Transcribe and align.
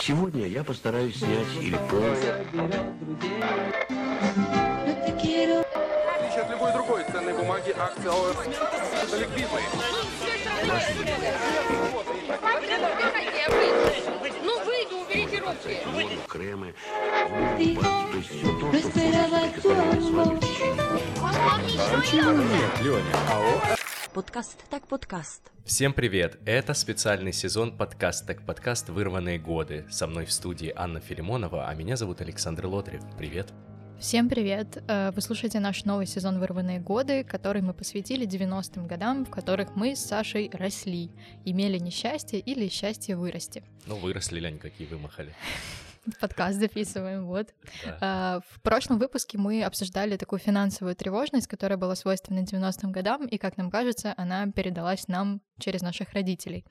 Сегодня 0.00 0.46
я 0.46 0.64
постараюсь 0.64 1.16
снять 1.16 1.46
или 1.60 1.76
полностью. 1.88 2.34
От 6.34 6.50
любой 6.50 6.72
другой 6.72 7.04
ценной 7.04 7.34
бумаги, 7.34 7.74
акции 7.78 8.08
ОС 8.08 8.36
ликвидные. 9.12 9.64
Ну 14.42 14.64
выйду, 14.64 14.96
уберите 15.02 15.38
руки. 15.38 15.78
Воду, 15.92 16.08
кремы, 16.26 16.74
то 17.58 17.62
есть 18.16 18.30
все 18.30 18.46
то, 18.58 18.72
что 18.72 19.70
с 20.00 20.10
вами 20.10 20.36
в 20.36 20.40
течение. 20.40 20.82
Подкаст 24.14 24.62
так 24.68 24.86
подкаст. 24.88 25.50
Всем 25.64 25.94
привет! 25.94 26.38
Это 26.44 26.74
специальный 26.74 27.32
сезон 27.32 27.74
подкаст 27.78 28.26
так 28.26 28.44
подкаст 28.44 28.90
«Вырванные 28.90 29.38
годы». 29.38 29.86
Со 29.90 30.06
мной 30.06 30.26
в 30.26 30.32
студии 30.32 30.70
Анна 30.76 31.00
Филимонова, 31.00 31.66
а 31.66 31.74
меня 31.74 31.96
зовут 31.96 32.20
Александр 32.20 32.66
Лотрев. 32.66 33.00
Привет! 33.16 33.54
Всем 33.98 34.28
привет! 34.28 34.82
Э, 34.86 35.12
Вы 35.12 35.22
слушаете 35.22 35.60
наш 35.60 35.86
новый 35.86 36.06
сезон 36.06 36.40
«Вырванные 36.40 36.78
годы», 36.78 37.24
который 37.24 37.62
мы 37.62 37.72
посвятили 37.72 38.26
90-м 38.26 38.86
годам, 38.86 39.24
в 39.24 39.30
которых 39.30 39.76
мы 39.76 39.96
с 39.96 40.04
Сашей 40.04 40.50
росли, 40.52 41.10
имели 41.46 41.78
несчастье 41.78 42.38
или 42.38 42.68
счастье 42.68 43.16
вырасти. 43.16 43.64
Ну, 43.86 43.96
выросли 43.96 44.40
лянь, 44.40 44.58
какие 44.58 44.88
вымахали. 44.88 45.34
Подкаст 46.20 46.58
записываем, 46.58 47.26
вот. 47.26 47.54
Да. 47.84 47.98
А, 48.00 48.40
В 48.48 48.60
прошлом 48.60 48.98
выпуске 48.98 49.38
мы 49.38 49.62
обсуждали 49.62 50.16
такую 50.16 50.40
финансовую 50.40 50.96
тревожность, 50.96 51.46
которая 51.46 51.78
была 51.78 51.94
свойственна 51.94 52.40
90-м 52.40 52.90
годам, 52.90 53.26
и, 53.26 53.38
как 53.38 53.56
нам 53.56 53.70
кажется, 53.70 54.12
она 54.16 54.50
передалась 54.50 55.06
нам 55.06 55.40
через 55.60 55.80
наших 55.82 56.12
родителей. 56.12 56.64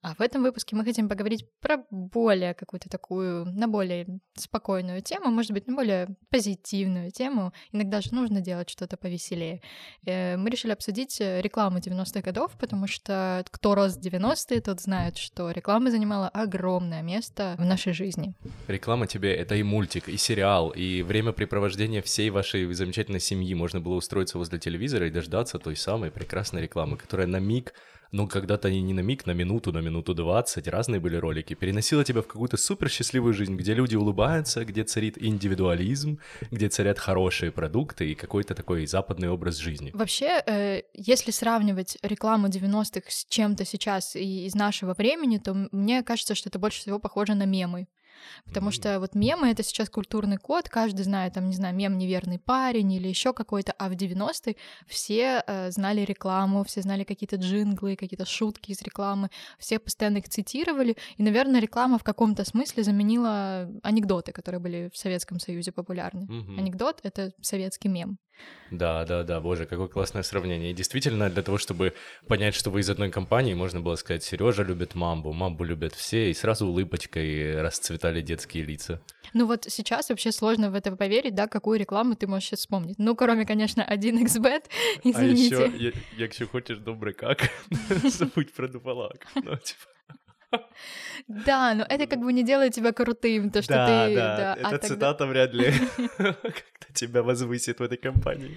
А 0.00 0.14
в 0.14 0.20
этом 0.20 0.42
выпуске 0.42 0.76
мы 0.76 0.84
хотим 0.84 1.08
поговорить 1.08 1.44
про 1.60 1.78
более 1.90 2.54
какую-то 2.54 2.88
такую, 2.88 3.46
на 3.46 3.66
более 3.66 4.20
спокойную 4.36 5.02
тему, 5.02 5.30
может 5.30 5.50
быть, 5.50 5.66
на 5.66 5.74
более 5.74 6.16
позитивную 6.30 7.10
тему. 7.10 7.52
Иногда 7.72 8.00
же 8.00 8.14
нужно 8.14 8.40
делать 8.40 8.70
что-то 8.70 8.96
повеселее. 8.96 9.60
Э, 10.06 10.36
Мы 10.36 10.50
решили 10.50 10.70
обсудить 10.70 11.20
э, 11.20 11.40
рекламу 11.40 11.78
90-х 11.78 12.20
годов, 12.20 12.52
потому 12.58 12.86
что 12.86 13.44
кто 13.50 13.74
рос 13.74 13.96
в 13.96 14.00
90-е, 14.00 14.60
тот 14.60 14.80
знает, 14.80 15.16
что 15.16 15.50
реклама 15.50 15.90
занимала 15.90 16.28
огромное 16.28 17.02
место 17.02 17.56
в 17.58 17.64
нашей 17.64 17.92
жизни. 17.92 18.34
Реклама 18.68 19.06
тебе— 19.06 19.34
это 19.34 19.54
и 19.54 19.62
мультик, 19.62 20.10
и 20.10 20.18
сериал, 20.18 20.68
и 20.68 21.00
времяпрепровождение 21.00 22.02
всей 22.02 22.28
вашей 22.28 22.70
замечательной 22.74 23.18
семьи. 23.18 23.54
Можно 23.54 23.80
было 23.80 23.94
устроиться 23.94 24.36
возле 24.36 24.58
телевизора 24.58 25.06
и 25.06 25.10
дождаться 25.10 25.58
той 25.58 25.74
самой 25.74 26.10
прекрасной 26.10 26.60
рекламы, 26.60 26.98
которая 26.98 27.26
на 27.26 27.38
миг, 27.38 27.72
ну, 28.12 28.28
когда-то 28.28 28.70
не 28.70 28.92
на 28.92 29.00
миг, 29.00 29.24
на 29.24 29.30
минуту, 29.30 29.72
на 29.72 29.78
минуту 29.78 30.12
двадцать, 30.12 30.68
разные 30.68 31.00
были 31.00 31.16
ролики, 31.16 31.54
переносила 31.54 32.04
тебя 32.04 32.20
в 32.20 32.26
какую-то 32.26 32.58
супер 32.58 32.90
счастливую 32.90 33.32
жизнь, 33.32 33.56
где 33.56 33.72
люди 33.72 33.96
улыбаются, 33.96 34.66
где 34.66 34.84
царит 34.84 35.16
индивидуализм, 35.16 36.18
где 36.50 36.68
царят 36.68 36.98
хорошие 36.98 37.50
продукты 37.50 38.10
и 38.10 38.14
какой-то 38.14 38.54
такой 38.54 38.86
западный 38.86 39.30
образ 39.30 39.56
жизни. 39.56 39.92
Вообще, 39.94 40.42
э, 40.46 40.82
если 40.92 41.30
сравнивать 41.30 41.96
рекламу 42.02 42.48
90-х 42.48 43.10
с 43.10 43.24
чем-то 43.30 43.64
сейчас 43.64 44.14
и 44.14 44.44
из 44.44 44.54
нашего 44.54 44.92
времени, 44.92 45.38
то 45.38 45.54
мне 45.72 46.02
кажется, 46.02 46.34
что 46.34 46.50
это 46.50 46.58
больше 46.58 46.80
всего 46.80 46.98
похоже 46.98 47.34
на 47.34 47.46
мемы. 47.46 47.86
Потому 48.44 48.70
что 48.70 49.00
вот 49.00 49.14
мемы— 49.14 49.50
это 49.50 49.62
сейчас 49.62 49.88
культурный 49.90 50.36
код, 50.36 50.68
каждый 50.68 51.02
знает, 51.02 51.34
там, 51.34 51.48
не 51.48 51.54
знаю, 51.54 51.74
мем 51.74 51.98
«Неверный 51.98 52.38
парень» 52.38 52.92
или 52.92 53.08
еще 53.08 53.32
какой-то, 53.32 53.72
а 53.72 53.88
в 53.88 53.92
90-е 53.92 54.56
все 54.86 55.42
э, 55.46 55.70
знали 55.70 56.02
рекламу, 56.02 56.64
все 56.64 56.82
знали 56.82 57.04
какие-то 57.04 57.36
джинглы, 57.36 57.96
какие-то 57.96 58.26
шутки 58.26 58.72
из 58.72 58.82
рекламы, 58.82 59.30
все 59.58 59.78
постоянно 59.78 60.18
их 60.18 60.28
цитировали, 60.28 60.96
и, 61.16 61.22
наверное, 61.22 61.60
реклама 61.60 61.98
в 61.98 62.04
каком-то 62.04 62.44
смысле 62.44 62.82
заменила 62.82 63.68
анекдоты, 63.82 64.32
которые 64.32 64.60
были 64.60 64.90
в 64.92 64.96
Советском 64.96 65.40
Союзе 65.40 65.72
популярны. 65.72 66.26
Мгм. 66.28 66.58
Анекдот— 66.58 67.00
это 67.02 67.32
советский 67.40 67.88
мем. 67.88 68.18
Да, 68.70 69.04
да, 69.04 69.22
да, 69.22 69.40
боже, 69.40 69.66
какое 69.66 69.88
классное 69.88 70.22
сравнение. 70.22 70.70
И 70.70 70.74
действительно, 70.74 71.30
для 71.30 71.42
того, 71.42 71.58
чтобы 71.58 71.94
понять, 72.26 72.54
что 72.54 72.70
вы 72.70 72.80
из 72.80 72.90
одной 72.90 73.10
компании, 73.10 73.54
можно 73.54 73.80
было 73.80 73.96
сказать, 73.96 74.22
Сережа 74.22 74.62
любит 74.62 74.94
мамбу, 74.94 75.32
мамбу 75.32 75.64
любят 75.64 75.94
все, 75.94 76.30
и 76.30 76.34
сразу 76.34 76.66
улыбочкой 76.66 77.60
расцветали 77.60 78.20
детские 78.20 78.64
лица. 78.64 79.00
Ну 79.32 79.46
вот 79.46 79.64
сейчас 79.68 80.10
вообще 80.10 80.32
сложно 80.32 80.70
в 80.70 80.74
это 80.74 80.94
поверить, 80.96 81.34
да, 81.34 81.46
какую 81.46 81.78
рекламу 81.78 82.14
ты 82.14 82.26
можешь 82.26 82.48
сейчас 82.48 82.60
вспомнить. 82.60 82.98
Ну, 82.98 83.14
кроме, 83.14 83.46
конечно, 83.46 83.86
1xbet, 83.88 84.64
извините. 85.04 85.56
А 85.56 85.66
еще, 85.66 85.92
якщо 86.16 86.46
хочешь 86.46 86.78
добрый 86.78 87.14
как, 87.14 87.50
забудь 88.04 88.52
про 88.52 88.68
дуфалак. 88.68 89.26
Ну, 89.34 89.56
типа, 89.56 89.86
Да, 91.28 91.74
но 91.74 91.84
это 91.88 92.06
как 92.06 92.20
бы 92.20 92.32
не 92.32 92.42
делает 92.42 92.74
тебя 92.74 92.92
крутым, 92.92 93.50
то, 93.50 93.62
что 93.62 93.74
да, 93.74 94.06
ты... 94.08 94.14
да, 94.14 94.54
а 94.54 94.56
эта 94.56 94.70
тогда- 94.70 94.88
цитата 94.88 95.26
вряд 95.26 95.52
ли 95.54 95.72
как-то 96.16 96.92
тебя 96.94 97.22
возвысит 97.22 97.80
в 97.80 97.82
этой 97.82 97.98
компании. 97.98 98.56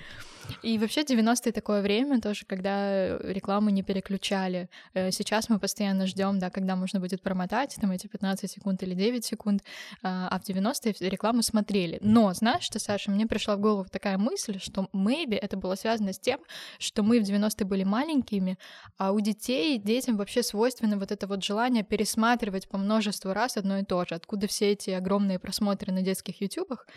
И 0.64 0.78
вообще 0.78 1.02
90-е 1.02 1.52
такое 1.52 1.82
время 1.82 2.22
тоже, 2.22 2.46
когда 2.46 3.18
рекламу 3.20 3.70
не 3.70 3.84
переключали. 3.84 4.70
Э, 4.94 5.12
Сейчас 5.12 5.50
мы 5.50 5.60
постоянно 5.60 6.08
ждем, 6.08 6.40
да, 6.40 6.50
когда 6.50 6.76
можно 6.76 7.00
будет 7.00 7.22
промотать 7.22 7.76
там 7.80 7.92
эти 7.92 8.08
15 8.08 8.50
секунд 8.50 8.84
или 8.84 8.94
9 8.94 9.26
секунд, 9.26 9.64
а 10.02 10.22
а 10.32 10.40
в 10.40 10.44
90-е 10.44 11.10
рекламу 11.10 11.44
смотрели. 11.44 12.00
Но 12.02 12.34
знаешь 12.34 12.64
что, 12.64 12.80
Саша, 12.80 13.12
мне 13.12 13.26
пришла 13.28 13.56
в 13.56 13.60
голову 13.60 13.86
такая 13.92 14.18
мысль, 14.18 14.60
что 14.60 14.88
maybe 14.94 15.36
это 15.36 15.58
было 15.58 15.76
связано 15.76 16.14
с 16.14 16.20
тем, 16.20 16.40
что 16.80 17.04
мы 17.04 17.20
в 17.20 17.24
90-е 17.24 17.66
были 17.66 17.84
маленькими, 17.84 18.58
а 18.98 19.12
у 19.12 19.20
детей, 19.20 19.78
детям 19.78 20.18
вообще 20.18 20.44
свойственно 20.44 20.98
вот 20.98 21.12
это 21.12 21.28
вот 21.28 21.44
желание 21.44 21.84
пересматривать 21.84 22.68
по 22.68 22.78
множеству 22.78 23.34
раз 23.34 23.58
одно 23.58 23.80
и 23.80 23.84
то 23.84 24.06
же. 24.06 24.16
Откуда 24.16 24.48
все 24.48 24.72
эти 24.72 24.92
огромные 24.92 25.40
просмотры 25.40 25.92
на 25.92 26.02
детских 26.02 26.42
ютубах? 26.42 26.88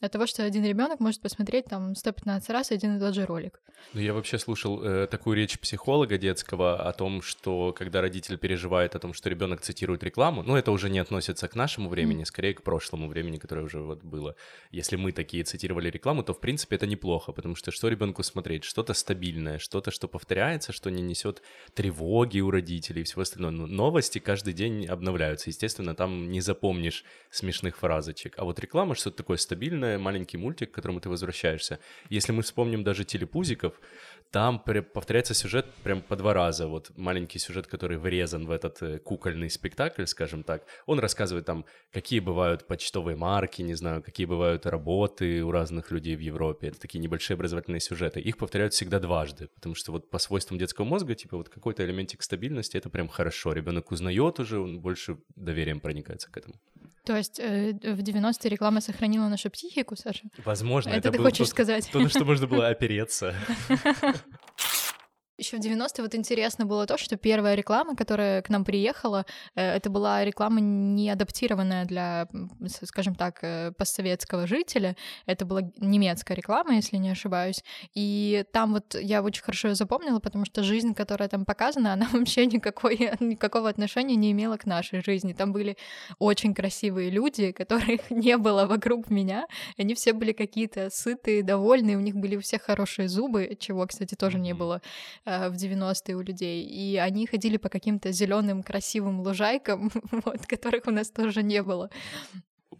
От 0.00 0.12
того, 0.12 0.26
что 0.26 0.44
один 0.44 0.64
ребенок 0.64 1.00
может 1.00 1.20
посмотреть 1.20 1.66
там 1.66 1.94
115 1.94 2.50
раз 2.50 2.70
один 2.72 2.91
и 2.96 3.00
тот 3.00 3.14
же 3.14 3.26
ролик. 3.26 3.62
Ну, 3.94 4.00
я 4.00 4.14
вообще 4.14 4.38
слушал 4.38 4.82
э, 4.82 5.06
такую 5.06 5.36
речь 5.36 5.58
психолога 5.58 6.16
детского 6.16 6.88
о 6.88 6.92
том, 6.92 7.20
что 7.20 7.72
когда 7.72 8.00
родитель 8.00 8.38
переживает 8.38 8.94
о 8.94 8.98
том, 8.98 9.12
что 9.12 9.28
ребенок 9.28 9.60
цитирует 9.60 10.02
рекламу, 10.02 10.42
ну, 10.42 10.56
это 10.56 10.70
уже 10.70 10.88
не 10.88 10.98
относится 10.98 11.46
к 11.48 11.54
нашему 11.54 11.90
времени, 11.90 12.24
скорее 12.24 12.54
к 12.54 12.62
прошлому 12.62 13.08
времени, 13.08 13.36
которое 13.36 13.62
уже 13.62 13.80
вот 13.80 14.02
было. 14.02 14.34
Если 14.70 14.96
мы 14.96 15.12
такие 15.12 15.44
цитировали 15.44 15.90
рекламу, 15.90 16.22
то, 16.22 16.32
в 16.32 16.40
принципе, 16.40 16.76
это 16.76 16.86
неплохо, 16.86 17.32
потому 17.32 17.54
что 17.54 17.70
что 17.70 17.88
ребенку 17.88 18.22
смотреть? 18.22 18.64
Что-то 18.64 18.94
стабильное, 18.94 19.58
что-то, 19.58 19.90
что 19.90 20.08
повторяется, 20.08 20.72
что 20.72 20.90
не 20.90 21.02
несет 21.02 21.42
тревоги 21.74 22.40
у 22.40 22.50
родителей 22.50 23.02
и 23.02 23.04
всего 23.04 23.22
остального. 23.22 23.50
Ну, 23.50 23.66
новости 23.66 24.18
каждый 24.18 24.54
день 24.54 24.86
обновляются. 24.86 25.50
Естественно, 25.50 25.94
там 25.94 26.30
не 26.30 26.40
запомнишь 26.40 27.04
смешных 27.30 27.76
фразочек. 27.76 28.34
А 28.38 28.44
вот 28.44 28.58
реклама 28.58 28.94
что-то 28.94 29.18
такое 29.18 29.36
стабильное, 29.36 29.98
маленький 29.98 30.38
мультик, 30.38 30.70
к 30.70 30.74
которому 30.74 31.00
ты 31.00 31.10
возвращаешься. 31.10 31.78
Если 32.08 32.32
мы 32.32 32.42
вспомним 32.42 32.81
даже 32.84 33.04
телепузиков, 33.04 33.74
там 34.32 34.58
повторяется 34.58 35.34
сюжет 35.34 35.66
прям 35.84 36.00
по 36.00 36.16
два 36.16 36.32
раза. 36.32 36.66
Вот 36.66 36.90
маленький 36.96 37.38
сюжет, 37.38 37.66
который 37.66 37.98
врезан 37.98 38.46
в 38.46 38.50
этот 38.50 38.82
э, 38.82 38.98
кукольный 38.98 39.50
спектакль, 39.50 40.06
скажем 40.06 40.42
так. 40.42 40.64
Он 40.86 40.98
рассказывает 41.00 41.44
там, 41.44 41.66
какие 41.92 42.18
бывают 42.20 42.66
почтовые 42.66 43.14
марки, 43.14 43.60
не 43.60 43.74
знаю, 43.74 44.02
какие 44.02 44.24
бывают 44.24 44.64
работы 44.64 45.44
у 45.44 45.50
разных 45.50 45.90
людей 45.90 46.16
в 46.16 46.20
Европе. 46.20 46.68
Это 46.68 46.80
такие 46.80 46.98
небольшие 46.98 47.34
образовательные 47.34 47.80
сюжеты. 47.80 48.20
Их 48.20 48.38
повторяют 48.38 48.72
всегда 48.72 49.00
дважды, 49.00 49.48
потому 49.48 49.74
что 49.74 49.92
вот 49.92 50.08
по 50.08 50.18
свойствам 50.18 50.58
детского 50.58 50.86
мозга, 50.86 51.14
типа 51.14 51.36
вот 51.36 51.50
какой-то 51.50 51.84
элементик 51.84 52.22
стабильности, 52.22 52.78
это 52.78 52.88
прям 52.88 53.08
хорошо. 53.08 53.52
Ребенок 53.52 53.90
узнает 53.90 54.40
уже, 54.40 54.58
он 54.58 54.80
больше 54.80 55.18
доверием 55.36 55.78
проникается 55.78 56.30
к 56.30 56.38
этому. 56.38 56.54
То 57.04 57.16
есть 57.16 57.40
э, 57.40 57.72
в 57.72 58.00
90-е 58.00 58.48
реклама 58.50 58.80
сохранила 58.80 59.28
нашу 59.28 59.50
психику, 59.50 59.96
Саша? 59.96 60.22
Возможно, 60.44 60.90
Это 60.90 61.08
это, 61.08 61.12
ты 61.12 61.18
хочешь 61.18 61.38
то- 61.48 61.50
сказать? 61.50 61.88
То, 61.92 61.98
на 61.98 62.08
что 62.08 62.24
можно 62.24 62.46
было 62.46 62.68
опереться. 62.74 63.34
Еще 65.42 65.56
в 65.56 65.60
90-е 65.60 66.04
вот 66.04 66.14
интересно 66.14 66.66
было 66.66 66.86
то, 66.86 66.96
что 66.96 67.16
первая 67.16 67.56
реклама, 67.56 67.96
которая 67.96 68.42
к 68.42 68.48
нам 68.48 68.64
приехала, 68.64 69.26
э, 69.56 69.74
это 69.74 69.90
была 69.90 70.24
реклама 70.24 70.60
не 70.60 71.10
адаптированная 71.10 71.84
для, 71.84 72.28
скажем 72.84 73.16
так, 73.16 73.40
э, 73.42 73.72
постсоветского 73.76 74.46
жителя. 74.46 74.94
Это 75.26 75.44
была 75.44 75.62
немецкая 75.78 76.34
реклама, 76.34 76.76
если 76.76 76.96
не 76.96 77.10
ошибаюсь. 77.10 77.64
И 77.92 78.44
там 78.52 78.72
вот 78.72 78.94
я 78.94 79.20
очень 79.20 79.42
хорошо 79.42 79.68
её 79.68 79.74
запомнила, 79.74 80.20
потому 80.20 80.44
что 80.44 80.62
жизнь, 80.62 80.94
которая 80.94 81.28
там 81.28 81.44
показана, 81.44 81.94
она 81.94 82.06
вообще 82.12 82.46
никакой, 82.46 83.10
никакого 83.18 83.68
отношения 83.68 84.14
не 84.14 84.30
имела 84.30 84.56
к 84.58 84.64
нашей 84.64 85.02
жизни. 85.02 85.32
Там 85.32 85.52
были 85.52 85.76
очень 86.20 86.54
красивые 86.54 87.10
люди, 87.10 87.50
которых 87.50 88.10
не 88.10 88.36
было 88.36 88.66
вокруг 88.66 89.10
меня. 89.10 89.46
Они 89.76 89.94
все 89.94 90.12
были 90.12 90.30
какие-то 90.30 90.88
сытые, 90.90 91.42
довольные, 91.42 91.96
у 91.96 92.00
них 92.00 92.14
были 92.14 92.36
у 92.36 92.40
всех 92.40 92.62
хорошие 92.62 93.08
зубы, 93.08 93.56
чего, 93.58 93.84
кстати, 93.88 94.14
тоже 94.14 94.38
не 94.38 94.54
было 94.54 94.80
в 95.50 95.54
90-е 95.54 96.16
у 96.16 96.22
людей. 96.22 96.64
И 96.64 96.96
они 96.96 97.26
ходили 97.26 97.56
по 97.56 97.68
каким-то 97.68 98.12
зеленым 98.12 98.62
красивым 98.62 99.20
лужайкам, 99.20 99.90
вот, 100.24 100.46
которых 100.46 100.86
у 100.86 100.90
нас 100.90 101.10
тоже 101.10 101.42
не 101.42 101.62
было. 101.62 101.90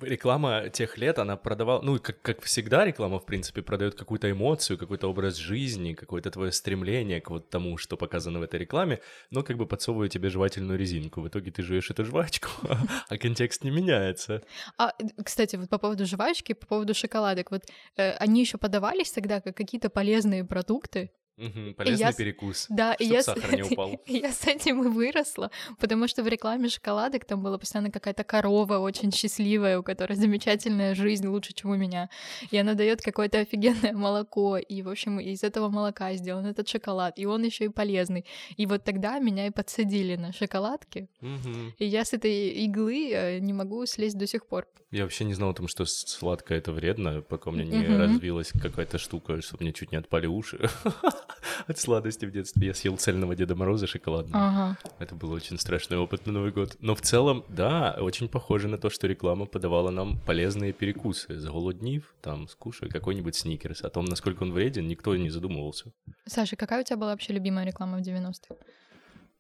реклама 0.01 0.69
тех 0.69 0.99
лет, 0.99 1.19
она 1.19 1.37
продавала, 1.37 1.83
ну, 1.83 1.99
как, 1.99 2.21
как 2.23 2.43
всегда 2.43 2.85
реклама, 2.85 3.19
в 3.19 3.27
принципе, 3.27 3.63
продает 3.63 3.95
какую-то 3.95 4.31
эмоцию, 4.31 4.79
какой-то 4.79 5.09
образ 5.09 5.37
жизни, 5.37 5.95
какое-то 5.95 6.31
твое 6.31 6.53
стремление 6.53 7.21
к 7.21 7.31
вот 7.31 7.51
тому, 7.51 7.77
что 7.79 7.97
показано 7.97 8.39
в 8.39 8.43
этой 8.43 8.61
рекламе, 8.61 9.01
но 9.31 9.43
как 9.43 9.57
бы 9.57 9.67
подсовывает 9.67 10.13
тебе 10.13 10.31
жевательную 10.31 10.79
резинку. 10.79 11.21
В 11.21 11.29
итоге 11.29 11.51
ты 11.51 11.63
жуешь 11.63 11.91
эту 11.91 12.05
жвачку, 12.05 12.49
а 13.09 13.19
контекст 13.19 13.65
не 13.65 13.71
меняется. 13.71 14.43
А, 14.79 14.93
кстати, 15.25 15.57
вот 15.57 15.69
по 15.69 15.79
поводу 15.79 16.07
жвачки, 16.07 16.55
по 16.55 16.67
поводу 16.67 16.95
шоколадок, 16.95 17.51
вот 17.51 17.63
э, 17.97 18.13
они 18.13 18.41
еще 18.41 18.59
подавались 18.59 19.13
тогда 19.13 19.41
как 19.41 19.57
какие-то 19.57 19.91
полезные 19.91 20.45
продукты, 20.45 21.11
Мгм, 21.39 21.75
полезный 21.75 22.07
я 22.07 22.13
перекус, 22.13 22.67
Да, 22.69 22.93
и 22.95 23.05
чтоб 23.05 23.15
я, 23.15 23.23
с- 23.23 23.25
сахар 23.25 23.57
не 23.57 23.63
упал. 23.63 24.01
я 24.07 24.31
с 24.33 24.47
этим 24.47 24.83
и 24.85 24.89
выросла, 24.89 25.51
потому 25.81 26.07
что 26.07 26.23
в 26.23 26.29
рекламе 26.29 26.69
шоколадок 26.69 27.25
там 27.25 27.43
была 27.43 27.57
постоянно 27.59 27.91
какая-то 27.91 28.23
корова 28.23 28.79
очень 28.79 29.11
счастливая, 29.13 29.79
у 29.79 29.83
которой 29.83 30.15
замечательная 30.15 30.95
жизнь 30.95 31.27
лучше, 31.27 31.55
чем 31.55 31.71
у 31.71 31.77
меня. 31.77 32.11
И 32.51 32.57
она 32.59 32.75
дает 32.75 33.01
какое-то 33.01 33.39
офигенное 33.39 33.93
молоко, 33.95 34.59
и, 34.59 34.83
в 34.83 34.89
общем, 34.91 35.21
из 35.21 35.43
этого 35.43 35.69
молока 35.71 36.13
сделан 36.15 36.45
этот 36.47 36.69
шоколад, 36.69 37.19
и 37.19 37.25
он 37.27 37.43
еще 37.45 37.65
и 37.65 37.69
полезный. 37.69 38.27
И 38.57 38.67
вот 38.67 38.85
тогда 38.85 39.19
меня 39.19 39.47
и 39.47 39.51
подсадили 39.51 40.17
на 40.17 40.33
шоколадки, 40.33 41.09
Мгм. 41.21 41.75
и 41.79 41.85
я 41.87 42.05
с 42.05 42.13
этой 42.13 42.51
иглы 42.67 43.11
э, 43.13 43.39
не 43.39 43.53
могу 43.55 43.87
слезть 43.87 44.19
до 44.19 44.27
сих 44.27 44.47
пор. 44.47 44.67
Я 44.91 45.05
вообще 45.05 45.25
не 45.25 45.33
знал 45.33 45.51
о 45.51 45.55
том, 45.55 45.69
что 45.69 45.87
сладкое 45.87 46.59
это 46.59 46.71
вредно, 46.73 47.23
пока 47.23 47.49
у 47.49 47.55
меня 47.55 47.65
не 47.65 47.79
Мгм. 47.89 47.97
развилась 47.99 48.53
какая-то 48.53 48.99
штука, 48.99 49.41
чтобы 49.41 49.63
мне 49.65 49.73
чуть 49.73 49.91
не 49.93 49.97
отпали 49.99 50.27
уши 50.27 50.69
от 51.67 51.79
сладости 51.79 52.25
в 52.27 52.31
детстве. 52.31 52.69
Я 52.69 52.75
съел 52.75 52.97
цельного 52.97 53.35
Деда 53.35 53.55
Мороза 53.55 53.87
шоколадного. 53.87 54.47
Ага. 54.49 54.79
Это 54.99 55.15
был 55.15 55.33
очень 55.33 55.59
страшный 55.59 55.99
опыт 55.99 56.27
на 56.27 56.33
Новый 56.33 56.53
год. 56.53 56.77
Но 56.81 56.95
в 56.95 57.01
целом, 57.01 57.45
да, 57.49 57.97
очень 58.01 58.29
похоже 58.29 58.69
на 58.69 58.79
то, 58.79 58.91
что 58.91 59.07
реклама 59.07 59.47
подавала 59.47 59.91
нам 59.91 60.19
полезные 60.21 60.73
перекусы. 60.73 61.39
Заголоднив, 61.39 62.15
там, 62.21 62.49
скушай 62.49 62.89
какой-нибудь 62.89 63.35
сникерс. 63.35 63.83
О 63.83 63.91
том, 63.91 64.05
насколько 64.05 64.43
он 64.43 64.53
вреден, 64.53 64.87
никто 64.89 65.17
не 65.17 65.31
задумывался. 65.31 65.93
Саша, 66.27 66.57
какая 66.57 66.81
у 66.81 66.85
тебя 66.85 66.97
была 66.97 67.11
вообще 67.13 67.33
любимая 67.33 67.67
реклама 67.67 67.99
в 67.99 68.01
90-х? 68.01 68.55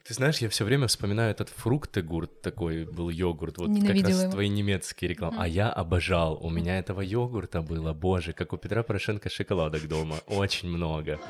Ты 0.04 0.14
знаешь, 0.14 0.38
я 0.38 0.48
все 0.48 0.64
время 0.64 0.88
вспоминаю 0.88 1.30
этот 1.30 1.48
фруктегурт, 1.48 2.42
такой 2.42 2.84
был 2.84 3.08
йогурт, 3.08 3.58
вот 3.58 3.68
как 3.68 3.76
Ненавидела 3.76 4.10
раз 4.10 4.22
его. 4.22 4.32
твои 4.32 4.48
немецкие 4.48 5.10
рекламы. 5.10 5.34
Мгм. 5.34 5.42
А 5.42 5.48
я 5.48 5.70
обожал. 5.70 6.38
У 6.42 6.50
меня 6.50 6.76
этого 6.80 7.02
йогурта 7.02 7.62
было, 7.62 7.92
боже, 7.92 8.32
как 8.32 8.52
у 8.52 8.56
Петра 8.56 8.82
Порошенко 8.82 9.30
шоколадок 9.30 9.86
дома. 9.86 10.16
Очень 10.26 10.70
много. 10.70 11.20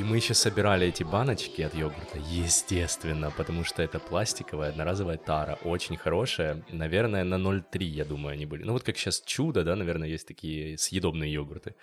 И 0.00 0.02
мы 0.02 0.16
еще 0.16 0.32
собирали 0.32 0.86
эти 0.86 1.02
баночки 1.02 1.60
от 1.60 1.74
йогурта, 1.74 2.18
естественно, 2.30 3.30
потому 3.30 3.64
что 3.64 3.82
это 3.82 3.98
пластиковая 3.98 4.70
одноразовая 4.70 5.18
тара, 5.18 5.58
очень 5.62 5.98
хорошая, 5.98 6.64
наверное, 6.70 7.22
на 7.22 7.34
0,3, 7.34 7.84
я 7.84 8.06
думаю, 8.06 8.32
они 8.32 8.46
были. 8.46 8.62
Ну 8.62 8.72
вот 8.72 8.82
как 8.82 8.96
сейчас 8.96 9.20
чудо, 9.20 9.62
да, 9.62 9.76
наверное, 9.76 10.08
есть 10.08 10.26
такие 10.26 10.78
съедобные 10.78 11.30
йогурты. 11.30 11.74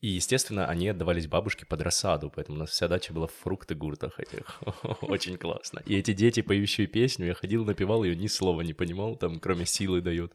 И, 0.00 0.08
естественно, 0.08 0.66
они 0.66 0.88
отдавались 0.88 1.26
бабушке 1.26 1.66
под 1.66 1.82
рассаду, 1.82 2.32
поэтому 2.34 2.56
у 2.56 2.60
нас 2.60 2.70
вся 2.70 2.88
дача 2.88 3.12
была 3.12 3.26
в 3.26 3.34
фрукты-гуртах 3.44 4.20
этих. 4.20 4.62
Очень 5.02 5.36
классно. 5.36 5.82
И 5.84 5.98
эти 5.98 6.14
дети, 6.14 6.40
поющие 6.40 6.86
песню, 6.86 7.26
я 7.26 7.34
ходил, 7.34 7.66
напевал 7.66 8.04
ее, 8.04 8.16
ни 8.16 8.26
слова 8.26 8.62
не 8.62 8.72
понимал, 8.72 9.16
там, 9.16 9.38
кроме 9.38 9.66
силы 9.66 10.00
дает. 10.00 10.32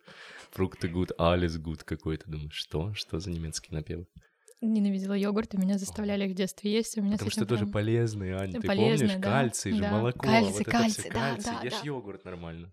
Фрукты 0.51 0.89
гуд, 0.89 1.11
алис 1.17 1.57
гуд 1.57 1.83
какой-то. 1.83 2.29
Думаю, 2.29 2.51
что? 2.51 2.93
Что 2.93 3.19
за 3.19 3.31
немецкий 3.31 3.73
напев? 3.73 4.05
Ненавидела 4.61 5.13
йогурт, 5.15 5.55
и 5.55 5.57
меня 5.57 5.77
заставляли 5.79 6.25
их 6.27 6.31
в 6.33 6.35
детстве 6.35 6.71
есть, 6.71 6.95
у 6.97 7.01
меня 7.01 7.13
Потому 7.13 7.31
что 7.31 7.41
этим 7.41 7.47
тоже 7.49 7.61
прям- 7.63 7.71
полезные. 7.73 8.37
Ты 8.47 8.61
Полезные, 8.61 8.97
помнишь? 9.09 9.15
да, 9.23 9.31
Кальций 9.31 9.71
же, 9.73 9.81
да. 9.81 9.91
молоко. 9.91 10.19
Кальций, 10.19 10.51
вот 10.53 10.61
это 10.61 10.71
кальций, 10.71 11.03
всё, 11.03 11.13
да, 11.13 11.19
кальций. 11.19 11.51
да, 11.59 11.63
Ешь 11.65 11.73
да. 11.73 11.79
йогурт 11.83 12.25
нормально. 12.25 12.71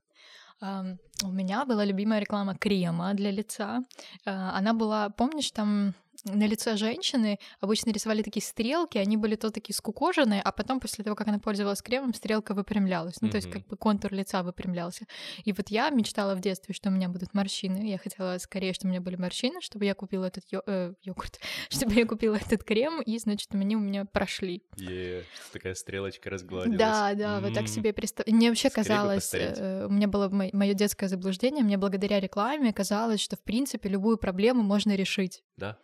Ам, 0.61 0.99
У 1.25 1.31
меня 1.31 1.65
была 1.65 1.85
любимая 1.87 2.21
реклама 2.21 2.55
крема 2.57 3.15
для 3.15 3.31
лица. 3.31 3.81
А, 4.27 4.59
Она 4.59 4.75
была, 4.75 5.09
помнишь, 5.09 5.51
там 5.53 5.95
на 6.29 6.47
лице 6.47 6.77
женщины 6.77 7.39
обычно 7.61 7.91
рисовали 7.91 8.23
такие 8.23 8.43
стрелки, 8.43 8.99
они 8.99 9.17
были 9.17 9.37
то 9.37 9.51
такие 9.51 9.75
скукоженные, 9.75 10.41
а 10.43 10.53
потом 10.53 10.81
после 10.81 11.05
того, 11.05 11.17
как 11.17 11.29
она 11.29 11.39
пользовалась 11.39 11.83
кремом, 11.83 12.15
стрелка 12.15 12.55
выпрямлялась. 12.55 13.21
Ну, 13.21 13.29
то 13.31 13.37
есть 13.37 13.51
как 13.51 13.67
бы 13.67 13.77
контур 13.77 14.13
лица 14.13 14.43
выпрямлялся. 14.43 15.07
И 15.45 15.53
вот 15.53 15.69
я 15.71 15.91
мечтала 15.91 16.35
в 16.35 16.41
детстве, 16.41 16.75
что 16.75 16.89
у 16.89 16.93
меня 16.93 17.09
будут 17.09 17.35
морщины. 17.35 17.89
Я 17.89 17.99
хотела 17.99 18.39
скорее, 18.39 18.73
чтобы 18.73 18.89
у 18.89 18.93
меня 18.93 19.01
были 19.01 19.17
морщины, 19.17 19.61
чтобы 19.61 19.85
я 19.85 19.95
купила 19.95 20.27
этот 20.27 20.45
йо- 20.53 20.63
э, 20.67 20.95
йогурт, 21.03 21.39
чтобы 21.69 21.95
я 21.95 22.07
купила 22.07 22.37
этот 22.37 22.65
крем, 22.65 23.01
и, 23.03 23.19
значит, 23.19 23.55
они 23.55 23.77
у 23.77 23.81
меня 23.81 24.05
прошли. 24.05 24.63
Е, 24.77 25.25
такая 25.53 25.75
стрелочка 25.75 26.31
разгладилась. 26.31 26.79
Да, 26.79 27.15
да, 27.15 27.41
вот 27.41 27.55
так 27.55 27.69
себе 27.69 27.93
представляю. 27.93 28.37
Мне 28.37 28.49
вообще 28.49 28.71
Скорее 28.71 28.89
казалось, 28.89 29.35
э, 29.35 29.87
у 29.87 29.91
меня 29.91 30.09
было 30.09 30.29
мое 30.29 30.75
детское 30.75 31.09
заблуждение, 31.09 31.65
мне 31.65 31.77
благодаря 31.77 32.21
рекламе 32.21 32.73
казалось, 32.73 33.21
что 33.21 33.37
в 33.37 33.41
принципе 33.41 33.89
любую 33.89 34.19
проблему 34.19 34.63
можно 34.63 34.95
решить. 34.95 35.43
Да. 35.57 35.79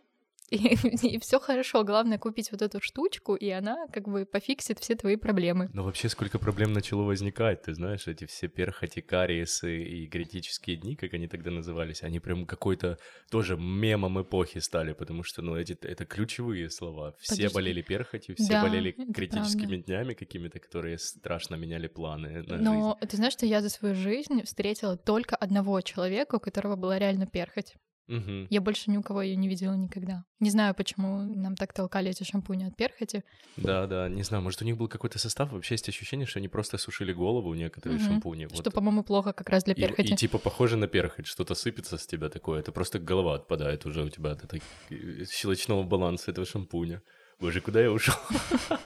И, 0.51 1.19
все 1.19 1.41
хорошо, 1.41 1.85
главное 1.85 2.19
купить 2.19 2.53
вот 2.53 2.63
эту 2.63 2.81
штучку, 2.81 3.35
и 3.35 3.49
она 3.49 3.87
как 3.93 4.09
бы 4.09 4.27
пофиксит 4.27 4.79
все 4.79 4.95
твои 4.95 5.17
проблемы. 5.17 5.71
Но 5.73 5.83
вообще 5.83 6.09
сколько 6.09 6.39
проблем 6.39 6.73
начало 6.73 7.03
возникать, 7.03 7.63
ты 7.63 7.75
знаешь, 7.75 8.07
эти 8.07 8.27
все 8.27 8.49
перхоти, 8.49 9.01
кариесы 9.01 9.83
и 9.83 10.07
критические 10.07 10.77
дни, 10.77 10.97
как 10.97 11.15
они 11.15 11.29
тогда 11.29 11.51
назывались, 11.51 12.03
они 12.03 12.21
прям 12.21 12.47
какой-то 12.47 12.99
тоже 13.31 13.57
мемом 13.57 14.21
эпохи 14.21 14.59
стали, 14.59 14.93
потому 14.93 15.23
что, 15.23 15.43
ну, 15.43 15.57
эти, 15.57 15.73
это 15.73 16.05
ключевые 16.05 16.71
слова. 16.71 17.15
Все 17.19 17.37
Подожди. 17.37 17.55
болели 17.55 17.83
перхотью, 17.83 18.37
все 18.37 18.55
Да, 18.55 18.63
болели 18.63 18.93
критическими 18.93 19.77
днями 19.79 20.15
какими-то, 20.15 20.59
которые 20.61 20.99
страшно 20.99 21.55
меняли 21.55 21.89
планы 21.89 22.43
на 22.43 22.57
Но 22.59 22.99
ты 23.01 23.17
знаешь, 23.17 23.33
что 23.33 23.47
я 23.47 23.63
за 23.63 23.71
свою 23.71 23.95
жизнь 23.95 24.43
встретила 24.45 24.97
только 24.97 25.37
одного 25.37 25.81
человека, 25.81 26.37
у 26.37 26.41
которого 26.41 26.77
была 26.77 26.99
реально 26.99 27.27
перхоть. 27.27 27.75
Мгм. 28.07 28.47
Я 28.51 28.61
больше 28.61 28.91
ни 28.91 28.99
у 28.99 29.03
кого 29.03 29.23
ее 29.23 29.35
не 29.37 29.49
видела 29.49 29.73
никогда. 29.75 30.25
Не 30.39 30.51
знаю, 30.51 30.75
почему 30.75 31.23
нам 31.23 31.57
так 31.57 31.73
толкали 31.73 32.11
эти 32.11 32.23
шампуни 32.23 32.65
от 32.65 32.77
перхоти. 32.77 33.23
Да, 33.57 33.87
да, 33.87 34.09
не 34.11 34.23
знаю, 34.23 34.43
может, 34.43 34.61
у 34.61 34.65
них 34.67 34.77
был 34.77 34.89
какой-то 34.89 35.19
состав, 35.19 35.51
вообще 35.53 35.75
есть 35.75 35.89
ощущение, 35.89 36.27
что 36.27 36.39
они 36.39 36.49
просто 36.49 36.77
сушили 36.77 37.15
голову, 37.15 37.55
некоторые 37.55 37.99
Мгм. 37.99 38.07
шампуни. 38.09 38.47
Что, 38.53 38.57
Вот. 38.65 38.75
по-моему, 38.75 39.05
плохо 39.05 39.33
как 39.33 39.49
раз 39.49 39.65
для 39.65 39.73
И, 39.75 39.81
перхоти. 39.81 40.13
и 40.13 40.17
типа 40.17 40.39
похоже 40.39 40.77
на 40.77 40.87
перхоть, 40.87 41.27
что-то 41.27 41.55
сыпется 41.55 41.97
с 41.97 42.07
тебя 42.07 42.29
такое, 42.29 42.61
это 42.61 42.73
просто 42.73 42.99
голова 42.99 43.37
отпадает 43.37 43.87
уже 43.87 44.03
у 44.03 44.11
тебя 44.11 44.33
от 44.33 44.45
этой 44.45 44.63
э, 44.91 45.25
щелочного 45.31 45.83
баланса 45.83 46.31
этого 46.31 46.47
шампуня. 46.47 47.01
Боже, 47.41 47.61
куда 47.63 47.81
я 47.81 47.91
ушел? 47.91 48.15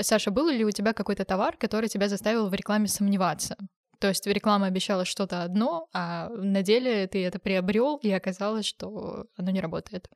Саша, 0.00 0.30
был 0.30 0.48
ли 0.48 0.64
у 0.64 0.70
тебя 0.70 0.92
какой-то 0.92 1.24
товар, 1.24 1.56
который 1.56 1.88
тебя 1.88 2.08
заставил 2.08 2.48
в 2.48 2.54
рекламе 2.54 2.86
сомневаться? 2.86 3.56
То 3.98 4.08
есть 4.08 4.26
реклама 4.26 4.66
обещала 4.66 5.04
что-то 5.04 5.42
одно, 5.42 5.88
а 5.92 6.28
на 6.28 6.62
деле 6.62 7.06
ты 7.08 7.24
это 7.24 7.38
приобрел, 7.38 7.96
и 7.96 8.10
оказалось, 8.10 8.66
что 8.66 9.26
оно 9.36 9.50
не 9.50 9.60
работает. 9.60 10.08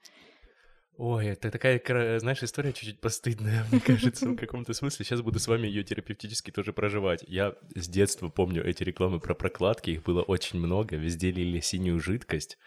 Ой, 0.98 1.28
это 1.28 1.50
такая, 1.50 2.18
знаешь, 2.20 2.42
история 2.42 2.72
чуть-чуть 2.72 3.00
постыдная, 3.00 3.64
мне 3.72 3.80
кажется, 3.80 4.28
в 4.28 4.36
каком-то 4.36 4.74
смысле. 4.74 5.04
Сейчас 5.04 5.22
буду 5.22 5.40
с 5.40 5.48
вами 5.48 5.66
ее 5.66 5.82
терапевтически 5.82 6.50
тоже 6.50 6.72
проживать. 6.72 7.24
Я 7.26 7.54
с 7.74 7.88
детства 7.88 8.28
помню 8.28 8.64
эти 8.64 8.84
рекламы 8.84 9.18
про 9.18 9.34
прокладки, 9.34 9.90
их 9.90 10.02
было 10.04 10.22
очень 10.22 10.60
много, 10.60 10.96
везде 10.96 11.32
лили 11.32 11.60
синюю 11.60 11.98
жидкость, 11.98 12.58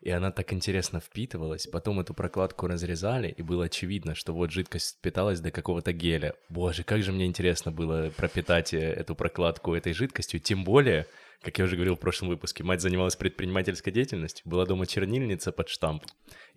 и 0.00 0.10
она 0.10 0.30
так 0.30 0.52
интересно 0.52 1.00
впитывалась. 1.00 1.66
Потом 1.66 2.00
эту 2.00 2.14
прокладку 2.14 2.66
разрезали, 2.66 3.28
и 3.28 3.42
было 3.42 3.66
очевидно, 3.66 4.14
что 4.14 4.32
вот 4.32 4.50
жидкость 4.50 4.96
впиталась 4.98 5.40
до 5.40 5.50
какого-то 5.50 5.92
геля. 5.92 6.34
Боже, 6.48 6.84
как 6.84 7.02
же 7.02 7.12
мне 7.12 7.26
интересно 7.26 7.70
было 7.70 8.10
пропитать 8.16 8.72
э, 8.72 8.78
эту 8.78 9.14
прокладку 9.14 9.74
этой 9.74 9.92
жидкостью, 9.92 10.40
тем 10.40 10.64
более... 10.64 11.06
Как 11.42 11.58
я 11.58 11.64
уже 11.64 11.76
говорил 11.76 11.96
в 11.96 12.00
прошлом 12.00 12.28
выпуске, 12.28 12.62
мать 12.62 12.82
занималась 12.82 13.16
предпринимательской 13.16 13.90
деятельностью, 13.90 14.46
была 14.46 14.66
дома 14.66 14.86
чернильница 14.86 15.52
под 15.52 15.70
штамп. 15.70 16.04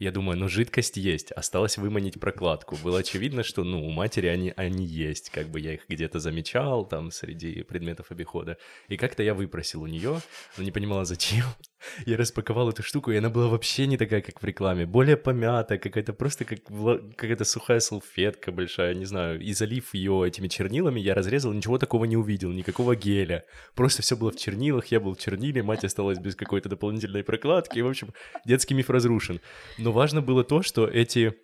Я 0.04 0.12
думаю, 0.12 0.38
ну 0.38 0.50
жидкость 0.50 0.98
есть, 0.98 1.32
осталось 1.32 1.78
выманить 1.78 2.20
прокладку. 2.20 2.76
Было 2.84 3.00
очевидно, 3.00 3.42
что, 3.42 3.64
ну, 3.64 3.88
у 3.88 3.90
матери 3.90 4.28
они, 4.28 4.54
они 4.58 4.86
есть, 4.86 5.30
как 5.30 5.48
бы 5.48 5.62
я 5.62 5.76
их 5.76 5.86
где-то 5.88 6.20
замечал 6.20 6.86
там 6.86 7.10
среди 7.10 7.64
предметов 7.64 8.12
обихода. 8.12 8.58
И 8.90 8.98
как-то 8.98 9.24
я 9.24 9.34
выпросил 9.34 9.82
у 9.82 9.88
нее, 9.88 10.20
но 10.58 10.64
не 10.66 10.72
понимала 10.72 11.06
зачем. 11.06 11.46
Я 12.06 12.18
распаковал 12.18 12.70
эту 12.70 12.84
штуку, 12.84 13.12
и 13.12 13.18
она 13.18 13.30
была 13.30 13.48
вообще 13.48 13.88
не 13.88 13.98
такая, 13.98 14.22
как 14.22 14.42
в 14.42 14.46
рекламе. 14.46 14.86
Более 14.86 15.18
помятая, 15.18 15.78
какая-то 15.78 16.14
просто 16.14 16.46
как 16.46 16.60
какая-то 16.64 17.44
сухая 17.44 17.80
салфетка 17.80 18.52
большая, 18.52 18.94
не 18.94 19.06
знаю. 19.06 19.42
И 19.42 19.54
залив 19.54 19.94
ее 19.94 20.26
этими 20.28 20.48
чернилами, 20.48 21.00
я 21.00 21.14
разрезал, 21.14 21.54
ничего 21.54 21.78
такого 21.78 22.06
не 22.06 22.18
увидел, 22.18 22.52
никакого 22.52 22.96
геля. 22.96 23.46
Просто 23.76 24.02
все 24.02 24.16
было 24.16 24.32
в 24.32 24.38
чернилах, 24.38 24.88
я 24.88 25.00
был 25.00 25.14
в 25.14 25.20
черниле, 25.20 25.64
мать 25.64 25.84
осталась 25.84 26.20
без 26.20 26.36
какой-то 26.36 26.70
дополнительной 26.70 27.24
прокладки. 27.24 27.80
И, 27.80 27.82
в 27.82 27.88
общем, 27.88 28.14
детский 28.46 28.74
миф 28.76 28.90
разрушен. 28.90 29.40
Но 29.78 29.93
важно 29.94 30.22
было 30.22 30.44
то, 30.44 30.62
что 30.62 30.86
эти 30.88 31.36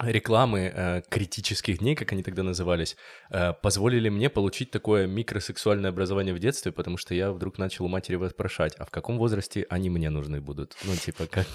рекламы 0.00 0.72
э, 0.74 1.02
критических 1.08 1.78
дней, 1.78 1.94
как 1.94 2.12
они 2.12 2.22
тогда 2.22 2.42
назывались, 2.42 2.96
э, 3.30 3.52
позволили 3.52 4.08
мне 4.08 4.30
получить 4.30 4.70
такое 4.70 5.06
микросексуальное 5.06 5.90
образование 5.90 6.34
в 6.34 6.38
детстве, 6.38 6.72
потому 6.72 6.96
что 6.96 7.14
я 7.14 7.32
вдруг 7.32 7.58
начал 7.58 7.84
у 7.84 7.88
матери 7.88 8.16
вопрошать, 8.16 8.74
а 8.78 8.84
в 8.84 8.90
каком 8.90 9.18
возрасте 9.18 9.66
они 9.68 9.90
мне 9.90 10.10
нужны 10.10 10.40
будут? 10.40 10.76
Ну, 10.84 10.94
типа, 10.96 11.26
как... 11.26 11.46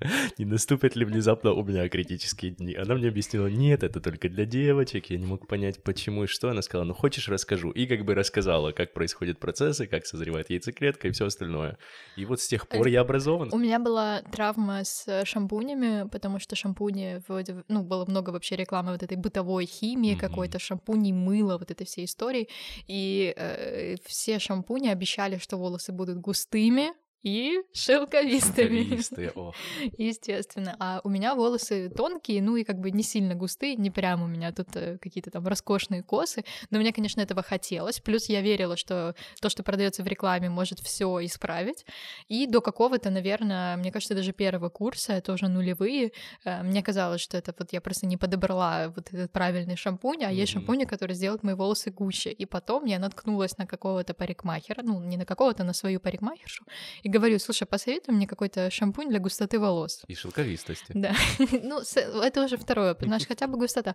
Не 0.38 0.44
наступят 0.44 0.96
ли 0.96 1.04
внезапно 1.04 1.52
у 1.52 1.64
меня 1.64 1.88
критические 1.88 2.52
дни? 2.52 2.74
Она 2.74 2.94
мне 2.94 3.08
объяснила, 3.08 3.46
нет, 3.48 3.82
это 3.82 4.00
только 4.00 4.28
для 4.28 4.44
девочек. 4.44 5.10
Я 5.10 5.18
не 5.18 5.26
мог 5.26 5.46
понять, 5.46 5.82
почему 5.82 6.24
и 6.24 6.26
что. 6.26 6.50
Она 6.50 6.62
сказала, 6.62 6.86
ну 6.86 6.94
хочешь, 6.94 7.28
расскажу. 7.28 7.70
И 7.70 7.86
как 7.86 8.04
бы 8.04 8.14
рассказала, 8.14 8.72
как 8.72 8.92
происходят 8.92 9.38
процессы, 9.38 9.86
как 9.86 10.06
созревает 10.06 10.50
яйцеклетка 10.50 11.08
и 11.08 11.10
все 11.10 11.26
остальное. 11.26 11.78
И 12.16 12.24
вот 12.24 12.40
с 12.40 12.48
тех 12.48 12.68
пор 12.68 12.86
я 12.86 13.00
образован. 13.00 13.48
У 13.52 13.58
меня 13.58 13.78
была 13.78 14.22
травма 14.32 14.84
с 14.84 15.24
шампунями, 15.24 16.08
потому 16.08 16.38
что 16.38 16.54
шампуни, 16.54 17.20
вроде, 17.26 17.57
ну, 17.68 17.82
было 17.82 18.04
много 18.06 18.30
вообще 18.30 18.56
рекламы 18.56 18.92
вот 18.92 19.02
этой 19.02 19.16
бытовой 19.16 19.66
химии 19.66 20.12
Мгм. 20.12 20.20
какой-то, 20.20 20.58
шампуни, 20.58 21.12
мыло, 21.12 21.58
вот 21.58 21.70
этой 21.70 21.84
всей 21.86 22.04
истории. 22.04 22.48
И 22.86 23.34
э, 23.36 23.96
все 24.04 24.38
шампуни 24.38 24.88
обещали, 24.88 25.38
что 25.38 25.56
волосы 25.56 25.92
будут 25.92 26.18
густыми 26.18 26.92
и 27.22 27.58
шелковистыми. 27.72 28.82
Шелковистые, 28.82 29.30
ох. 29.34 29.54
Естественно. 29.98 30.76
А 30.78 31.00
у 31.04 31.08
меня 31.08 31.34
волосы 31.34 31.90
тонкие, 31.90 32.42
ну 32.42 32.56
и 32.56 32.64
как 32.64 32.78
бы 32.78 32.90
не 32.90 33.02
сильно 33.02 33.34
густые, 33.34 33.76
не 33.76 33.90
прям 33.90 34.22
у 34.22 34.26
меня 34.26 34.52
тут 34.52 34.68
э, 34.76 34.98
какие-то 34.98 35.30
там 35.30 35.46
роскошные 35.46 36.02
косы. 36.02 36.44
Но 36.70 36.78
мне, 36.78 36.92
конечно, 36.92 37.20
этого 37.20 37.42
хотелось. 37.42 38.00
Плюс 38.00 38.28
я 38.28 38.40
верила, 38.40 38.76
что 38.76 39.14
то, 39.40 39.48
что 39.48 39.62
продается 39.62 40.02
в 40.02 40.06
рекламе, 40.06 40.48
может 40.48 40.78
все 40.80 41.24
исправить. 41.24 41.84
И 42.28 42.46
до 42.46 42.60
какого-то, 42.60 43.10
наверное, 43.10 43.76
мне 43.76 43.90
кажется, 43.92 44.14
даже 44.14 44.32
первого 44.32 44.68
курса, 44.68 45.12
это 45.14 45.32
уже 45.32 45.48
нулевые, 45.48 46.12
э, 46.44 46.62
мне 46.62 46.82
казалось, 46.82 47.20
что 47.20 47.36
это 47.36 47.54
вот 47.58 47.72
я 47.72 47.80
просто 47.80 48.06
не 48.06 48.16
подобрала 48.16 48.88
вот 48.94 49.12
этот 49.12 49.32
правильный 49.32 49.76
шампунь, 49.76 50.24
а 50.24 50.30
есть 50.30 50.54
Мгм. 50.54 50.60
шампуни, 50.60 50.84
которые 50.84 51.14
сделают 51.14 51.42
мои 51.42 51.54
волосы 51.54 51.90
гуще. 51.90 52.30
И 52.30 52.46
потом 52.46 52.84
я 52.86 52.98
наткнулась 52.98 53.58
на 53.58 53.66
какого-то 53.66 54.14
парикмахера, 54.14 54.82
ну, 54.82 55.00
не 55.00 55.16
на 55.16 55.24
какого-то, 55.24 55.64
на 55.64 55.72
свою 55.72 56.00
парикмахершу, 56.00 56.64
и 57.02 57.08
говорю, 57.18 57.38
слушай, 57.38 57.66
посоветуй 57.66 58.14
мне 58.14 58.26
какой-то 58.26 58.70
шампунь 58.70 59.08
для 59.08 59.18
густоты 59.18 59.58
волос. 59.58 60.02
И 60.06 60.14
шелковистости. 60.14 60.92
Да, 60.94 61.14
ну, 61.62 61.80
это 62.22 62.44
уже 62.44 62.56
второе, 62.56 62.96
знаешь, 63.00 63.26
хотя 63.26 63.46
бы 63.46 63.58
густота. 63.58 63.94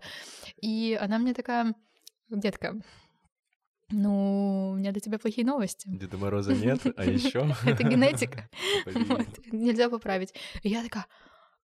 И 0.62 0.98
она 1.00 1.20
мне 1.20 1.34
такая, 1.34 1.76
детка, 2.30 2.76
ну, 3.90 4.72
у 4.72 4.76
меня 4.76 4.92
для 4.92 5.02
тебя 5.02 5.20
плохие 5.20 5.46
новости. 5.46 5.88
Деда 5.88 6.18
Мороза 6.18 6.54
нет, 6.54 6.82
а 6.98 7.06
еще... 7.06 7.54
Это 7.66 7.84
генетика. 7.84 8.50
Нельзя 9.52 9.90
поправить. 9.90 10.34
Я 10.64 10.84
такая, 10.84 11.06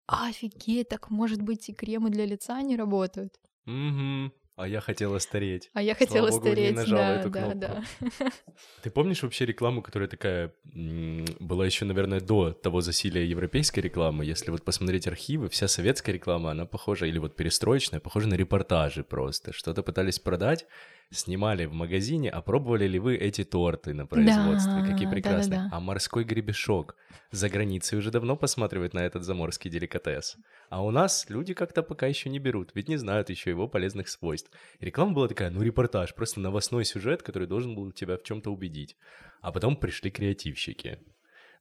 офигеть, 0.07 0.89
так 0.89 1.11
может 1.11 1.43
быть 1.43 1.69
и 1.69 1.73
кремы 1.73 2.11
для 2.11 2.27
лица 2.27 2.61
не 2.63 2.77
работают. 2.77 3.35
Мгм. 3.65 4.33
А 4.59 4.67
я 4.67 4.81
хотела 4.81 5.21
стареть. 5.21 5.71
А 5.73 5.81
я 5.81 5.95
Слава 5.95 6.07
хотела 6.09 6.31
богу, 6.31 6.47
не 6.49 6.53
стареть. 6.53 6.75
нажала 6.75 7.01
Да, 7.01 7.21
эту 7.21 7.31
да, 7.31 7.41
кнопку. 7.43 7.59
да. 7.61 8.31
Ты 8.83 8.91
помнишь 8.91 9.23
вообще 9.23 9.47
рекламу, 9.47 9.83
которая 9.83 10.09
такая 10.09 10.53
была 10.65 11.65
еще, 11.65 11.85
наверное, 11.85 12.21
до 12.21 12.51
того 12.53 12.81
засилия 12.81 13.23
европейской 13.23 13.79
рекламы? 13.79 14.25
Если 14.25 14.51
вот 14.51 14.65
посмотреть 14.65 15.07
архивы, 15.07 15.49
вся 15.49 15.69
советская 15.69 16.13
реклама, 16.13 16.51
она 16.51 16.67
похожа, 16.67 17.07
или 17.07 17.19
вот 17.19 17.37
перестроечная, 17.37 18.01
похожа 18.01 18.27
на 18.27 18.35
репортажи 18.35 19.05
просто. 19.05 19.53
Что-то 19.53 19.85
пытались 19.85 20.19
продать, 20.19 20.67
снимали 21.11 21.65
в 21.67 21.73
магазине, 21.73 22.31
а 22.31 22.43
пробовали 22.43 22.87
ли 22.87 22.99
вы 22.99 23.17
эти 23.17 23.45
торты 23.45 23.95
на 23.95 24.07
производстве? 24.07 24.83
Какие 24.83 25.07
Да, 25.07 25.13
прекрасные. 25.13 25.59
да-да-да. 25.59 25.77
А 25.77 25.81
морской 25.81 26.25
гребешок 26.25 26.97
за 27.31 27.49
границей 27.49 27.99
уже 27.99 28.11
давно 28.11 28.37
посматривают 28.37 28.95
на 28.95 29.01
этот 29.01 29.25
заморский 29.25 29.71
деликатес. 29.71 30.37
А 30.71 30.85
у 30.85 30.91
нас 30.91 31.27
люди 31.29 31.55
как-то 31.55 31.83
пока 31.83 32.07
еще 32.07 32.29
не 32.31 32.39
берут, 32.39 32.73
ведь 32.75 32.89
не 32.89 32.97
знают 32.97 33.31
еще 33.31 33.51
его 33.51 33.69
полезных 33.69 34.09
свойств. 34.09 34.51
И 34.81 34.85
реклама 34.85 35.13
была 35.13 35.29
такая, 35.29 35.51
ну, 35.51 35.63
репортаж, 35.63 36.15
просто 36.15 36.41
новостной 36.41 36.85
сюжет, 36.85 37.23
который 37.23 37.49
должен 37.49 37.75
был 37.75 37.91
тебя 37.93 38.17
в 38.17 38.23
чем-то 38.23 38.51
убедить. 38.51 38.97
А 39.41 39.53
потом 39.53 39.77
пришли 39.77 40.11
креативщики. 40.11 40.99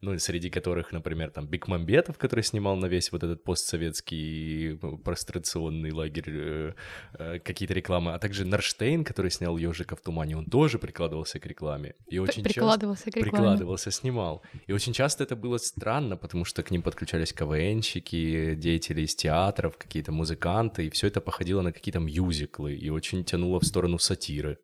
Ну, 0.01 0.18
среди 0.20 0.50
которых, 0.50 0.92
например, 0.92 1.32
там 1.32 1.48
Бекмамбетов, 1.48 2.18
который 2.18 2.44
снимал 2.44 2.75
на 2.75 2.86
весь 2.86 3.12
вот 3.12 3.24
этот 3.24 3.44
постсоветский 3.44 4.75
э, 4.75 4.98
прострационный 5.04 5.92
лагерь 5.92 6.30
э, 6.30 6.74
э, 7.18 7.39
какие-то 7.39 7.74
рекламы, 7.74 8.13
а 8.13 8.20
также 8.20 8.46
Нарштейн, 8.46 9.04
который 9.04 9.32
снял 9.32 9.58
«Ежика 9.58 9.96
в 9.96 10.01
тумане», 10.01 10.38
он 10.38 10.46
тоже 10.46 10.77
прикладывался 10.80 11.39
к 11.39 11.46
рекламе. 11.46 11.96
И 12.08 12.20
очень 12.20 12.44
часто- 12.44 12.50
Прикладывался 12.50 13.04
к 13.12 13.16
рекламе. 13.16 13.32
прикладывался, 13.32 13.92
снимал. 13.92 14.44
И 14.68 14.74
очень 14.74 14.94
часто 14.94 15.24
это 15.24 15.36
было 15.36 15.58
странно, 15.58 16.16
потому 16.18 16.46
что 16.46 16.63
к 16.63 16.72
ним 16.72 16.82
подключались 16.84 17.34
КВНщики, 17.34 18.56
деятели 18.56 19.01
из 19.01 19.16
театров, 19.16 19.77
какие-то 19.77 20.12
музыканты, 20.12 20.86
и 20.86 20.89
все 20.89 21.08
это 21.08 21.22
походило 21.22 21.62
на 21.62 21.72
какие-то 21.72 22.00
мюзиклы 22.00 22.75
и 22.75 22.89
очень 22.89 23.24
тянуло 23.24 23.60
в 23.60 23.66
сторону 23.66 23.98
сатиры. 24.00 24.58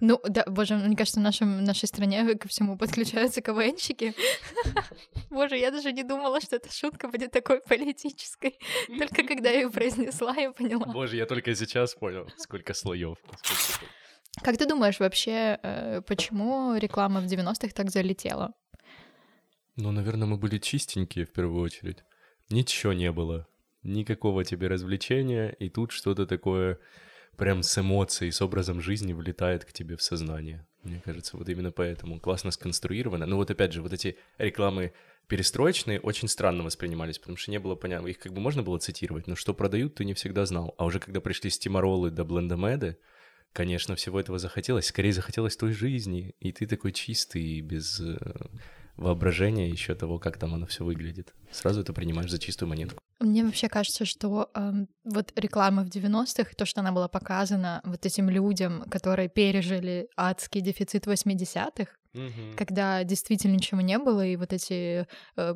Ну, 0.00 0.20
да, 0.28 0.44
боже, 0.46 0.76
мне 0.76 0.96
кажется, 0.96 1.20
в 1.20 1.22
нашем, 1.22 1.64
нашей 1.64 1.86
стране 1.86 2.34
ко 2.40 2.48
всему 2.48 2.76
подключаются 2.76 3.40
КВНщики. 3.40 4.14
Боже, 5.30 5.56
я 5.56 5.70
даже 5.70 5.92
не 5.92 6.02
думала, 6.02 6.40
что 6.40 6.56
эта 6.56 6.72
шутка 6.72 7.08
будет 7.08 7.30
такой 7.30 7.60
политической. 7.60 8.58
Только 8.98 9.26
когда 9.26 9.50
я 9.50 9.62
ее 9.62 9.70
произнесла, 9.70 10.34
я 10.36 10.52
поняла. 10.52 10.86
Боже, 10.86 11.16
я 11.16 11.26
только 11.26 11.54
сейчас 11.54 11.94
понял, 11.94 12.28
сколько 12.36 12.74
слоев. 12.74 13.16
Как 14.42 14.58
ты 14.58 14.66
думаешь 14.66 15.00
вообще, 15.00 15.58
э, 15.62 16.02
почему 16.02 16.76
реклама 16.76 17.20
в 17.20 17.24
90-х 17.24 17.68
так 17.74 17.90
залетела? 17.90 18.52
Ну, 19.76 19.92
наверное, 19.92 20.28
мы 20.28 20.36
были 20.36 20.58
чистенькие 20.58 21.24
в 21.24 21.32
первую 21.32 21.62
очередь. 21.62 22.04
Ничего 22.50 22.92
не 22.92 23.10
было. 23.12 23.46
Никакого 23.82 24.44
тебе 24.44 24.68
развлечения, 24.68 25.56
и 25.58 25.70
тут 25.70 25.92
что-то 25.92 26.26
такое 26.26 26.78
прям 27.36 27.62
с 27.62 27.78
эмоцией, 27.78 28.32
с 28.32 28.42
образом 28.42 28.80
жизни 28.80 29.12
влетает 29.12 29.64
к 29.64 29.72
тебе 29.72 29.96
в 29.96 30.02
сознание. 30.02 30.66
Мне 30.82 31.00
кажется, 31.04 31.36
вот 31.36 31.48
именно 31.48 31.72
поэтому 31.72 32.20
классно 32.20 32.50
сконструировано. 32.50 33.26
Ну 33.26 33.36
вот 33.36 33.50
опять 33.50 33.72
же, 33.72 33.82
вот 33.82 33.92
эти 33.92 34.16
рекламы 34.38 34.92
перестроечные 35.26 36.00
очень 36.00 36.28
странно 36.28 36.62
воспринимались, 36.62 37.18
потому 37.18 37.36
что 37.36 37.50
не 37.50 37.58
было 37.58 37.74
понятно, 37.74 38.06
их 38.06 38.18
как 38.18 38.32
бы 38.32 38.40
можно 38.40 38.62
было 38.62 38.78
цитировать, 38.78 39.26
но 39.26 39.34
что 39.34 39.54
продают, 39.54 39.96
ты 39.96 40.04
не 40.04 40.14
всегда 40.14 40.46
знал. 40.46 40.74
А 40.78 40.84
уже 40.84 41.00
когда 41.00 41.20
пришли 41.20 41.50
стиморолы 41.50 42.10
до 42.10 42.24
блендомеды, 42.24 42.98
конечно, 43.52 43.96
всего 43.96 44.20
этого 44.20 44.38
захотелось, 44.38 44.86
скорее 44.86 45.12
захотелось 45.12 45.56
той 45.56 45.72
жизни, 45.72 46.34
и 46.40 46.52
ты 46.52 46.66
такой 46.66 46.92
чистый, 46.92 47.60
без 47.60 48.00
э, 48.98 49.02
воображения 49.02 49.68
еще 49.68 49.94
того, 49.94 50.18
как 50.18 50.38
там 50.38 50.54
оно 50.54 50.66
все 50.66 50.84
выглядит. 50.84 51.34
Сразу 51.50 51.80
это 51.80 51.92
принимаешь 51.92 52.30
за 52.30 52.38
чистую 52.38 52.68
монетку. 52.68 53.00
Мне 53.20 53.44
вообще 53.44 53.68
кажется, 53.68 54.04
что 54.04 54.50
эм, 54.54 54.88
вот 55.04 55.32
реклама 55.36 55.84
в 55.84 55.88
90-х, 55.88 56.52
то, 56.56 56.66
что 56.66 56.80
она 56.80 56.92
была 56.92 57.08
показана 57.08 57.80
вот 57.84 58.04
этим 58.04 58.28
людям, 58.28 58.84
которые 58.90 59.28
пережили 59.28 60.08
адский 60.16 60.60
дефицит 60.60 61.06
80-х, 61.06 61.92
когда 62.56 63.04
действительно 63.04 63.54
ничего 63.54 63.80
не 63.80 63.98
было, 63.98 64.24
и 64.24 64.36
вот 64.36 64.52
эти 64.52 65.06
э, 65.36 65.54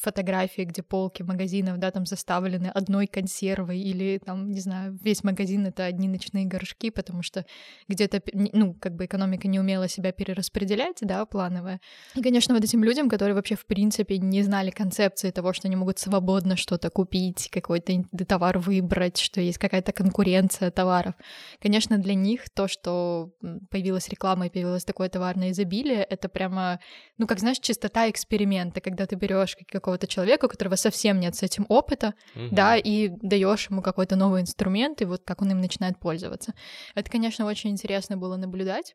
фотографии, 0.00 0.62
где 0.62 0.82
полки 0.82 1.22
магазинов, 1.22 1.78
да, 1.78 1.90
там 1.90 2.06
заставлены 2.06 2.68
одной 2.68 3.06
консервой, 3.06 3.80
или 3.80 4.18
там, 4.18 4.50
не 4.50 4.60
знаю, 4.60 4.98
весь 5.02 5.24
магазин— 5.24 5.66
это 5.68 5.84
одни 5.84 6.08
ночные 6.08 6.46
горшки, 6.46 6.90
потому 6.90 7.22
что 7.22 7.44
где-то, 7.88 8.22
ну, 8.32 8.74
как 8.74 8.94
бы 8.94 9.06
экономика 9.06 9.48
не 9.48 9.58
умела 9.60 9.88
себя 9.88 10.12
перераспределять, 10.12 10.98
да, 11.00 11.24
плановая. 11.26 11.80
И, 12.14 12.22
конечно, 12.22 12.54
вот 12.54 12.64
этим 12.64 12.84
людям, 12.84 13.08
которые 13.08 13.34
вообще, 13.34 13.56
в 13.56 13.66
принципе, 13.66 14.18
не 14.18 14.42
знали 14.42 14.70
концепции 14.70 15.30
того, 15.30 15.52
что 15.52 15.68
они 15.68 15.76
могут 15.76 15.98
свободно 15.98 16.56
что-то 16.56 16.90
купить, 16.90 17.48
какой-то 17.50 18.04
товар 18.26 18.58
выбрать, 18.58 19.18
что 19.18 19.40
есть 19.40 19.58
какая-то 19.58 19.92
конкуренция 19.92 20.70
товаров. 20.70 21.14
Конечно, 21.60 21.98
для 21.98 22.14
них 22.14 22.50
то, 22.50 22.68
что 22.68 23.32
появилась 23.70 24.08
реклама 24.08 24.46
и 24.46 24.50
появилось 24.50 24.84
такое 24.84 25.08
товарное 25.08 25.50
изобилие, 25.50 25.79
это 25.88 26.28
прямо, 26.28 26.80
ну, 27.18 27.26
как 27.26 27.38
знаешь, 27.40 27.58
чистота 27.58 28.08
эксперимента, 28.10 28.80
когда 28.80 29.06
ты 29.06 29.16
берешь 29.16 29.56
какого-то 29.68 30.06
человека, 30.06 30.44
у 30.44 30.48
которого 30.48 30.76
совсем 30.76 31.18
нет 31.20 31.34
с 31.34 31.42
этим 31.42 31.66
опыта, 31.68 32.14
да, 32.50 32.76
и 32.76 33.08
даешь 33.08 33.70
ему 33.70 33.82
какой-то 33.82 34.16
новый 34.16 34.42
инструмент, 34.42 35.00
и 35.02 35.04
вот 35.04 35.22
как 35.24 35.42
он 35.42 35.50
им 35.52 35.60
начинает 35.60 35.98
пользоваться. 35.98 36.54
Это, 36.94 37.10
конечно, 37.10 37.46
очень 37.46 37.70
интересно 37.70 38.16
было 38.16 38.36
наблюдать. 38.36 38.94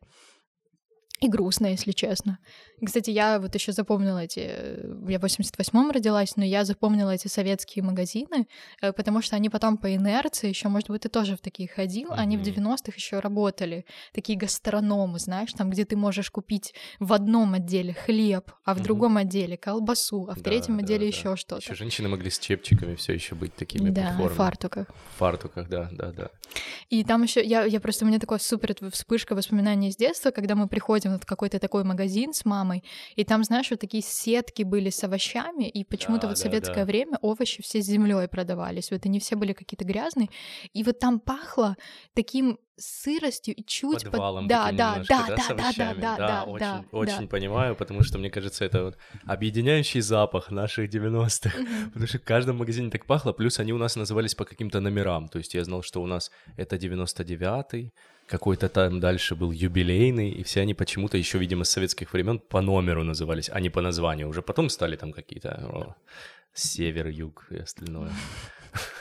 И 1.20 1.28
грустно, 1.28 1.66
если 1.68 1.92
честно. 1.92 2.38
Кстати, 2.84 3.10
я 3.10 3.38
вот 3.40 3.54
еще 3.54 3.72
запомнила 3.72 4.18
эти... 4.24 4.40
Я 5.10 5.18
в 5.18 5.24
88-м 5.24 5.90
родилась, 5.90 6.36
но 6.36 6.44
я 6.44 6.64
запомнила 6.64 7.10
эти 7.14 7.26
советские 7.28 7.82
магазины, 7.82 8.46
э, 8.82 8.92
потому 8.92 9.22
что 9.22 9.34
они 9.36 9.48
потом 9.48 9.78
по 9.78 9.94
инерции, 9.94 10.48
еще, 10.48 10.68
может 10.68 10.88
быть, 10.90 11.02
ты 11.02 11.08
тоже 11.08 11.36
в 11.36 11.40
такие 11.40 11.68
ходил, 11.68 12.12
они 12.12 12.36
в 12.36 12.40
Мгм. 12.40 12.50
90-х 12.50 12.92
еще 12.96 13.20
работали. 13.20 13.86
Такие 14.12 14.36
гастрономы, 14.38 15.18
знаешь, 15.18 15.52
там, 15.54 15.70
где 15.70 15.84
ты 15.86 15.96
можешь 15.96 16.30
купить 16.30 16.74
в 17.00 17.12
одном 17.14 17.54
отделе 17.54 17.94
хлеб, 17.94 18.50
а 18.64 18.74
в 18.74 18.76
Мгм. 18.78 18.84
другом 18.84 19.16
отделе 19.16 19.56
колбасу, 19.56 20.26
а 20.28 20.32
в 20.34 20.36
Да, 20.36 20.42
третьем 20.42 20.76
да, 20.76 20.82
отделе 20.84 21.10
да. 21.10 21.16
еще 21.16 21.36
что-то. 21.36 21.62
Еще 21.62 21.74
женщины 21.74 22.08
могли 22.08 22.28
с 22.30 22.38
чепчиками 22.38 22.94
все 22.94 23.14
еще 23.14 23.34
быть 23.34 23.54
такими 23.54 23.88
Да, 23.90 24.14
в 24.18 24.28
фартуках. 24.28 24.88
В 25.14 25.18
фартуках, 25.18 25.68
да, 25.68 25.88
да, 25.92 26.12
да. 26.12 26.30
И 26.90 27.04
там 27.04 27.22
еще 27.22 27.42
я, 27.42 27.64
я 27.64 27.80
просто 27.80 28.04
у 28.04 28.08
меня 28.08 28.18
такая 28.18 28.38
супер 28.38 28.74
вспышка 28.90 29.34
воспоминаний 29.34 29.90
с 29.90 29.96
детства, 29.96 30.30
когда 30.30 30.54
мы 30.54 30.68
приходим 30.68 31.05
в 31.08 31.26
какой-то 31.26 31.58
такой 31.58 31.84
магазин 31.84 32.32
с 32.32 32.44
мамой, 32.44 32.84
и 33.14 33.24
там, 33.24 33.44
знаешь, 33.44 33.70
вот 33.70 33.80
такие 33.80 34.02
сетки 34.02 34.62
были 34.62 34.90
с 34.90 35.02
овощами, 35.04 35.64
и 35.68 35.84
почему-то 35.84 36.22
Да, 36.22 36.28
вот 36.28 36.38
в 36.38 36.42
да, 36.42 36.48
советское 36.50 36.74
да. 36.80 36.84
время 36.84 37.18
овощи 37.22 37.62
все 37.62 37.80
с 37.82 37.86
землей 37.86 38.28
продавались. 38.28 38.90
Вот 38.90 39.06
они 39.06 39.20
все 39.20 39.36
были 39.36 39.52
какие-то 39.52 39.84
грязные. 39.84 40.28
И 40.72 40.82
вот 40.82 40.98
там 40.98 41.20
пахло 41.20 41.76
таким 42.14 42.58
сыростью 42.78 43.54
и 43.54 43.64
чуть 43.64 44.02
под- 44.02 44.12
подвалом 44.12 44.48
Да, 44.48 44.64
таким 44.64 44.76
да, 44.76 44.90
немножко, 44.92 45.14
да, 45.14 45.26
да, 45.26 45.36
да, 45.36 45.46
да, 45.46 45.62
овощами. 45.62 46.00
да, 46.00 46.16
да, 46.16 46.44
очень, 46.44 46.58
да, 46.58 46.84
очень 46.92 47.20
да. 47.22 47.26
понимаю, 47.26 47.74
потому 47.76 48.02
что, 48.02 48.18
мне 48.18 48.30
кажется, 48.30 48.64
это 48.64 48.84
вот 48.84 48.98
объединяющий 49.26 50.00
запах 50.00 50.50
наших 50.50 50.90
90-х, 50.90 51.50
потому 51.86 52.06
что 52.06 52.18
в 52.18 52.22
каждом 52.24 52.56
магазине 52.58 52.90
так 52.90 53.06
пахло, 53.06 53.32
плюс 53.32 53.58
они 53.60 53.72
у 53.72 53.78
нас 53.78 53.96
назывались 53.96 54.34
по 54.34 54.44
каким-то 54.44 54.80
номерам, 54.80 55.28
то 55.28 55.38
есть 55.38 55.54
я 55.54 55.64
знал, 55.64 55.82
что 55.82 56.02
у 56.02 56.06
нас 56.06 56.30
это 56.56 56.76
99-й, 56.76 57.92
какой-то 58.26 58.68
там 58.68 59.00
дальше 59.00 59.36
был 59.36 59.52
юбилейный, 59.52 60.30
и 60.30 60.42
все 60.42 60.60
они 60.60 60.74
почему-то 60.74 61.16
еще, 61.16 61.38
видимо, 61.38 61.64
с 61.64 61.70
советских 61.70 62.12
времен 62.12 62.40
по 62.40 62.60
номеру 62.60 63.04
назывались, 63.04 63.48
а 63.52 63.60
не 63.60 63.70
по 63.70 63.80
названию. 63.80 64.28
Уже 64.28 64.42
потом 64.42 64.68
стали 64.68 64.96
там 64.96 65.12
какие-то 65.12 65.94
север, 66.52 67.06
юг 67.08 67.46
и 67.50 67.58
остальное. 67.58 68.10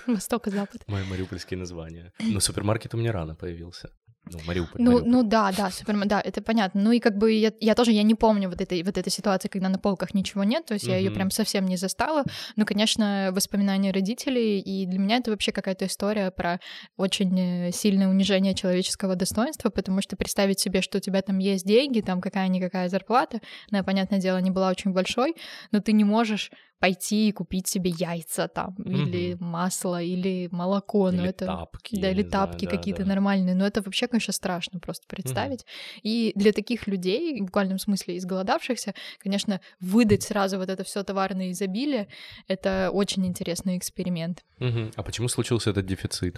Восток 0.08 0.48
и 0.48 0.52
Запад. 0.52 0.84
Мои 0.88 1.04
мариупольские 1.06 1.58
названия. 1.58 2.14
Но 2.20 2.40
супермаркет 2.40 2.94
у 2.94 2.98
меня 2.98 3.12
рано 3.12 3.36
появился. 3.36 3.92
Ну, 4.32 4.40
Мариуполь. 4.48 4.82
Ну, 4.82 4.92
Мариуполь. 4.92 5.12
ну 5.12 5.24
да, 5.24 5.52
да, 5.52 5.70
Супермен, 5.70 6.08
да, 6.08 6.22
это 6.22 6.42
понятно. 6.42 6.82
Ну 6.82 6.92
и 6.92 7.00
как 7.00 7.18
бы 7.18 7.32
я, 7.32 7.52
я 7.60 7.76
тоже, 7.76 7.92
я 7.92 8.04
не 8.04 8.16
помню 8.16 8.50
вот 8.50 8.62
этой, 8.62 8.82
вот 8.84 8.98
этой 8.98 9.10
ситуации, 9.10 9.48
когда 9.48 9.70
на 9.70 9.78
полках 9.78 10.14
ничего 10.14 10.44
нет, 10.44 10.66
то 10.66 10.74
есть 10.74 10.88
я 10.88 10.98
ее 10.98 11.12
прям 11.12 11.32
совсем 11.32 11.66
не 11.66 11.78
застала. 11.78 12.24
Ну, 12.56 12.66
конечно, 12.66 13.30
воспоминания 13.32 13.92
родителей, 13.92 14.60
и 14.60 14.86
для 14.86 15.00
меня 15.00 15.18
это 15.18 15.32
вообще 15.32 15.52
какая-то 15.52 15.86
история 15.86 16.32
про 16.32 16.60
очень 16.98 17.40
э, 17.40 17.72
сильное 17.72 18.08
унижение 18.08 18.56
человеческого 18.56 19.16
достоинства, 19.16 19.70
потому 19.70 20.02
что 20.02 20.16
представить 20.16 20.60
себе, 20.60 20.82
что 20.82 20.98
у 20.98 21.02
тебя 21.02 21.22
там 21.22 21.38
есть 21.38 21.66
деньги, 21.66 22.02
там 22.02 22.22
какая-никакая 22.22 22.90
зарплата, 22.90 23.42
она, 23.72 23.84
понятное 23.84 24.20
дело, 24.20 24.38
не 24.40 24.52
была 24.52 24.70
очень 24.70 24.92
большой, 24.92 25.36
но 25.72 25.80
ты 25.80 25.92
не 25.92 26.04
можешь 26.04 26.52
пойти 26.80 27.30
и 27.30 27.32
купить 27.32 27.68
себе 27.68 27.92
яйца 27.92 28.48
там, 28.48 28.76
или 28.76 29.38
масло, 29.40 30.02
или 30.02 30.50
молоко, 30.52 31.10
но 31.10 31.22
Или 31.24 31.30
это... 31.30 31.46
тапки, 31.46 32.00
Да, 32.00 32.12
или 32.12 32.22
тапки 32.24 32.66
какие-то 32.66 33.04
да. 33.04 33.10
нормальные. 33.10 33.56
Но 33.56 33.66
это 33.66 33.82
вообще, 33.82 34.08
конечно, 34.16 34.34
страшно 34.34 34.80
просто 34.80 35.06
представить. 35.08 35.66
И 36.04 36.32
для 36.36 36.52
таких 36.52 36.88
людей, 36.88 37.42
в 37.42 37.46
буквальном 37.46 37.80
смысле 37.80 38.18
изголодавшихся, 38.18 38.94
конечно, 39.20 39.62
выдать 39.80 40.24
сразу 40.24 40.58
вот 40.58 40.70
это 40.70 40.84
все 40.84 41.04
товарное 41.04 41.52
изобилие, 41.52 42.08
это 42.48 42.90
очень 42.92 43.26
интересный 43.26 43.78
эксперимент. 43.78 44.44
Мгм. 44.60 44.92
А 44.96 45.04
почему 45.04 45.28
случился 45.28 45.70
этот 45.72 45.86
дефицит? 45.86 46.38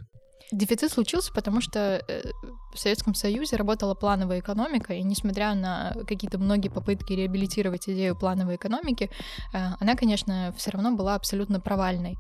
Дефицит 0.52 0.92
случился, 0.92 1.34
потому 1.34 1.60
что 1.60 2.02
э, 2.08 2.22
в 2.74 2.80
Советском 2.80 3.14
Союзе 3.16 3.58
работала 3.58 3.96
плановая 3.96 4.40
экономика, 4.40 4.94
и 4.94 5.04
несмотря 5.04 5.54
на 5.56 5.94
какие-то 6.08 6.38
многие 6.38 6.70
попытки 6.70 7.14
реабилитировать 7.14 7.90
идею 7.90 8.16
плановой 8.16 8.56
экономики, 8.56 9.10
э, 9.54 9.58
она, 9.80 9.96
конечно, 9.96 10.54
все 10.58 10.72
равно 10.72 10.96
была 10.96 11.16
абсолютно 11.16 11.60
провальной. 11.60 12.18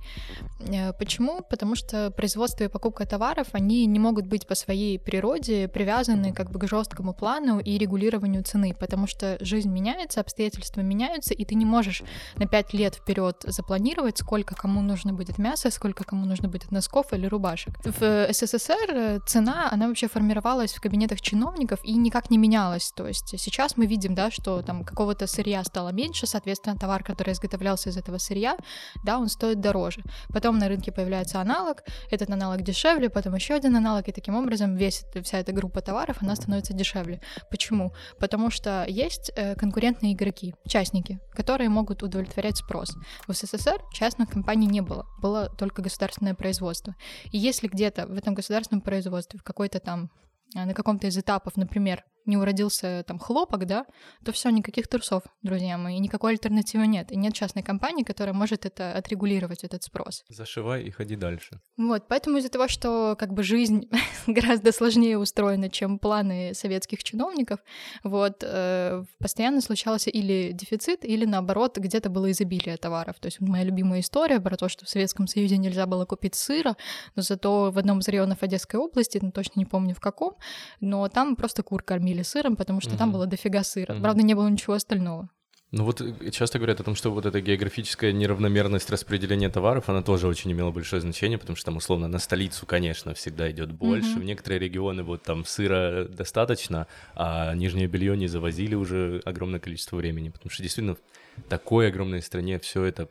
Э, 0.60 0.92
Почему? 0.94 1.42
Потому 1.50 1.76
что 1.76 2.12
производство 2.12 2.66
и 2.66 2.68
покупка 2.68 3.06
товаров, 3.06 3.48
они 3.54 3.86
не 3.86 4.00
могут 4.00 4.28
быть 4.28 4.46
по 4.46 4.56
своей 4.56 5.00
природе 5.00 5.68
привязаны 5.70 6.34
как 6.34 6.52
бы 6.52 6.60
к 6.60 6.68
жесткому 6.68 7.14
плану 7.14 7.60
и 7.60 7.78
регулированию 7.78 8.44
цены, 8.44 8.76
потому 8.78 9.08
что 9.08 9.38
жизнь 9.40 9.70
меняется, 9.70 10.20
обстоятельства 10.20 10.82
меняются, 10.82 11.34
и 11.34 11.46
ты 11.46 11.56
не 11.56 11.66
можешь 11.66 12.04
на 12.36 12.46
пять 12.46 12.74
лет 12.74 12.96
вперед 12.96 13.44
запланировать, 13.46 14.18
сколько 14.18 14.56
кому 14.56 14.82
нужно 14.82 15.14
будет 15.14 15.38
мяса, 15.38 15.72
сколько 15.72 16.04
кому 16.04 16.26
нужно 16.26 16.50
будет 16.50 16.72
носков 16.72 17.14
или 17.14 17.26
рубашек. 17.26 17.74
В 17.86 18.17
СССР 18.32 18.90
э, 18.90 19.20
цена, 19.26 19.70
она 19.72 19.88
вообще 19.88 20.08
формировалась 20.08 20.74
в 20.74 20.82
кабинетах 20.82 21.22
чиновников 21.22 21.80
и 21.84 21.94
никак 21.94 22.30
не 22.30 22.38
менялась. 22.38 22.92
То 22.96 23.08
есть 23.08 23.40
сейчас 23.40 23.78
мы 23.78 23.86
видим, 23.86 24.16
да, 24.16 24.32
что 24.32 24.62
там 24.62 24.84
какого-то 24.84 25.28
сырья 25.28 25.64
стало 25.64 25.90
меньше, 25.90 26.26
соответственно, 26.26 26.78
товар, 26.78 27.04
который 27.04 27.34
изготовлялся 27.34 27.90
из 27.90 27.98
этого 27.98 28.18
сырья, 28.18 28.58
да, 29.04 29.20
он 29.20 29.28
стоит 29.28 29.60
дороже. 29.60 30.04
Потом 30.30 30.58
на 30.58 30.68
рынке 30.68 30.92
появляется 30.92 31.42
аналог, 31.42 31.84
этот 32.10 32.30
аналог 32.30 32.62
дешевле, 32.62 33.10
потом 33.10 33.36
еще 33.36 33.54
один 33.54 33.76
аналог, 33.76 34.08
и 34.08 34.12
таким 34.12 34.36
образом 34.36 34.76
весь, 34.76 35.04
вся 35.24 35.40
эта 35.40 35.52
группа 35.52 35.82
товаров, 35.82 36.18
она 36.22 36.36
становится 36.36 36.74
дешевле. 36.74 37.22
Почему? 37.52 37.94
Потому 38.20 38.50
что 38.50 38.86
есть 38.88 39.32
э, 39.36 39.56
конкурентные 39.56 40.14
игроки, 40.14 40.56
частники, 40.68 41.20
которые 41.34 41.70
могут 41.70 42.04
удовлетворять 42.04 42.58
спрос. 42.58 42.96
В 43.28 43.34
СССР 43.34 43.82
частных 43.94 44.30
компаний 44.30 44.68
не 44.68 44.82
было, 44.82 45.06
было 45.22 45.50
только 45.50 45.82
государственное 45.82 46.34
производство. 46.34 46.96
И 47.32 47.38
если 47.38 47.68
где-то 47.68 48.07
в 48.08 48.18
этом 48.18 48.34
государственном 48.34 48.82
производстве, 48.82 49.40
в 49.40 49.44
какой-то 49.44 49.80
там, 49.80 50.12
э, 50.56 50.66
на 50.66 50.74
каком-то 50.74 51.08
из 51.08 51.18
этапов, 51.18 51.58
например, 51.58 52.04
не 52.28 52.38
уродился 52.38 53.04
там 53.08 53.20
хлопок, 53.20 53.66
да, 53.66 53.86
то 54.24 54.32
все, 54.32 54.50
никаких 54.50 54.88
трусов, 54.88 55.24
друзья 55.42 55.78
мои, 55.78 55.98
никакой 56.00 56.34
альтернативы 56.34 56.88
нет. 56.88 57.12
И 57.12 57.18
нет 57.18 57.34
частной 57.34 57.64
компании, 57.64 58.04
которая 58.04 58.34
может 58.34 58.66
это 58.66 58.94
отрегулировать, 58.94 59.64
этот 59.64 59.84
спрос. 59.84 60.24
Зашивай 60.30 60.84
и 60.84 60.92
ходи 60.92 61.16
дальше. 61.16 61.60
Вот, 61.78 62.08
поэтому 62.08 62.38
из-за 62.38 62.50
того, 62.50 62.68
что 62.68 63.16
как 63.18 63.34
бы 63.34 63.44
жизнь 63.44 63.90
гораздо 64.28 64.72
сложнее 64.72 65.18
устроена, 65.18 65.70
чем 65.70 66.00
планы 66.00 66.54
советских 66.54 67.04
чиновников, 67.04 67.60
вот, 68.04 68.44
э, 68.44 69.04
постоянно 69.20 69.62
случался 69.62 70.10
или 70.10 70.52
дефицит, 70.52 71.06
или 71.06 71.26
наоборот, 71.26 71.78
где-то 71.78 72.10
было 72.10 72.32
изобилие 72.32 72.78
товаров. 72.78 73.16
То 73.20 73.28
есть 73.28 73.40
моя 73.40 73.64
любимая 73.64 74.02
история 74.02 74.40
про 74.40 74.58
то, 74.58 74.70
что 74.70 74.86
в 74.86 74.90
Советском 74.90 75.28
Союзе 75.28 75.58
нельзя 75.58 75.86
было 75.86 76.06
купить 76.06 76.36
сыра, 76.36 76.76
но 77.16 77.22
зато 77.22 77.72
в 77.72 77.78
одном 77.78 78.00
из 78.00 78.08
районов 78.08 78.44
Одесской 78.44 78.80
области, 78.80 79.20
ну, 79.22 79.32
точно 79.32 79.60
не 79.60 79.66
помню 79.66 79.96
в 79.96 80.00
каком, 80.00 80.36
но 80.80 81.08
там 81.08 81.36
просто 81.36 81.64
кур 81.64 81.84
кормили 81.84 82.17
сыром, 82.24 82.56
потому 82.56 82.82
что 82.82 82.98
там 82.98 83.10
Мгм. 83.10 83.14
было 83.18 83.26
дофига 83.28 83.64
сыра. 83.64 83.94
Мгм. 83.94 84.04
Правда, 84.04 84.24
не 84.24 84.34
было 84.34 84.48
ничего 84.48 84.74
остального. 84.74 85.30
Ну 85.72 85.84
вот 85.84 86.00
э, 86.00 86.32
часто 86.32 86.60
говорят 86.60 86.80
о 86.80 86.84
том, 86.84 86.96
что 86.96 87.12
вот 87.12 87.26
эта 87.26 87.42
географическая 87.42 88.14
неравномерность 88.14 88.90
распределения 88.90 89.50
товаров, 89.50 89.90
она 89.90 90.02
тоже 90.02 90.28
очень 90.28 90.50
имела 90.54 90.72
большое 90.72 91.02
значение, 91.02 91.38
потому 91.38 91.58
что 91.58 91.66
там 91.66 91.76
условно 91.76 92.08
на 92.08 92.20
столицу, 92.20 92.66
конечно, 92.66 93.14
всегда 93.14 93.52
идет 93.52 93.74
больше. 93.74 94.12
Мгм. 94.12 94.22
В 94.22 94.24
некоторые 94.24 94.60
регионы 94.60 95.04
вот 95.04 95.24
там 95.24 95.44
сыра 95.44 96.06
достаточно, 96.06 96.88
а 97.16 97.54
нижнее 97.54 97.88
белье 97.88 98.16
не 98.16 98.28
завозили 98.28 98.76
уже 98.76 99.22
огромное 99.26 99.60
количество 99.60 99.98
времени, 99.98 100.30
потому 100.30 100.50
что 100.52 100.64
действительно 100.64 100.96
в 100.96 101.42
такой 101.50 101.90
огромной 101.90 102.22
стране 102.22 102.60
все 102.60 102.86
это 102.86 103.10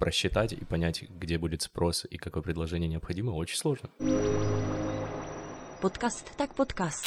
просчитать 0.00 0.54
и 0.54 0.64
понять, 0.64 1.04
где 1.08 1.38
будет 1.38 1.62
спрос 1.62 2.04
и 2.10 2.16
какое 2.16 2.42
предложение 2.42 2.88
необходимо, 2.88 3.30
очень 3.30 3.56
сложно. 3.58 3.90
Подкаст 5.80 6.32
так 6.36 6.52
подкаст. 6.56 7.06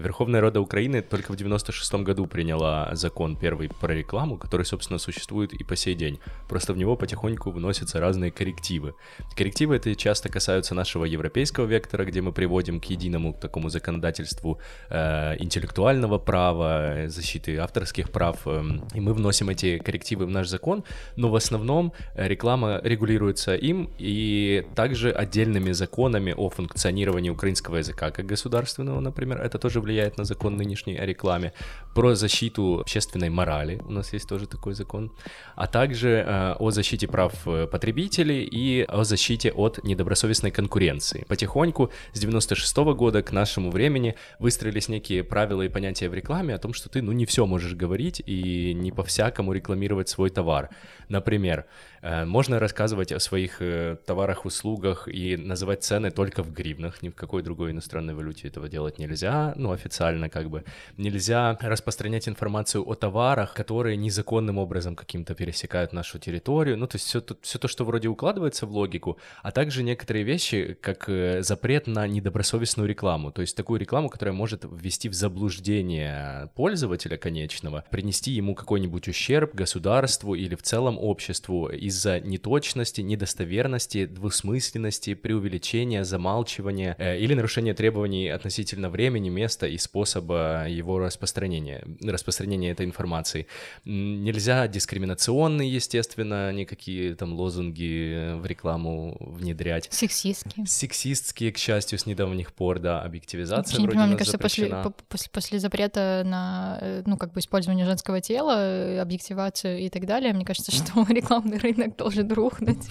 Верховная 0.00 0.40
Рада 0.40 0.60
Украины 0.60 1.02
только 1.02 1.32
в 1.32 1.36
96 1.36 1.92
году 2.04 2.26
приняла 2.26 2.88
закон 2.92 3.34
первый 3.36 3.68
про 3.68 3.92
рекламу, 3.92 4.38
который, 4.38 4.64
собственно, 4.64 5.00
существует 5.00 5.52
и 5.52 5.64
по 5.64 5.74
сей 5.74 5.96
день. 5.96 6.20
Просто 6.48 6.72
в 6.72 6.76
него 6.76 6.94
потихоньку 6.94 7.50
вносятся 7.50 7.98
разные 7.98 8.30
коррективы. 8.30 8.94
Коррективы 9.36 9.76
эти 9.76 9.94
часто 9.94 10.28
касаются 10.28 10.76
нашего 10.76 11.04
европейского 11.04 11.66
вектора, 11.66 12.04
где 12.04 12.20
мы 12.20 12.30
приводим 12.30 12.78
к 12.80 12.84
единому 12.84 13.32
такому 13.32 13.70
законодательству 13.70 14.60
э, 14.88 15.34
интеллектуального 15.40 16.18
права, 16.18 16.94
э, 16.94 17.08
защиты 17.08 17.56
авторских 17.56 18.12
прав, 18.12 18.46
эм, 18.46 18.84
и 18.94 19.00
мы 19.00 19.12
вносим 19.14 19.48
эти 19.48 19.78
коррективы 19.78 20.26
в 20.26 20.30
наш 20.30 20.46
закон, 20.46 20.84
но 21.16 21.28
в 21.28 21.34
основном 21.34 21.92
э, 22.14 22.28
реклама 22.28 22.80
регулируется 22.84 23.56
им 23.56 23.90
и 23.98 24.64
также 24.76 25.10
отдельными 25.10 25.72
законами 25.72 26.34
о 26.36 26.50
функционировании 26.50 27.30
украинского 27.30 27.78
языка 27.78 28.12
как 28.12 28.26
государственного, 28.26 29.00
например, 29.00 29.40
это 29.40 29.58
тоже 29.58 29.80
влияет 29.88 30.18
на 30.18 30.24
закон 30.24 30.56
нынешний 30.56 30.96
о 30.96 31.06
рекламе, 31.06 31.52
про 31.94 32.14
защиту 32.14 32.78
общественной 32.80 33.30
морали, 33.30 33.80
у 33.88 33.90
нас 33.90 34.12
есть 34.12 34.28
тоже 34.28 34.46
такой 34.46 34.74
закон, 34.74 35.10
а 35.56 35.66
также 35.66 36.08
э, 36.08 36.54
о 36.58 36.70
защите 36.70 37.08
прав 37.08 37.32
э, 37.46 37.66
потребителей 37.66 38.44
и 38.44 38.82
о 38.82 39.04
защите 39.04 39.50
от 39.50 39.82
недобросовестной 39.82 40.50
конкуренции. 40.50 41.24
Потихоньку 41.26 41.90
с 42.12 42.20
96 42.20 42.76
года 42.76 43.22
к 43.22 43.32
нашему 43.32 43.70
времени 43.70 44.14
выстроились 44.38 44.88
некие 44.88 45.24
правила 45.24 45.62
и 45.62 45.68
понятия 45.68 46.08
в 46.08 46.14
рекламе 46.14 46.54
о 46.54 46.58
том, 46.58 46.72
что 46.74 46.88
ты, 46.88 47.02
ну, 47.02 47.12
не 47.12 47.24
все 47.24 47.46
можешь 47.46 47.74
говорить 47.74 48.22
и 48.26 48.74
не 48.74 48.92
по-всякому 48.92 49.52
рекламировать 49.52 50.08
свой 50.08 50.30
товар. 50.30 50.68
Например, 51.08 51.64
можно 52.02 52.58
рассказывать 52.58 53.12
о 53.12 53.20
своих 53.20 53.60
э, 53.60 53.96
товарах, 54.06 54.44
услугах 54.44 55.08
и 55.08 55.36
называть 55.36 55.82
цены 55.82 56.10
только 56.10 56.42
в 56.42 56.52
гривнах, 56.52 57.02
ни 57.02 57.08
в 57.08 57.14
какой 57.14 57.42
другой 57.42 57.72
иностранной 57.72 58.14
валюте 58.14 58.48
этого 58.48 58.68
делать 58.68 58.98
нельзя, 58.98 59.52
ну, 59.56 59.72
официально 59.72 60.28
как 60.28 60.50
бы. 60.50 60.64
Нельзя 60.96 61.56
распространять 61.60 62.28
информацию 62.28 62.88
о 62.88 62.94
товарах, 62.94 63.54
которые 63.54 63.96
незаконным 63.96 64.58
образом 64.58 64.96
каким-то 64.96 65.34
пересекают 65.34 65.92
нашу 65.92 66.18
территорию, 66.18 66.76
ну, 66.76 66.86
то 66.86 66.96
есть 66.96 67.06
все 67.06 67.22
все 67.42 67.58
то, 67.58 67.68
что 67.68 67.84
вроде 67.84 68.08
укладывается 68.08 68.66
в 68.66 68.72
логику, 68.72 69.18
а 69.42 69.50
также 69.50 69.82
некоторые 69.82 70.24
вещи, 70.24 70.76
как 70.80 71.08
э, 71.08 71.42
запрет 71.42 71.86
на 71.86 72.06
недобросовестную 72.06 72.88
рекламу, 72.88 73.32
то 73.32 73.40
есть 73.40 73.56
такую 73.56 73.80
рекламу, 73.80 74.08
которая 74.08 74.34
может 74.34 74.64
ввести 74.64 75.08
в 75.08 75.14
заблуждение 75.14 76.50
пользователя 76.54 77.16
конечного, 77.16 77.84
принести 77.90 78.32
ему 78.32 78.54
какой-нибудь 78.54 79.08
ущерб 79.08 79.54
государству 79.54 80.34
или 80.34 80.54
в 80.54 80.62
целом 80.62 80.98
обществу 80.98 81.70
из-за 81.88 82.20
неточности, 82.20 83.00
недостоверности, 83.00 84.06
двусмысленности, 84.06 85.14
преувеличения, 85.14 86.04
замалчивания 86.04 86.94
э, 86.98 87.18
или 87.18 87.34
нарушения 87.34 87.74
требований 87.74 88.28
относительно 88.28 88.90
времени, 88.90 89.28
места 89.28 89.66
и 89.66 89.78
способа 89.78 90.66
его 90.68 90.98
распространения, 90.98 91.84
распространения 92.02 92.70
этой 92.70 92.86
информации. 92.86 93.46
Нельзя 93.84 94.68
дискриминационные, 94.68 95.72
естественно, 95.72 96.52
никакие 96.52 97.14
там 97.14 97.34
лозунги 97.34 98.34
в 98.34 98.46
рекламу 98.46 99.16
внедрять. 99.20 99.88
Сексистские. 99.90 100.66
Сексистские, 100.66 101.52
к 101.52 101.58
счастью, 101.58 101.98
с 101.98 102.06
недавних 102.06 102.52
пор, 102.52 102.78
да, 102.78 103.02
объективизация 103.02 103.78
не 103.78 103.84
вроде 103.84 103.90
понимаю, 103.90 104.08
мне 104.08 104.18
кажется, 104.18 104.38
после, 104.38 104.68
запрещена. 104.68 104.94
после, 105.08 105.30
после 105.32 105.58
запрета 105.58 106.22
на, 106.24 106.78
э, 106.80 107.02
ну, 107.06 107.16
как 107.16 107.32
бы 107.32 107.40
использование 107.40 107.86
женского 107.86 108.20
тела, 108.20 108.56
э, 108.58 109.00
объективацию 109.00 109.78
и 109.78 109.88
так 109.88 110.06
далее, 110.06 110.32
мне 110.32 110.44
кажется, 110.44 110.72
что 110.72 111.06
рекламный 111.08 111.58
рынок 111.58 111.77
должен 111.86 112.32
рухнуть. 112.32 112.88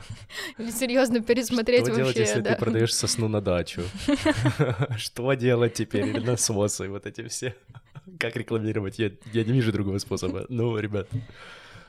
Или 0.58 0.70
серьезно 0.70 1.20
пересмотреть 1.20 1.86
Что 1.86 1.96
делать, 1.96 2.06
вообще, 2.06 2.20
если 2.20 2.40
да. 2.40 2.54
ты 2.54 2.56
продаешь 2.56 2.94
сосну 2.94 3.28
на 3.28 3.40
дачу? 3.40 3.82
Что 4.96 5.32
делать 5.34 5.74
теперь? 5.74 6.06
Или 6.06 6.20
насосы 6.20 6.88
вот 6.88 7.06
эти 7.06 7.28
все? 7.28 7.54
Как 8.18 8.36
рекламировать? 8.36 8.98
Я, 8.98 9.10
я 9.32 9.44
не 9.44 9.52
вижу 9.52 9.72
другого 9.72 9.98
способа. 9.98 10.46
Ну, 10.48 10.76
ребят. 10.78 11.08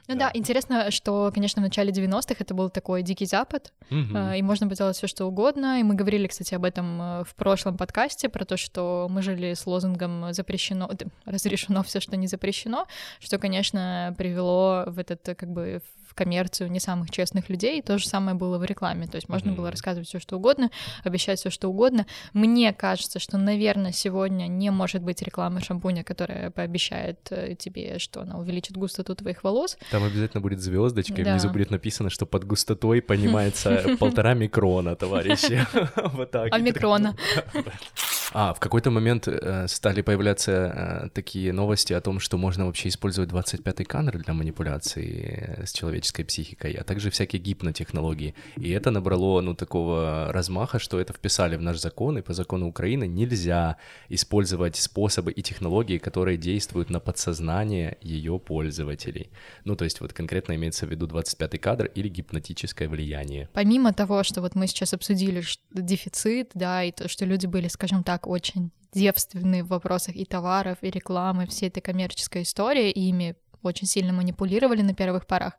Ну 0.07 0.17
да, 0.17 0.31
интересно, 0.33 0.91
что, 0.91 1.31
конечно, 1.33 1.61
в 1.61 1.65
начале 1.65 1.91
90-х 1.91 2.35
это 2.39 2.53
был 2.53 2.69
такой 2.69 3.01
дикий 3.01 3.25
запад, 3.25 3.71
э, 3.89 4.37
и 4.37 4.41
можно 4.41 4.65
было 4.65 4.75
делать 4.75 4.97
все, 4.97 5.07
что 5.07 5.25
угодно. 5.25 5.79
И 5.79 5.83
мы 5.83 5.95
говорили, 5.95 6.27
кстати, 6.27 6.53
об 6.53 6.65
этом 6.65 7.01
э, 7.01 7.23
в 7.23 7.35
прошлом 7.35 7.77
подкасте, 7.77 8.27
про 8.27 8.43
то, 8.43 8.57
что 8.57 9.07
мы 9.09 9.21
жили 9.21 9.53
с 9.53 9.65
лозунгом 9.65 10.33
«запрещено», 10.33 10.89
разрешено 11.25 11.83
все, 11.83 11.99
что 11.99 12.17
не 12.17 12.27
запрещено, 12.27 12.87
что, 13.19 13.37
конечно, 13.37 14.13
привело 14.17 14.83
в 14.87 14.99
этот, 14.99 15.23
как 15.37 15.49
бы, 15.49 15.81
в 16.11 16.13
коммерцию 16.13 16.69
не 16.69 16.81
самых 16.81 17.09
честных 17.09 17.47
людей. 17.49 17.81
То 17.81 17.97
же 17.97 18.05
самое 18.05 18.35
было 18.35 18.57
в 18.57 18.65
рекламе. 18.65 19.07
То 19.07 19.15
есть 19.15 19.29
можно 19.29 19.53
было 19.53 19.63
Мгм. 19.67 19.71
рассказывать 19.71 20.09
все, 20.09 20.19
что 20.19 20.35
угодно, 20.35 20.69
обещать 21.05 21.39
все, 21.39 21.49
что 21.49 21.69
угодно. 21.69 22.05
Мне 22.33 22.73
кажется, 22.73 23.19
что, 23.19 23.37
наверное, 23.37 23.93
сегодня 23.93 24.47
не 24.47 24.71
может 24.71 25.01
быть 25.03 25.21
рекламы 25.21 25.61
шампуня, 25.61 26.03
которая 26.03 26.51
пообещает 26.51 27.19
э, 27.31 27.55
тебе, 27.57 27.97
что 27.99 28.21
она 28.23 28.37
увеличит 28.37 28.75
густоту 28.75 29.15
твоих 29.15 29.45
волос. 29.45 29.77
Там 29.89 30.03
обязательно 30.03 30.41
будет 30.41 30.59
звездочка, 30.59 31.21
и 31.21 31.23
Да. 31.23 31.31
внизу 31.31 31.49
будет 31.49 31.71
написано, 31.71 32.09
что 32.09 32.25
под 32.25 32.43
густотой 32.43 33.01
понимается 33.01 33.95
полтора 33.99 34.33
микрона, 34.33 34.95
товарищи. 34.97 35.65
Вот 36.13 36.29
так. 36.31 36.49
А 36.53 36.57
микрона? 36.57 37.15
А, 38.33 38.53
в 38.53 38.59
какой-то 38.59 38.91
момент 38.91 39.27
э, 39.27 39.67
стали 39.67 40.01
появляться 40.01 40.51
э, 40.51 41.09
такие 41.09 41.51
новости 41.51 41.91
о 41.91 41.99
том, 41.99 42.19
что 42.19 42.37
можно 42.37 42.65
вообще 42.65 42.87
использовать 42.87 43.29
25-й 43.29 43.83
камеры 43.83 44.19
для 44.19 44.33
манипуляции 44.33 45.57
э, 45.57 45.65
с 45.65 45.73
человеческой 45.73 46.23
психикой, 46.23 46.73
а 46.73 46.83
также 46.83 47.09
всякие 47.09 47.41
гипнотехнологии. 47.41 48.33
И 48.55 48.69
это 48.69 48.91
набрало, 48.91 49.41
ну, 49.41 49.53
такого 49.53 50.31
размаха, 50.31 50.79
что 50.79 50.99
это 50.99 51.11
вписали 51.11 51.57
в 51.57 51.61
наш 51.61 51.79
закон, 51.79 52.17
и 52.17 52.21
по 52.21 52.33
закону 52.33 52.69
Украины 52.69 53.05
нельзя 53.05 53.75
использовать 54.07 54.77
способы 54.77 55.33
и 55.33 55.41
технологии, 55.41 55.97
которые 55.97 56.37
действуют 56.37 56.89
на 56.89 57.01
подсознание 57.01 57.97
ее 58.01 58.39
пользователей. 58.39 59.29
Ну, 59.65 59.75
то 59.75 59.83
есть 59.83 59.99
вот 59.99 60.13
конкретно 60.13 60.55
имеется 60.55 60.85
в 60.85 60.89
виду 60.89 61.05
25-й 61.05 61.57
кадр 61.57 61.91
или 61.95 62.07
гипнотическое 62.07 62.87
влияние. 62.87 63.49
Помимо 63.53 63.91
того, 63.91 64.23
что 64.23 64.41
вот 64.41 64.55
мы 64.55 64.67
сейчас 64.67 64.93
обсудили 64.93 65.43
дефицит, 65.73 66.51
да, 66.53 66.83
и 66.83 66.91
то, 66.91 67.09
что 67.09 67.25
люди 67.25 67.45
были, 67.45 67.67
скажем 67.67 68.03
так, 68.03 68.20
очень 68.27 68.71
девственны 68.93 69.63
в 69.63 69.67
вопросах 69.67 70.15
и 70.15 70.25
товаров, 70.25 70.77
и 70.81 70.89
рекламы, 70.89 71.47
всей 71.47 71.69
этой 71.69 71.81
коммерческой 71.81 72.43
истории, 72.43 72.91
и 72.91 73.09
ими 73.09 73.35
очень 73.63 73.87
сильно 73.87 74.11
манипулировали 74.11 74.81
на 74.81 74.93
первых 74.93 75.27
порах. 75.27 75.53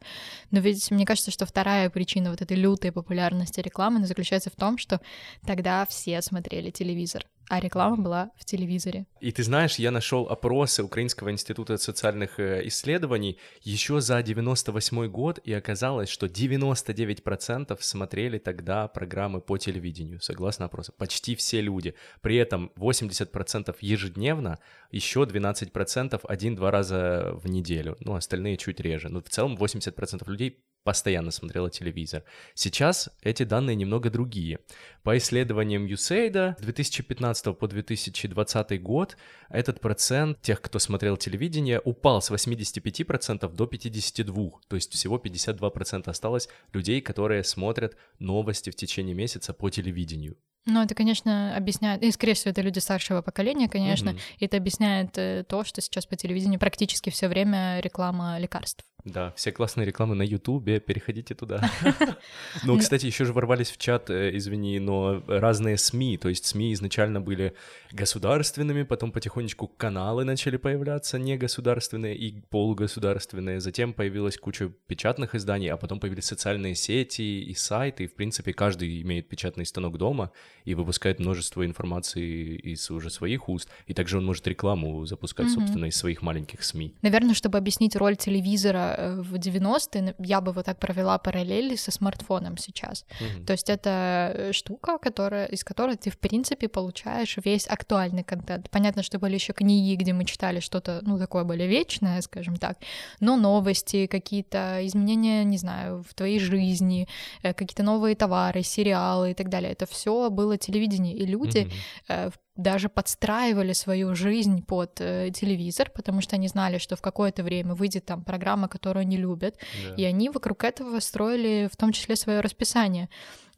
Но 0.50 0.60
ведь 0.60 0.90
мне 0.90 1.06
кажется, 1.06 1.30
что 1.30 1.46
вторая 1.46 1.88
причина 1.88 2.30
вот 2.30 2.42
этой 2.42 2.56
лютой 2.56 2.92
популярности 2.92 3.60
рекламы 3.60 4.04
заключается 4.06 4.50
в 4.50 4.56
том, 4.56 4.76
что 4.78 5.00
тогда 5.46 5.86
все 5.86 6.20
смотрели 6.20 6.70
телевизор, 6.70 7.26
а 7.52 7.60
реклама 7.60 7.98
была 7.98 8.30
в 8.38 8.46
телевизоре. 8.46 9.04
И 9.20 9.30
ты 9.30 9.42
знаешь, 9.42 9.74
я 9.74 9.90
нашел 9.90 10.26
опросы 10.26 10.82
Украинского 10.82 11.30
института 11.30 11.76
социальных 11.76 12.40
э, 12.40 12.66
исследований 12.68 13.38
еще 13.60 14.00
за 14.00 14.22
98 14.22 15.06
год, 15.08 15.38
и 15.44 15.52
оказалось, 15.52 16.08
что 16.08 16.28
99% 16.28 17.76
смотрели 17.78 18.38
тогда 18.38 18.88
программы 18.88 19.42
по 19.42 19.58
телевидению, 19.58 20.22
согласно 20.22 20.64
опросу. 20.64 20.94
Почти 20.96 21.34
все 21.34 21.60
люди. 21.60 21.94
При 22.22 22.36
этом 22.36 22.72
80% 22.76 23.76
ежедневно, 23.80 24.58
еще 24.90 25.24
12% 25.24 26.20
один-два 26.24 26.70
раза 26.70 27.32
в 27.34 27.50
неделю. 27.50 27.98
Ну, 28.00 28.14
остальные 28.14 28.56
чуть 28.56 28.80
реже. 28.80 29.10
Но 29.10 29.20
в 29.20 29.28
целом 29.28 29.56
80% 29.56 30.26
людей 30.26 30.64
постоянно 30.84 31.30
смотрела 31.30 31.70
телевизор. 31.70 32.24
Сейчас 32.54 33.10
эти 33.22 33.44
данные 33.44 33.76
немного 33.76 34.10
другие. 34.10 34.58
По 35.02 35.16
исследованиям 35.16 35.86
USAID 35.86 36.58
с 36.58 36.62
2015 36.62 37.56
по 37.58 37.68
2020 37.68 38.82
год 38.82 39.16
этот 39.48 39.80
процент 39.80 40.40
тех, 40.42 40.60
кто 40.60 40.78
смотрел 40.78 41.16
телевидение, 41.16 41.80
упал 41.80 42.20
с 42.22 42.30
85% 42.30 43.52
до 43.54 43.64
52%. 43.64 44.52
То 44.68 44.76
есть 44.76 44.92
всего 44.92 45.18
52% 45.18 46.08
осталось 46.08 46.48
людей, 46.72 47.00
которые 47.00 47.44
смотрят 47.44 47.96
новости 48.18 48.70
в 48.70 48.76
течение 48.76 49.14
месяца 49.14 49.52
по 49.52 49.70
телевидению. 49.70 50.36
Ну, 50.64 50.80
это, 50.80 50.94
конечно, 50.94 51.56
объясняет, 51.56 52.04
и, 52.04 52.12
скорее 52.12 52.34
всего, 52.34 52.52
это 52.52 52.60
люди 52.60 52.78
старшего 52.78 53.20
поколения, 53.20 53.68
конечно, 53.68 54.12
Мгм. 54.12 54.20
и 54.38 54.44
это 54.44 54.58
объясняет 54.58 55.18
э, 55.18 55.44
то, 55.48 55.64
что 55.64 55.80
сейчас 55.80 56.06
по 56.06 56.14
телевидению 56.14 56.60
практически 56.60 57.10
все 57.10 57.26
время 57.26 57.80
реклама 57.80 58.38
лекарств. 58.38 58.84
Да, 59.04 59.32
все 59.32 59.50
классные 59.50 59.84
рекламы 59.86 60.14
на 60.14 60.22
Ютубе, 60.22 60.78
переходите 60.78 61.34
туда. 61.34 61.70
Ну, 62.64 62.78
кстати, 62.78 63.06
еще 63.06 63.24
же 63.24 63.32
ворвались 63.32 63.70
в 63.70 63.78
чат, 63.78 64.10
э, 64.10 64.36
извини, 64.36 64.78
но 64.78 65.22
разные 65.26 65.76
СМИ, 65.76 66.18
то 66.18 66.28
есть 66.28 66.46
СМИ 66.46 66.72
изначально 66.74 67.20
были 67.20 67.54
государственными, 67.90 68.84
потом 68.84 69.10
потихонечку 69.12 69.66
каналы 69.66 70.24
начали 70.24 70.56
появляться 70.56 71.18
негосударственные 71.18 72.16
и 72.16 72.40
полугосударственные, 72.50 73.60
затем 73.60 73.92
появилась 73.92 74.36
куча 74.36 74.70
печатных 74.86 75.34
изданий, 75.34 75.68
а 75.68 75.76
потом 75.76 75.98
появились 75.98 76.24
социальные 76.24 76.74
сети 76.74 77.42
и 77.42 77.54
сайты, 77.54 78.04
и, 78.04 78.06
в 78.06 78.14
принципе, 78.14 78.52
каждый 78.52 79.02
имеет 79.02 79.28
печатный 79.28 79.66
станок 79.66 79.98
дома 79.98 80.30
и 80.64 80.74
выпускает 80.74 81.18
множество 81.18 81.66
информации 81.66 82.56
из 82.56 82.90
уже 82.90 83.10
своих 83.10 83.48
уст, 83.48 83.68
и 83.86 83.94
также 83.94 84.18
он 84.18 84.24
может 84.24 84.46
рекламу 84.46 85.04
запускать, 85.06 85.50
собственно, 85.50 85.86
из 85.86 85.96
своих 85.96 86.22
маленьких 86.22 86.62
СМИ. 86.62 86.94
Наверное, 87.02 87.34
чтобы 87.34 87.58
объяснить 87.58 87.96
роль 87.96 88.16
телевизора 88.16 88.91
э, 88.96 89.20
в 89.20 89.34
90-е, 89.34 90.14
я 90.18 90.40
бы 90.40 90.52
вот 90.52 90.64
так 90.66 90.78
провела 90.78 91.18
параллели 91.18 91.76
со 91.76 91.90
смартфоном 91.90 92.56
сейчас. 92.56 93.04
Мгм. 93.20 93.46
То 93.46 93.52
есть 93.52 93.70
это 93.70 94.32
э, 94.34 94.52
штука, 94.52 94.98
которая, 94.98 95.46
из 95.46 95.64
которой 95.64 95.96
ты, 95.96 96.10
в 96.10 96.18
принципе, 96.18 96.68
получаешь 96.68 97.38
весь 97.44 97.66
актуальный 97.68 98.24
контент. 98.24 98.70
Понятно, 98.70 99.02
что 99.02 99.18
были 99.18 99.34
еще 99.34 99.52
книги, 99.52 99.94
где 99.96 100.12
мы 100.12 100.24
читали 100.24 100.60
что-то, 100.60 101.00
ну, 101.02 101.18
такое 101.18 101.44
более 101.44 101.68
вечное, 101.68 102.20
скажем 102.22 102.56
так, 102.56 102.76
но 103.20 103.36
новости, 103.36 104.06
какие-то 104.06 104.78
изменения, 104.86 105.44
не 105.44 105.58
знаю, 105.58 106.02
в 106.08 106.14
твоей 106.14 106.38
жизни, 106.38 107.06
э, 107.42 107.52
какие-то 107.54 107.82
новые 107.82 108.14
товары, 108.14 108.62
сериалы 108.62 109.30
и 109.30 109.34
так 109.34 109.48
далее. 109.48 109.72
Это 109.72 109.86
все 109.86 110.30
было 110.30 110.56
телевидение, 110.56 111.14
и 111.14 111.26
люди 111.26 111.70
э, 112.08 112.30
в- 112.30 112.38
даже 112.56 112.88
подстраивали 112.88 113.72
свою 113.72 114.14
жизнь 114.14 114.62
под 114.64 115.00
э, 115.00 115.30
телевизор, 115.34 115.90
потому 115.94 116.20
что 116.20 116.36
они 116.36 116.48
знали, 116.48 116.78
что 116.78 116.96
в 116.96 117.00
какое-то 117.00 117.42
время 117.42 117.74
выйдет 117.74 118.04
там 118.04 118.22
программа, 118.24 118.68
которую 118.68 119.02
они 119.02 119.16
любят, 119.16 119.56
Да. 119.88 119.94
и 119.94 120.04
они 120.04 120.28
вокруг 120.28 120.64
этого 120.64 121.00
строили 121.00 121.68
в 121.72 121.76
том 121.76 121.92
числе 121.92 122.14
свое 122.16 122.40
расписание. 122.40 123.08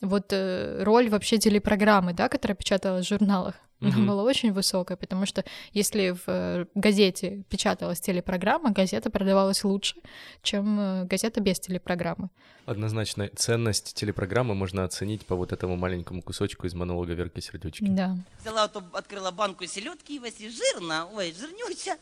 Вот 0.01 0.27
э, 0.33 0.83
роль 0.83 1.09
вообще 1.09 1.39
телепрограммы, 1.39 2.13
да, 2.13 2.29
которая 2.29 2.57
печаталась 2.57 3.07
в 3.07 3.09
журналах, 3.09 3.55
она 3.87 3.97
Мгм. 3.99 4.07
была 4.07 4.23
очень 4.23 4.53
высокая, 4.53 4.97
потому 4.97 5.27
что 5.27 5.45
если 5.73 6.11
в 6.11 6.23
э, 6.27 6.67
газете 6.75 7.45
печаталась 7.49 8.01
телепрограмма, 8.01 8.71
газета 8.71 9.11
продавалась 9.11 9.65
лучше, 9.65 9.97
чем 10.43 10.79
э, 10.81 11.05
газета 11.05 11.41
без 11.41 11.61
телепрограммы. 11.61 12.29
Однозначно, 12.67 13.29
ценность 13.37 13.95
телепрограммы 13.95 14.55
можно 14.55 14.85
оценить 14.85 15.27
по 15.27 15.37
вот 15.37 15.53
этому 15.53 15.77
маленькому 15.77 16.23
кусочку 16.23 16.67
из 16.67 16.75
монолога 16.75 17.13
Верки 17.15 17.41
Сердючки. 17.41 17.87
Да. 17.89 18.17
Взяла, 18.41 18.71
вот, 18.73 18.85
открыла 18.95 19.31
банку 19.31 19.67
селедки, 19.67 20.19
Васи, 20.19 20.49
жирно, 20.51 21.07
ой, 21.15 21.35
жирнюча. 21.39 21.97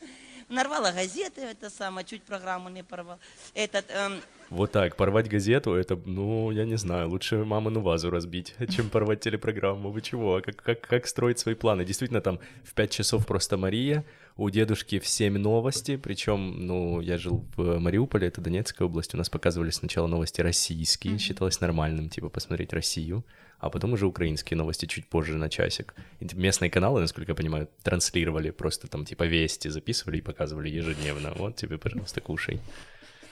Нарвала 0.49 0.93
газеты, 0.93 1.41
это 1.43 1.71
самое, 1.71 2.07
чуть 2.07 2.23
программу 2.23 2.69
не 2.69 2.83
порвал. 2.83 3.19
Этот, 3.55 3.85
эм, 3.91 4.21
Вот 4.51 4.73
так, 4.73 4.97
порвать 4.97 5.29
газету, 5.29 5.73
это, 5.75 5.99
ну, 6.05 6.51
я 6.51 6.65
не 6.65 6.77
знаю, 6.77 7.09
лучше 7.09 7.45
мамину 7.45 7.81
вазу 7.81 8.11
разбить, 8.11 8.55
чем 8.75 8.91
порвать 8.91 9.21
телепрограмму. 9.21 9.91
Вы 9.91 10.03
чего? 10.03 10.37
А 10.37 10.41
Как, 10.43 10.57
как, 10.57 10.81
как 10.81 11.07
строить 11.07 11.39
свои 11.39 11.55
планы? 11.55 11.85
Действительно, 11.85 12.21
там 12.21 12.39
в 12.65 12.75
5 12.75 12.91
часов 12.91 13.27
просто 13.27 13.57
Мария, 13.57 14.05
у 14.37 14.51
дедушки 14.51 14.99
в 14.99 15.07
7 15.07 15.39
новости, 15.39 15.97
причем, 15.97 16.67
ну, 16.67 17.01
я 17.01 17.19
жил 17.19 17.45
в 17.57 17.79
Мариуполе, 17.79 18.29
это 18.29 18.41
Донецкая 18.41 18.89
область, 18.89 19.15
у 19.15 19.19
нас 19.19 19.29
показывали 19.29 19.71
сначала 19.71 20.07
новости 20.07 20.41
российские, 20.41 21.19
считалось 21.19 21.61
нормальным, 21.61 22.09
типа, 22.09 22.29
посмотреть 22.29 22.73
Россию, 22.73 23.25
а 23.63 23.71
потом 23.71 23.93
уже 23.93 24.07
украинские 24.07 24.59
новости 24.59 24.87
чуть 24.87 25.07
позже 25.07 25.37
на 25.37 25.49
часик. 25.49 25.95
И 26.19 26.27
местные 26.35 26.69
каналы, 26.69 27.01
насколько 27.01 27.31
я 27.31 27.37
понимаю, 27.37 27.69
транслировали 27.85 28.51
просто 28.51 28.89
там, 28.89 29.05
типа, 29.05 29.23
вести 29.23 29.69
записывали 29.69 30.19
и 30.19 30.21
показывали 30.21 30.69
ежедневно. 30.69 31.33
Вот 31.37 31.55
тебе, 31.55 31.79
пожалуйста, 31.79 32.21
кушай. 32.21 32.61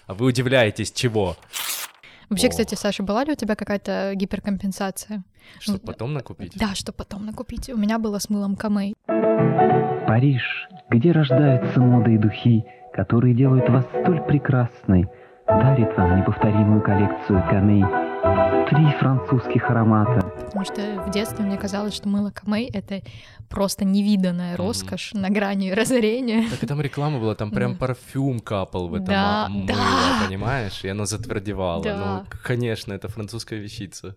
А 0.06 0.14
вы 0.14 0.26
удивляетесь, 0.26 0.92
чего? 0.92 1.36
Вообще, 2.28 2.46
Ох. 2.46 2.50
кстати, 2.52 2.76
Саша, 2.76 3.02
была 3.02 3.24
ли 3.24 3.32
у 3.32 3.34
тебя 3.34 3.56
какая-то 3.56 4.12
гиперкомпенсация? 4.14 5.24
Чтобы 5.58 5.80
Ну, 5.82 5.86
потом 5.86 6.12
накупить? 6.12 6.52
Да, 6.54 6.76
что 6.76 6.92
потом 6.92 7.26
накупить. 7.26 7.68
У 7.68 7.76
меня 7.76 7.98
было 7.98 8.20
с 8.20 8.30
мылом 8.30 8.54
Камей. 8.54 8.94
Париж, 10.06 10.68
где 10.90 11.10
рождаются 11.10 11.80
моды 11.80 12.14
и 12.14 12.18
духи, 12.18 12.64
которые 12.92 13.34
делают 13.34 13.68
вас 13.68 13.84
столь 14.02 14.22
прекрасной, 14.28 15.06
дарит 15.48 15.96
вам 15.96 16.20
неповторимую 16.20 16.82
коллекцию 16.82 17.42
камей. 17.50 17.84
Три 18.70 18.86
французских 19.00 19.68
аромата. 19.70 20.20
Потому 20.46 20.64
что 20.64 21.02
в 21.06 21.10
детстве 21.10 21.44
мне 21.44 21.56
казалось, 21.58 21.92
что 21.92 22.08
мыло 22.08 22.30
Камей— 22.30 22.70
это 22.72 23.02
просто 23.48 23.84
невиданная 23.84 24.56
роскошь 24.56 25.12
на 25.12 25.28
грани 25.28 25.70
разорения. 25.74 26.48
Так 26.48 26.62
и 26.62 26.66
там 26.66 26.80
реклама 26.80 27.18
была, 27.18 27.34
там 27.34 27.50
прям 27.50 27.72
Да. 27.72 27.78
парфюм 27.78 28.38
капал 28.40 28.88
в 28.88 28.94
это 28.94 29.06
Да, 29.06 29.46
мыло, 29.50 29.66
да. 29.66 30.26
понимаешь? 30.26 30.84
И 30.84 30.88
оно 30.88 31.04
затвердевало. 31.04 31.82
Да. 31.82 31.96
Ну, 32.30 32.38
конечно, 32.44 32.92
это 32.92 33.08
французская 33.08 33.58
вещица. 33.58 34.14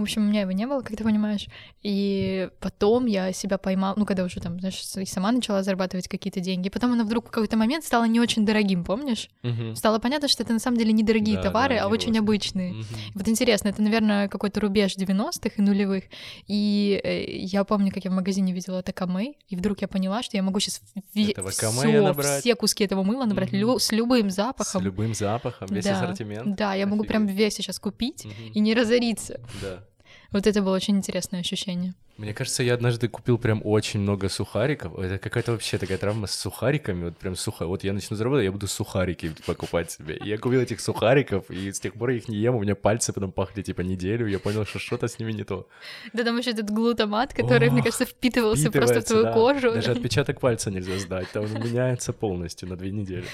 В 0.00 0.02
общем, 0.02 0.22
у 0.22 0.24
меня 0.30 0.40
его 0.42 0.52
не 0.52 0.66
было, 0.66 0.80
как 0.80 0.96
ты 0.96 1.04
понимаешь. 1.04 1.46
И 1.82 2.48
потом 2.58 3.06
я 3.06 3.32
себя 3.32 3.58
поймала, 3.58 3.94
ну, 3.96 4.06
когда 4.06 4.24
уже 4.24 4.40
там, 4.40 4.58
знаешь, 4.58 4.82
и 4.96 5.04
сама 5.06 5.30
начала 5.30 5.62
зарабатывать 5.62 6.08
какие-то 6.08 6.40
деньги. 6.40 6.68
Потом 6.70 6.92
оно 6.92 7.04
вдруг 7.04 7.28
в 7.28 7.30
какой-то 7.30 7.56
момент 7.56 7.84
стало 7.84 8.04
не 8.04 8.18
очень 8.18 8.44
дорогим, 8.46 8.82
помнишь? 8.84 9.28
Мгм. 9.42 9.76
Стало 9.76 9.98
понятно, 9.98 10.28
что 10.28 10.42
это 10.42 10.52
на 10.52 10.58
самом 10.58 10.78
деле 10.78 10.92
недорогие 10.92 11.36
Да, 11.36 11.42
товары, 11.42 11.76
да, 11.76 11.84
а 11.84 11.88
очень 11.88 12.08
роскошь. 12.08 12.22
обычные. 12.22 12.72
Мгм. 12.72 12.84
Вот 13.14 13.28
интересно, 13.28 13.68
это, 13.68 13.82
наверное, 13.82 14.28
какой-то 14.28 14.60
рубеж 14.60 14.96
90-х 14.96 15.54
и 15.58 15.62
нулевых. 15.62 16.04
И 16.46 17.00
э, 17.04 17.24
я 17.36 17.64
помню, 17.64 17.92
как 17.92 18.04
я 18.04 18.10
в 18.10 18.14
магазине 18.14 18.52
видела 18.52 18.78
это 18.80 18.92
камей, 18.92 19.38
и 19.48 19.56
вдруг 19.56 19.80
я 19.82 19.88
поняла, 19.88 20.22
что 20.22 20.36
я 20.36 20.42
могу 20.42 20.60
сейчас 20.60 20.80
набрать. 21.14 22.40
все 22.40 22.54
куски 22.54 22.84
этого 22.84 23.02
мыла 23.02 23.24
набрать 23.24 23.52
Мгм. 23.52 23.60
лю- 23.60 23.78
с 23.78 23.92
любым 23.92 24.30
С 24.30 24.34
запахом. 24.36 24.82
любым 24.82 25.14
запахом, 25.14 25.68
весь 25.70 25.84
Да, 25.84 25.92
ассортимент. 26.00 26.56
Да, 26.56 26.74
я 26.74 26.86
могу 26.86 27.04
прям 27.04 27.24
Офигеть. 27.24 27.38
весь 27.38 27.54
сейчас 27.54 27.78
купить 27.78 28.24
Мгм. 28.24 28.52
и 28.54 28.60
не 28.60 28.74
разориться. 28.74 29.40
Да. 29.60 29.84
Вот 30.32 30.46
это 30.46 30.62
было 30.62 30.76
очень 30.76 30.96
интересное 30.96 31.40
ощущение. 31.40 31.94
Мне 32.16 32.34
кажется, 32.34 32.62
я 32.62 32.74
однажды 32.74 33.08
купил 33.08 33.38
прям 33.38 33.62
очень 33.64 34.00
много 34.00 34.28
сухариков. 34.28 34.96
Это 34.98 35.18
какая-то 35.18 35.52
вообще 35.52 35.78
такая 35.78 35.96
травма 35.96 36.26
с 36.26 36.32
сухариками. 36.32 37.04
Вот 37.04 37.16
прям 37.16 37.34
сухо. 37.34 37.66
Вот 37.66 37.82
я 37.82 37.92
начну 37.94 38.14
заработать, 38.14 38.44
я 38.44 38.52
буду 38.52 38.68
сухарики 38.68 39.32
покупать 39.46 39.90
себе. 39.90 40.16
И 40.16 40.28
я 40.28 40.36
купил 40.36 40.60
этих 40.60 40.80
сухариков, 40.80 41.50
и 41.50 41.72
с 41.72 41.80
тех 41.80 41.94
пор 41.94 42.10
я 42.10 42.18
их 42.18 42.28
не 42.28 42.36
ем. 42.36 42.56
У 42.56 42.60
меня 42.60 42.74
пальцы 42.74 43.12
потом 43.14 43.32
пахли 43.32 43.62
типа 43.62 43.80
неделю. 43.80 44.26
Я 44.26 44.38
понял, 44.38 44.66
что 44.66 44.78
что-то 44.78 45.08
с 45.08 45.18
ними 45.18 45.32
не 45.32 45.44
то. 45.44 45.66
Да 46.12 46.22
там 46.22 46.36
еще 46.36 46.50
этот 46.50 46.70
глутамат, 46.70 47.32
который, 47.32 47.70
мне 47.70 47.80
Ох, 47.80 47.86
кажется, 47.86 48.04
впитывался 48.04 48.70
просто 48.70 49.00
в 49.00 49.04
твою 49.04 49.24
да. 49.24 49.32
кожу. 49.32 49.72
Даже 49.72 49.92
отпечаток 49.92 50.40
пальца 50.40 50.70
нельзя 50.70 50.98
сдать. 50.98 51.28
Там 51.32 51.44
он 51.44 51.54
меняется 51.54 52.12
полностью 52.12 52.68
на 52.68 52.76
две 52.76 52.90
недели. 52.90 53.26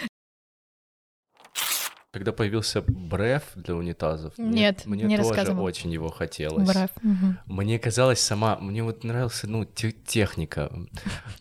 Когда 2.17 2.33
появился 2.33 2.81
бреф 2.81 3.43
для 3.57 3.75
унитазов, 3.75 4.33
мне- 4.39 4.61
Нет, 4.61 4.87
мне, 4.87 5.05
не 5.05 5.19
тоже 5.19 5.53
очень 5.53 5.93
его 5.93 6.09
хотелось. 6.09 6.67
Бреф. 6.67 6.89
мгм. 7.03 7.39
Мне 7.45 7.79
казалось 7.79 8.21
сама, 8.21 8.57
мне 8.59 8.83
вот 8.83 9.05
нравился, 9.05 9.47
ну, 9.47 9.67
те- 9.67 9.93
техника, 9.93 10.73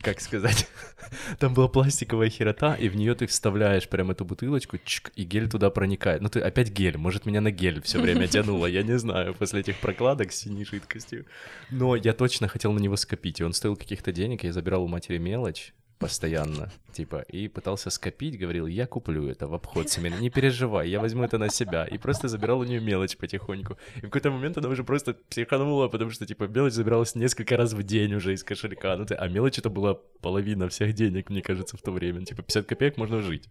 как 0.02 0.20
сказать. 0.20 0.68
Там 1.40 1.54
была 1.54 1.70
пластиковая 1.70 2.30
херота, 2.30 2.74
и 2.76 2.90
в 2.90 2.98
нее 2.98 3.16
ты 3.16 3.26
вставляешь 3.26 3.88
прям 3.88 4.12
эту 4.12 4.26
бутылочку, 4.26 4.78
чик, 4.84 5.14
и 5.16 5.24
гель 5.24 5.50
туда 5.50 5.70
проникает. 5.70 6.22
Ну, 6.22 6.28
ты 6.28 6.42
опять 6.42 6.72
гель, 6.72 6.98
может, 6.98 7.26
меня 7.26 7.40
на 7.40 7.52
гель 7.52 7.82
все 7.82 7.98
время 8.02 8.28
тянуло, 8.28 8.66
я 8.66 8.84
не 8.84 9.00
знаю, 9.00 9.34
после 9.34 9.62
этих 9.62 9.80
прокладок 9.80 10.34
с 10.34 10.40
синей 10.40 10.66
жидкостью. 10.66 11.26
Но 11.72 11.96
я 11.96 12.12
точно 12.12 12.50
хотел 12.50 12.74
на 12.74 12.80
него 12.80 12.98
скопить, 12.98 13.40
и 13.40 13.46
он 13.46 13.54
стоил 13.54 13.78
каких-то 13.78 14.12
денег, 14.12 14.44
я 14.44 14.52
забирал 14.52 14.84
у 14.84 14.88
матери 14.90 15.20
мелочь, 15.20 15.74
постоянно, 16.06 16.72
типа, 16.94 17.22
и 17.22 17.48
пытался 17.48 17.90
скопить, 17.90 18.38
говорил, 18.38 18.68
я 18.68 18.86
куплю 18.86 19.28
это 19.28 19.48
в 19.48 19.54
обход 19.56 19.90
семейный, 19.90 20.20
не 20.22 20.30
переживай, 20.30 20.88
я 20.90 21.00
возьму 21.00 21.24
это 21.24 21.38
на 21.40 21.50
себя, 21.50 21.86
и 21.86 21.98
просто 21.98 22.28
забирал 22.28 22.60
у 22.60 22.64
нее 22.64 22.80
мелочь 22.80 23.18
потихоньку. 23.18 23.78
И 23.96 24.00
в 24.00 24.02
какой-то 24.04 24.30
момент 24.32 24.58
она 24.58 24.70
уже 24.70 24.84
просто 24.84 25.16
психанула, 25.30 25.88
потому 25.88 26.12
что, 26.12 26.26
типа, 26.28 26.44
мелочь 26.44 26.74
забиралась 26.74 27.16
несколько 27.16 27.58
раз 27.58 27.74
в 27.74 27.82
день 27.84 28.14
уже 28.14 28.34
из 28.34 28.44
кошелька, 28.44 28.96
ну, 28.98 29.06
ты, 29.06 29.16
а 29.16 29.28
мелочь 29.28 29.58
это 29.58 29.70
была 29.72 29.96
половина 30.22 30.70
всех 30.70 30.94
денег, 30.94 31.30
мне 31.32 31.42
кажется, 31.42 31.76
в 31.76 31.82
то 31.82 31.92
время, 31.92 32.24
типа, 32.24 32.44
50 32.44 32.66
копеек 32.68 32.98
можно 32.98 33.22
жить. 33.22 33.50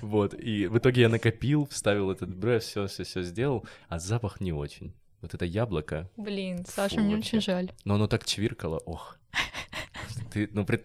Вот, 0.00 0.34
и 0.34 0.66
в 0.66 0.76
итоге 0.78 1.02
я 1.02 1.08
накопил, 1.08 1.66
вставил 1.70 2.10
этот 2.10 2.34
бреф, 2.36 2.64
все, 2.64 2.86
все, 2.88 3.04
все 3.04 3.22
сделал, 3.22 3.64
а 3.88 3.98
запах 4.00 4.40
не 4.40 4.52
очень. 4.52 4.92
Вот 5.22 5.32
это 5.32 5.44
яблоко, 5.44 6.10
Блин, 6.16 6.66
Саша, 6.68 6.96
Фу, 6.96 7.00
мне 7.02 7.14
вообще. 7.14 7.36
очень 7.36 7.40
жаль. 7.40 7.70
но 7.84 7.94
оно 7.94 8.08
так 8.08 8.24
чвиркало, 8.24 8.78
ох. 8.84 9.16
Ты, 10.32 10.50
ну, 10.52 10.64
пред- 10.66 10.84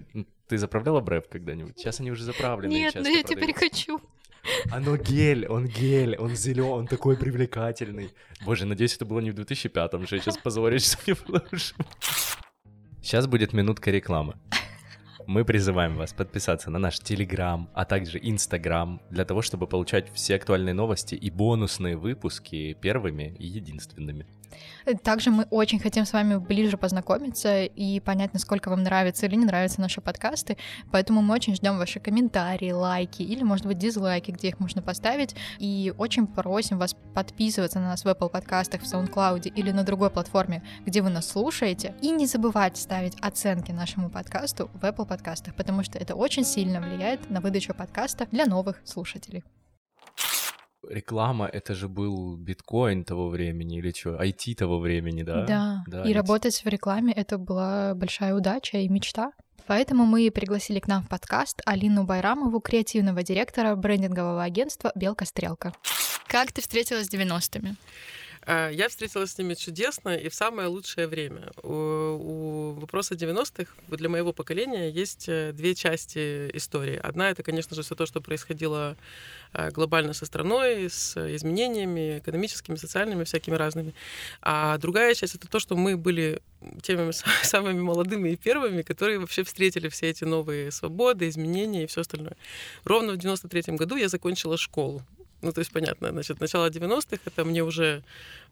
ты 0.49 0.57
заправляла 0.57 0.99
бреф 0.99 1.29
когда-нибудь? 1.29 1.77
Сейчас 1.77 1.99
они 1.99 2.11
уже 2.11 2.23
заправленные 2.23 2.79
Нет, 2.79 2.95
но 2.95 3.01
часто 3.03 3.17
я 3.17 3.23
теперь 3.23 3.53
продаются. 3.53 3.85
хочу. 3.85 4.01
Оно 4.71 4.97
гель, 4.97 5.45
он 5.47 5.67
гель, 5.67 6.17
он 6.17 6.35
зелен, 6.35 6.63
он 6.63 6.87
такой 6.87 7.15
привлекательный. 7.17 8.09
Боже, 8.45 8.65
надеюсь, 8.65 8.95
это 8.95 9.05
было 9.05 9.19
не 9.19 9.31
в 9.31 9.35
2005-м 9.35 10.07
же, 10.07 10.15
я 10.15 10.21
сейчас 10.21 10.37
позорюсь, 10.37 10.91
что 10.91 11.11
не 11.11 11.15
продолжу. 11.15 11.75
Сейчас 13.01 13.27
будет 13.27 13.53
минутка 13.53 13.91
рекламы. 13.91 14.35
Мы 15.27 15.45
призываем 15.45 15.95
вас 15.95 16.13
подписаться 16.13 16.71
на 16.71 16.79
наш 16.79 16.99
Телеграм, 16.99 17.69
а 17.75 17.85
также 17.85 18.17
Инстаграм, 18.19 18.99
для 19.11 19.25
того, 19.25 19.43
чтобы 19.43 19.67
получать 19.67 20.11
все 20.13 20.35
актуальные 20.35 20.73
новости 20.73 21.13
и 21.13 21.29
бонусные 21.29 21.95
выпуски 21.95 22.73
первыми 22.73 23.35
и 23.37 23.45
единственными. 23.45 24.25
Также 25.03 25.31
мы 25.31 25.43
очень 25.49 25.79
хотим 25.79 26.05
с 26.05 26.13
вами 26.13 26.37
ближе 26.37 26.77
познакомиться 26.77 27.63
и 27.63 27.99
понять, 27.99 28.33
насколько 28.33 28.69
вам 28.69 28.83
нравятся 28.83 29.25
или 29.25 29.35
не 29.35 29.45
нравятся 29.45 29.81
наши 29.81 30.01
подкасты. 30.01 30.57
Поэтому 30.91 31.21
мы 31.21 31.35
очень 31.35 31.55
ждем 31.55 31.77
ваши 31.77 31.99
комментарии, 31.99 32.71
лайки 32.71 33.21
или, 33.21 33.43
может 33.43 33.65
быть, 33.65 33.77
дизлайки, 33.77 34.31
где 34.31 34.49
их 34.49 34.59
можно 34.59 34.81
поставить. 34.81 35.35
И 35.59 35.93
очень 35.97 36.27
просим 36.27 36.77
вас 36.77 36.95
подписываться 37.13 37.79
на 37.79 37.87
нас 37.87 38.03
в 38.03 38.07
Apple 38.07 38.29
подкастах, 38.29 38.81
в 38.81 38.85
SoundCloud 38.85 39.47
или 39.49 39.71
на 39.71 39.83
другой 39.83 40.09
платформе, 40.09 40.63
где 40.85 41.01
вы 41.01 41.09
нас 41.09 41.29
слушаете. 41.29 41.95
И 42.01 42.11
не 42.11 42.25
забывать 42.25 42.77
ставить 42.77 43.15
оценки 43.21 43.71
нашему 43.71 44.09
подкасту 44.09 44.69
в 44.73 44.83
Apple 44.83 45.05
подкастах, 45.05 45.55
потому 45.55 45.83
что 45.83 45.97
это 45.97 46.15
очень 46.15 46.43
сильно 46.43 46.81
влияет 46.81 47.29
на 47.29 47.41
выдачу 47.41 47.73
подкаста 47.73 48.27
для 48.31 48.45
новых 48.45 48.81
слушателей. 48.85 49.43
Реклама— 50.87 51.45
это 51.53 51.73
же 51.73 51.87
был 51.89 52.37
биткоин 52.37 53.03
того 53.03 53.29
времени 53.29 53.79
или 53.79 53.91
что? 53.91 54.15
IT 54.21 54.55
того 54.55 54.79
времени, 54.79 55.23
да? 55.23 55.83
Да, 55.87 56.03
и 56.03 56.07
ведь- 56.07 56.15
работать 56.15 56.63
в 56.63 56.67
рекламе 56.67 57.13
это 57.13 57.37
была 57.37 57.93
большая 57.95 58.33
удача 58.33 58.77
и 58.77 58.87
мечта. 58.87 59.31
Поэтому 59.67 60.05
мы 60.05 60.31
пригласили 60.31 60.79
к 60.79 60.87
нам 60.87 61.03
в 61.03 61.09
подкаст 61.09 61.61
Алину 61.65 62.03
Байрамову, 62.03 62.59
креативного 62.59 63.21
директора 63.23 63.75
брендингового 63.75 64.41
агентства 64.41 64.91
«Белка 64.95 65.25
Стрелка». 65.25 65.73
Как 66.27 66.51
ты 66.51 66.61
встретилась 66.61 67.07
с 67.07 67.13
90-ми? 67.13 67.75
А, 68.51 68.69
Я 68.69 68.89
встретилась 68.89 69.33
с 69.33 69.37
ними 69.37 69.53
чудесно 69.53 70.15
и 70.15 70.27
в 70.27 70.33
самое 70.33 70.69
лучшее 70.69 71.05
время. 71.05 71.51
У, 71.61 71.71
у 71.71 72.71
вопроса 72.79 73.13
90-х 73.13 73.71
для 73.89 74.09
моего 74.09 74.33
поколения 74.33 74.89
есть 74.89 75.29
э, 75.29 75.51
две 75.53 75.75
части 75.75 76.49
истории. 76.57 76.95
Одна 76.95 77.29
это, 77.29 77.43
конечно 77.43 77.75
же, 77.75 77.83
все 77.83 77.93
то, 77.93 78.07
что 78.07 78.21
происходило 78.21 78.97
э, 79.53 79.69
глобально 79.69 80.13
со 80.13 80.25
страной, 80.25 80.89
с 80.89 81.15
изменениями 81.35 82.17
экономическими, 82.17 82.75
социальными, 82.75 83.23
всякими 83.23 83.53
разными. 83.53 83.93
А 84.41 84.79
другая 84.79 85.13
часть 85.13 85.35
это 85.35 85.47
то, 85.47 85.59
что 85.59 85.75
мы 85.75 85.95
были 85.95 86.41
теми 86.81 87.11
самыми 87.43 87.81
молодыми 87.81 88.29
и 88.29 88.35
первыми, 88.35 88.81
которые 88.81 89.19
вообще 89.19 89.43
встретили 89.43 89.89
все 89.89 90.09
эти 90.09 90.23
новые 90.23 90.71
свободы, 90.71 91.29
изменения 91.29 91.83
и 91.83 91.87
все 91.87 92.01
остальное. 92.01 92.35
Ровно 92.83 93.13
в 93.13 93.17
93 93.17 93.75
году 93.75 93.95
я 93.95 94.09
закончила 94.09 94.57
школу. 94.57 95.03
Ну, 95.41 95.51
то 95.51 95.59
есть, 95.59 95.71
понятно, 95.71 96.11
значит, 96.11 96.41
начало 96.41 96.69
90-х, 96.69 97.21
это 97.25 97.45
мне 97.45 97.63
уже 97.63 98.03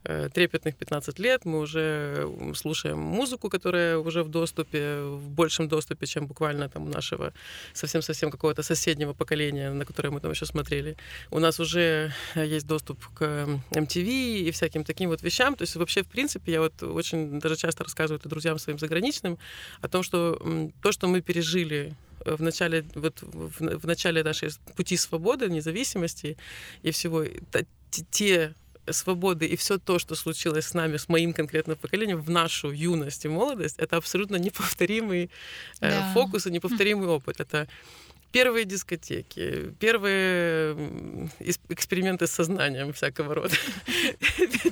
э, 0.06 0.30
трепетных 0.34 0.76
15 0.76 1.19
лет, 1.19 1.45
мы 1.45 1.60
уже 1.60 2.30
слушаем 2.56 2.97
музыку, 2.97 3.50
которая 3.50 3.97
уже 3.97 4.23
в 4.23 4.30
доступе, 4.30 5.02
в 5.02 5.30
большем 5.30 5.67
доступе, 5.67 6.06
чем 6.06 6.28
буквально 6.28 6.69
там 6.69 6.84
у 6.84 6.89
нашего 6.89 7.34
совсем-совсем 7.73 8.32
какого-то 8.32 8.63
соседнего 8.63 9.13
поколения, 9.13 9.71
на 9.71 9.86
которое 9.86 10.12
мы 10.12 10.21
там 10.21 10.32
еще 10.32 10.45
смотрели. 10.45 10.95
У 11.30 11.39
нас 11.39 11.60
уже 11.60 12.13
э, 12.36 12.45
есть 12.45 12.67
доступ 12.67 13.06
к 13.13 13.23
MTV 13.71 14.47
и 14.47 14.52
всяким 14.52 14.84
таким 14.84 15.10
вот 15.10 15.21
вещам. 15.23 15.56
То 15.56 15.63
есть 15.63 15.76
вообще, 15.76 16.04
в 16.04 16.08
принципе, 16.08 16.54
я 16.54 16.62
вот 16.62 16.84
очень 16.84 17.39
даже 17.39 17.58
часто 17.58 17.84
рассказываю 17.84 18.19
это 18.19 18.30
друзьям 18.30 18.60
своим 18.60 18.80
заграничным 18.80 19.38
о 19.82 19.88
том, 19.89 20.04
что 20.04 20.39
то, 20.82 20.91
что 20.91 21.08
мы 21.08 21.21
пережили 21.21 21.93
в 22.25 22.41
начале, 22.41 22.86
вот, 22.95 23.21
в, 23.21 23.80
в 23.80 23.86
начале 23.86 24.23
нашей 24.23 24.49
пути 24.75 24.97
свободы, 24.97 25.49
независимости 25.49 26.38
и 26.84 26.91
всего, 26.91 27.23
те 28.12 28.53
свободы 28.89 29.45
и 29.45 29.56
все 29.56 29.77
то, 29.77 29.99
что 29.99 30.15
случилось 30.15 30.65
с 30.65 30.73
нами, 30.73 30.97
с 30.97 31.10
моим 31.10 31.34
конкретным 31.34 31.77
поколением 31.77 32.21
в 32.21 32.30
нашу 32.30 32.71
юность 32.71 33.25
и 33.25 33.27
молодость, 33.27 33.80
это 33.80 33.97
абсолютно 33.97 34.38
неповторимый 34.38 35.30
э, 35.82 35.89
Да. 35.89 36.13
фокус 36.13 36.47
и 36.47 36.51
неповторимый 36.51 37.08
опыт. 37.08 37.39
Это 37.39 37.67
первые 38.32 38.66
дискотеки, 38.66 39.74
первые 39.80 40.76
эксперименты 41.70 42.28
с 42.28 42.32
сознанием 42.32 42.94
всякого 42.94 43.36
рода. 43.36 43.56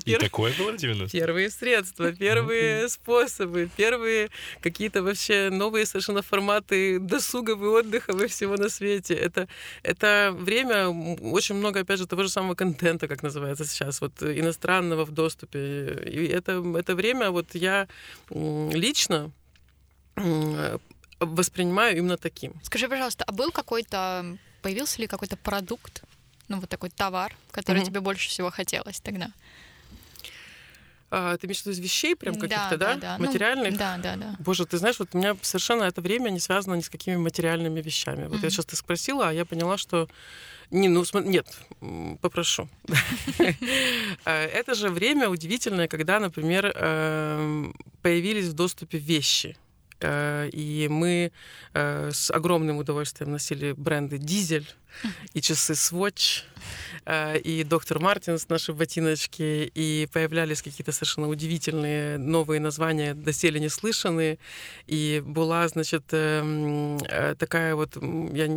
И 0.05 0.15
такое 0.15 0.53
было 0.57 0.71
в 0.71 0.77
90 0.77 1.17
Первые 1.17 1.49
средства, 1.49 2.11
первые 2.11 2.89
способы, 2.89 3.69
первые 3.75 4.29
какие-то 4.61 5.03
вообще 5.03 5.49
новые 5.49 5.85
совершенно 5.85 6.21
форматы 6.21 6.99
досуга 6.99 7.53
и 7.53 7.55
отдыха 7.55 8.13
во 8.13 8.27
всего 8.27 8.55
на 8.55 8.69
свете. 8.69 9.13
Это, 9.15 9.47
это 9.83 10.35
время, 10.37 10.87
очень 10.87 11.55
много, 11.55 11.79
опять 11.81 11.99
же, 11.99 12.07
того 12.07 12.23
же 12.23 12.29
самого 12.29 12.55
контента, 12.55 13.07
как 13.07 13.23
называется 13.23 13.65
сейчас, 13.65 14.01
вот 14.01 14.21
иностранного 14.21 15.05
в 15.05 15.11
доступе. 15.11 16.03
И 16.05 16.27
это, 16.27 16.63
это 16.77 16.95
время 16.95 17.31
вот 17.31 17.55
я 17.55 17.87
лично 18.29 19.31
воспринимаю 21.25 21.97
именно 21.97 22.17
таким. 22.17 22.53
Скажи, 22.63 22.87
пожалуйста, 22.87 23.23
а 23.25 23.31
был 23.31 23.51
какой-то, 23.51 24.37
появился 24.61 25.01
ли 25.01 25.07
какой-то 25.07 25.37
продукт, 25.37 26.03
ну 26.47 26.59
вот 26.59 26.69
такой 26.69 26.89
товар, 26.89 27.35
который 27.51 27.81
mm-hmm. 27.81 27.85
тебе 27.85 27.99
больше 27.99 28.29
всего 28.29 28.51
хотелось 28.51 28.99
тогда? 28.99 29.31
А, 31.11 31.37
ты 31.37 31.47
имеешь 31.47 31.61
в 31.61 31.65
виду 31.65 31.71
из 31.71 31.79
вещей 31.79 32.15
прям 32.15 32.35
каких-то, 32.35 32.77
да? 32.77 32.95
Да, 32.95 32.95
да. 32.95 33.17
Ну, 33.17 33.27
Материальных? 33.27 33.71
Ну, 33.71 33.77
да, 33.77 33.97
да, 33.97 34.15
да. 34.15 34.35
Боже, 34.39 34.65
ты 34.65 34.77
знаешь, 34.77 34.99
вот 34.99 35.09
у 35.13 35.17
меня 35.17 35.37
совершенно 35.41 35.83
это 35.83 36.01
время 36.01 36.29
не 36.29 36.39
связано 36.39 36.75
ни 36.75 36.81
с 36.81 36.89
какими 36.89 37.15
материальными 37.15 37.81
вещами. 37.81 38.25
Вот 38.27 38.39
mm-hmm. 38.39 38.43
я 38.43 38.49
сейчас 38.49 38.65
ты 38.65 38.75
спросила, 38.75 39.29
а 39.29 39.33
я 39.33 39.45
поняла, 39.45 39.77
что 39.77 40.09
не, 40.71 40.89
ну, 40.89 41.03
нет, 41.13 41.47
попрошу. 42.21 42.67
А, 44.25 44.31
это 44.45 44.73
же 44.73 44.89
время 44.89 45.29
удивительное, 45.29 45.87
когда, 45.87 46.19
например, 46.19 46.73
эм, 46.75 47.75
появились 48.01 48.47
в 48.47 48.53
доступе 48.53 48.97
вещи. 48.97 49.57
Э, 50.05 50.49
и 50.51 50.87
мы 50.87 51.31
э, 51.73 52.11
с 52.13 52.29
огромным 52.31 52.77
удовольствием 52.77 53.31
носили 53.31 53.73
бренды 53.73 54.17
«Дизель», 54.17 54.67
и 55.33 55.41
часы 55.41 55.73
Swatch, 55.73 56.43
э, 57.05 57.37
и 57.39 57.63
доктор 57.63 57.99
Мартинс, 57.99 58.47
наши 58.47 58.71
ботиночки, 58.71 59.69
и 59.75 60.07
появлялись 60.13 60.61
какие-то 60.61 60.91
совершенно 60.91 61.27
удивительные 61.27 62.17
новые 62.17 62.61
названия, 62.61 63.13
доселе 63.13 63.59
не 63.59 63.69
слышанные. 63.69 64.37
И 64.87 65.21
была, 65.25 65.67
значит, 65.67 66.05
эм, 66.11 66.97
такая 67.37 67.75
вот, 67.75 67.97
я 67.97 68.47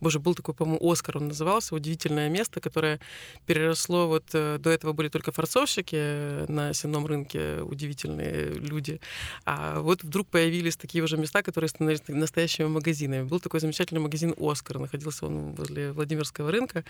Боже, 0.00 0.18
был 0.18 0.34
такой, 0.34 0.54
по-моему, 0.54 0.90
Оскар 0.90 1.16
он 1.18 1.28
назывался, 1.28 1.74
удивительное 1.74 2.28
место, 2.28 2.60
которое 2.60 3.00
переросло, 3.46 4.08
вот 4.08 4.24
э, 4.32 4.58
до 4.58 4.70
этого 4.70 4.92
были 4.92 5.08
только 5.08 5.32
форцовщики 5.32 5.96
э, 5.96 6.46
на 6.48 6.72
сенном 6.72 7.06
рынке, 7.06 7.60
удивительные 7.62 8.52
люди, 8.52 9.00
а 9.44 9.80
вот 9.80 10.02
вдруг 10.02 10.28
появились 10.28 10.76
такие 10.76 11.04
уже 11.04 11.16
места, 11.16 11.42
которые 11.42 11.68
становились 11.68 12.02
настоящими 12.08 12.66
магазинами. 12.66 13.22
Был 13.22 13.40
такой 13.40 13.60
замечательный 13.60 14.00
магазин 14.00 14.34
«Оскар», 14.38 14.78
находился 14.78 15.26
он 15.26 15.54
возле 15.54 15.92
Владимирского 15.92 16.50
рынка, 16.50 16.84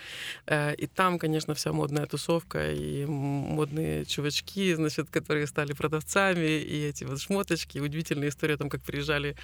э, 0.47 0.75
и 0.75 0.87
там, 0.87 1.19
конечно, 1.19 1.53
вся 1.53 1.71
модная 1.71 2.05
тусовка 2.05 2.71
и 2.71 3.05
модные 3.05 4.05
чувачки, 4.05 4.73
значит, 4.75 5.09
которые 5.09 5.47
стали 5.47 5.73
продавцами, 5.73 6.59
и 6.59 6.85
эти 6.87 7.03
вот 7.03 7.19
шмоточки, 7.19 7.79
удивительная 7.79 8.29
история, 8.29 8.57
там, 8.57 8.69
как 8.69 8.81
приезжали 8.81 9.35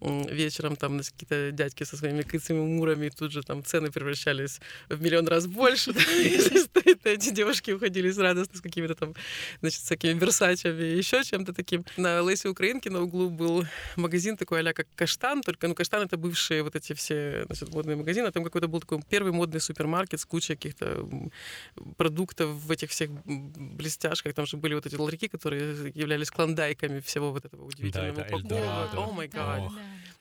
вечером, 0.00 0.76
там, 0.76 0.98
какие-то 0.98 1.50
дядьки 1.52 1.84
со 1.84 1.96
своими 1.96 2.22
кыцами, 2.22 2.60
мурами, 2.60 3.08
тут 3.20 3.32
же 3.32 3.42
там 3.42 3.62
цены 3.62 3.90
превращались 3.90 4.60
в 4.88 5.00
миллион 5.02 5.28
раз 5.28 5.46
больше. 5.46 5.92
Эти 7.04 7.30
девушки 7.30 7.70
уходили 7.70 8.10
с 8.10 8.18
радостно 8.18 8.58
с 8.58 8.60
какими-то 8.60 8.94
там, 8.94 9.14
значит, 9.60 9.80
всякими 9.82 10.18
версачами 10.18 10.82
и 10.82 10.96
еще 10.96 11.22
чем-то 11.22 11.52
таким. 11.52 11.84
На 11.96 12.20
Лесе 12.20 12.48
Украинки 12.48 12.88
на 12.88 13.02
углу 13.02 13.28
был 13.30 13.66
магазин 13.96 14.36
такой 14.36 14.60
а 14.60 14.72
как 14.72 14.86
Каштан, 14.94 15.42
только, 15.42 15.68
ну, 15.68 15.74
Каштан— 15.74 16.02
это 16.04 16.16
бывшие 16.16 16.62
вот 16.62 16.76
эти 16.76 16.92
все, 16.94 17.44
значит, 17.46 17.74
модные 17.74 17.96
магазины, 17.96 18.26
а 18.26 18.32
там 18.32 18.44
какой-то 18.44 18.68
был 18.68 18.80
такой 18.80 19.02
первый 19.08 19.32
модный 19.32 19.60
супермаркет 19.60 20.20
с 20.20 20.24
кучей 20.24 20.54
каких-то 20.54 21.06
продуктов 21.96 22.48
в 22.48 22.70
этих 22.70 22.90
всех 22.90 23.10
блестяшках. 23.24 24.34
Там 24.34 24.46
же 24.46 24.56
были 24.56 24.74
вот 24.74 24.86
эти 24.86 24.96
ларьки, 24.96 25.28
которые 25.28 25.92
являлись 25.94 26.30
клондайками 26.30 27.00
всего 27.00 27.32
вот 27.32 27.44
этого 27.44 27.64
удивительного 27.64 28.12
упаковки. 28.12 28.54
О 28.96 29.12
май 29.12 29.28
гад. 29.28 29.72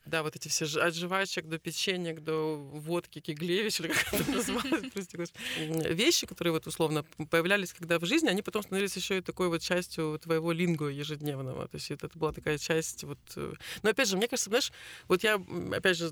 Да, 0.09 0.23
вот 0.23 0.35
эти 0.35 0.47
все 0.47 0.65
от 0.65 0.95
жвачек 0.95 1.45
до 1.45 1.59
печенья, 1.59 2.15
до 2.15 2.55
водки, 2.57 3.19
киглевич, 3.19 3.79
или 3.79 3.89
как 3.89 4.13
это 4.13 4.31
называлось, 4.31 5.29
Вещи, 5.95 6.25
которые 6.25 6.51
вот 6.53 6.65
условно 6.65 7.05
появлялись 7.29 7.73
когда 7.73 7.99
в 7.99 8.05
жизни, 8.05 8.27
они 8.27 8.41
потом 8.41 8.63
становились 8.63 8.95
еще 8.95 9.19
и 9.19 9.21
такой 9.21 9.49
вот 9.49 9.61
частью 9.61 10.19
твоего 10.19 10.51
лингу 10.51 10.87
ежедневного. 10.87 11.67
То 11.67 11.75
есть 11.75 11.91
это 11.91 12.09
была 12.15 12.31
такая 12.31 12.57
часть 12.57 13.03
вот... 13.03 13.19
Э, 13.35 13.53
но 13.83 13.91
опять 13.91 14.07
же, 14.07 14.17
мне 14.17 14.27
кажется, 14.27 14.49
знаешь, 14.49 14.71
вот 15.07 15.23
я, 15.23 15.39
опять 15.71 15.97
же, 15.97 16.09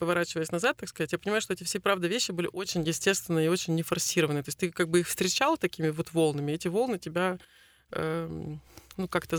поворачиваясь 0.00 0.50
назад, 0.50 0.78
так 0.78 0.88
сказать, 0.88 1.12
я 1.12 1.18
понимаю, 1.18 1.40
что 1.40 1.52
эти 1.52 1.62
все, 1.62 1.78
правда, 1.78 2.08
вещи 2.08 2.32
были 2.32 2.48
очень 2.52 2.82
естественные 2.82 3.46
и 3.46 3.48
очень 3.48 3.76
нефорсированные. 3.76 4.42
То 4.42 4.48
есть 4.48 4.58
ты 4.58 4.72
как 4.72 4.88
бы 4.88 5.00
их 5.00 5.08
встречал 5.08 5.56
такими 5.56 5.90
вот 5.90 6.12
волнами, 6.12 6.50
эти 6.50 6.66
волны 6.66 6.98
тебя 6.98 7.38
эм, 7.92 8.60
ну, 8.96 9.08
как-то 9.08 9.36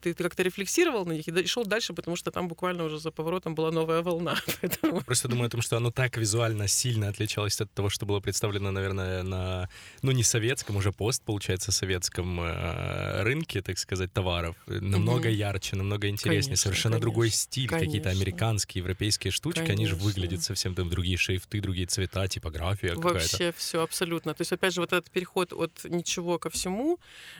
ты, 0.00 0.14
как-то 0.14 0.42
рефлексировал 0.42 1.06
на 1.06 1.12
них 1.12 1.28
и 1.28 1.46
шел 1.46 1.64
дальше, 1.64 1.92
потому 1.92 2.16
что 2.16 2.30
там 2.30 2.48
буквально 2.48 2.84
уже 2.84 2.98
за 2.98 3.10
поворотом 3.10 3.54
была 3.54 3.70
новая 3.70 4.02
волна. 4.02 4.36
Поэтому... 4.60 5.00
Просто 5.02 5.28
думаю 5.28 5.46
о 5.46 5.50
том, 5.50 5.62
что 5.62 5.76
оно 5.76 5.90
так 5.90 6.16
визуально 6.16 6.68
сильно 6.68 7.08
отличалось 7.08 7.60
от 7.60 7.72
того, 7.72 7.90
что 7.90 8.06
было 8.06 8.20
представлено, 8.20 8.70
наверное, 8.70 9.22
на, 9.22 9.68
ну, 10.02 10.12
не 10.12 10.22
советском, 10.22 10.76
уже 10.76 10.92
пост, 10.92 11.22
получается, 11.22 11.72
советском 11.72 12.40
э, 12.40 13.22
рынке, 13.22 13.62
так 13.62 13.78
сказать, 13.78 14.12
товаров. 14.12 14.56
Намного 14.66 15.28
mm-hmm. 15.28 15.34
ярче, 15.34 15.76
намного 15.76 16.08
интереснее, 16.08 16.42
конечно, 16.42 16.56
совершенно 16.56 16.94
конечно, 16.94 17.10
другой 17.10 17.30
стиль, 17.30 17.68
конечно. 17.68 17.86
какие-то 17.86 18.10
американские, 18.10 18.80
европейские 18.80 19.30
штучки, 19.30 19.58
конечно. 19.58 19.74
они 19.74 19.86
же 19.86 19.96
выглядят 19.96 20.42
совсем 20.42 20.74
там 20.74 20.88
другие 20.88 21.16
шрифты, 21.16 21.60
другие 21.60 21.86
цвета, 21.86 22.26
типография 22.28 22.94
какая-то. 22.94 23.14
Вообще 23.14 23.52
все 23.56 23.82
абсолютно. 23.82 24.34
То 24.34 24.42
есть, 24.42 24.52
опять 24.52 24.74
же, 24.74 24.80
вот 24.80 24.92
этот 24.92 25.10
переход 25.10 25.52
от 25.52 25.84
ничего 25.84 26.38
ко 26.38 26.50
всему, 26.50 26.98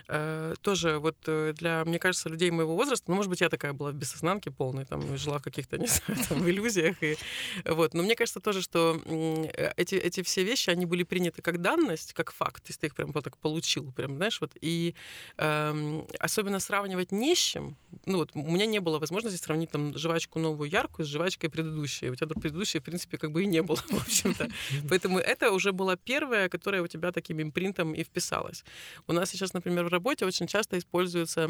э, 0.08 0.54
тоже 0.62 0.98
вот 0.98 1.16
э, 1.26 1.54
для, 1.56 1.84
мне 1.84 1.98
кажется, 1.98 2.28
людей 2.28 2.50
моего 2.50 2.74
возраста, 2.74 3.04
ну, 3.08 3.16
может 3.16 3.30
быть, 3.30 3.40
я 3.40 3.48
такая 3.48 3.72
была 3.72 3.90
в 3.90 3.94
бессознанке 3.94 4.50
полной, 4.50 4.84
там, 4.84 5.16
жила 5.16 5.38
в 5.38 5.42
каких-то, 5.42 5.78
не 5.78 5.86
знаю, 5.88 6.20
там, 6.28 6.38
в 6.38 6.48
иллюзиях, 6.48 7.02
и 7.02 7.16
вот. 7.64 7.94
Но 7.94 8.02
мне 8.02 8.14
кажется 8.14 8.40
тоже, 8.40 8.62
что 8.62 9.00
э, 9.04 9.72
эти, 9.76 9.94
эти 9.94 10.22
все 10.22 10.44
вещи, 10.44 10.70
они 10.70 10.86
были 10.86 11.02
приняты 11.02 11.42
как 11.42 11.60
данность, 11.60 12.12
как 12.12 12.32
факт, 12.32 12.68
есть 12.68 12.80
ты 12.80 12.86
их 12.86 12.94
прям 12.94 13.12
вот 13.12 13.24
так 13.24 13.36
получил, 13.38 13.92
прям, 13.92 14.16
знаешь, 14.16 14.40
вот, 14.40 14.52
и 14.60 14.94
эм, 15.38 16.06
особенно 16.18 16.60
сравнивать 16.60 17.12
чем, 17.56 17.76
ну, 18.04 18.18
вот, 18.18 18.30
у 18.34 18.50
меня 18.50 18.66
не 18.66 18.80
было 18.80 18.98
возможности 18.98 19.42
сравнить 19.42 19.70
там 19.70 19.96
жвачку 19.96 20.38
новую 20.38 20.70
яркую 20.70 21.06
с 21.06 21.08
жвачкой 21.08 21.50
предыдущей, 21.50 22.10
у 22.10 22.14
тебя 22.14 22.26
предыдущей, 22.40 22.78
в 22.78 22.82
принципе, 22.82 23.18
как 23.18 23.32
бы 23.32 23.42
и 23.42 23.46
не 23.46 23.62
было, 23.62 23.76
в 23.88 24.02
общем-то. 24.02 24.48
Поэтому 24.88 25.18
это 25.18 25.52
уже 25.52 25.72
была 25.72 25.96
первая, 25.96 26.48
которая 26.48 26.82
у 26.82 26.86
тебя 26.86 27.12
таким 27.12 27.40
импринтом 27.40 27.94
и 27.94 28.04
вписалась. 28.04 28.64
У 29.06 29.12
нас 29.12 29.30
сейчас, 29.30 29.54
например, 29.54 29.84
в 29.84 29.88
работе 29.88 30.26
очень 30.26 30.46
часто 30.46 30.78
используется 30.78 31.45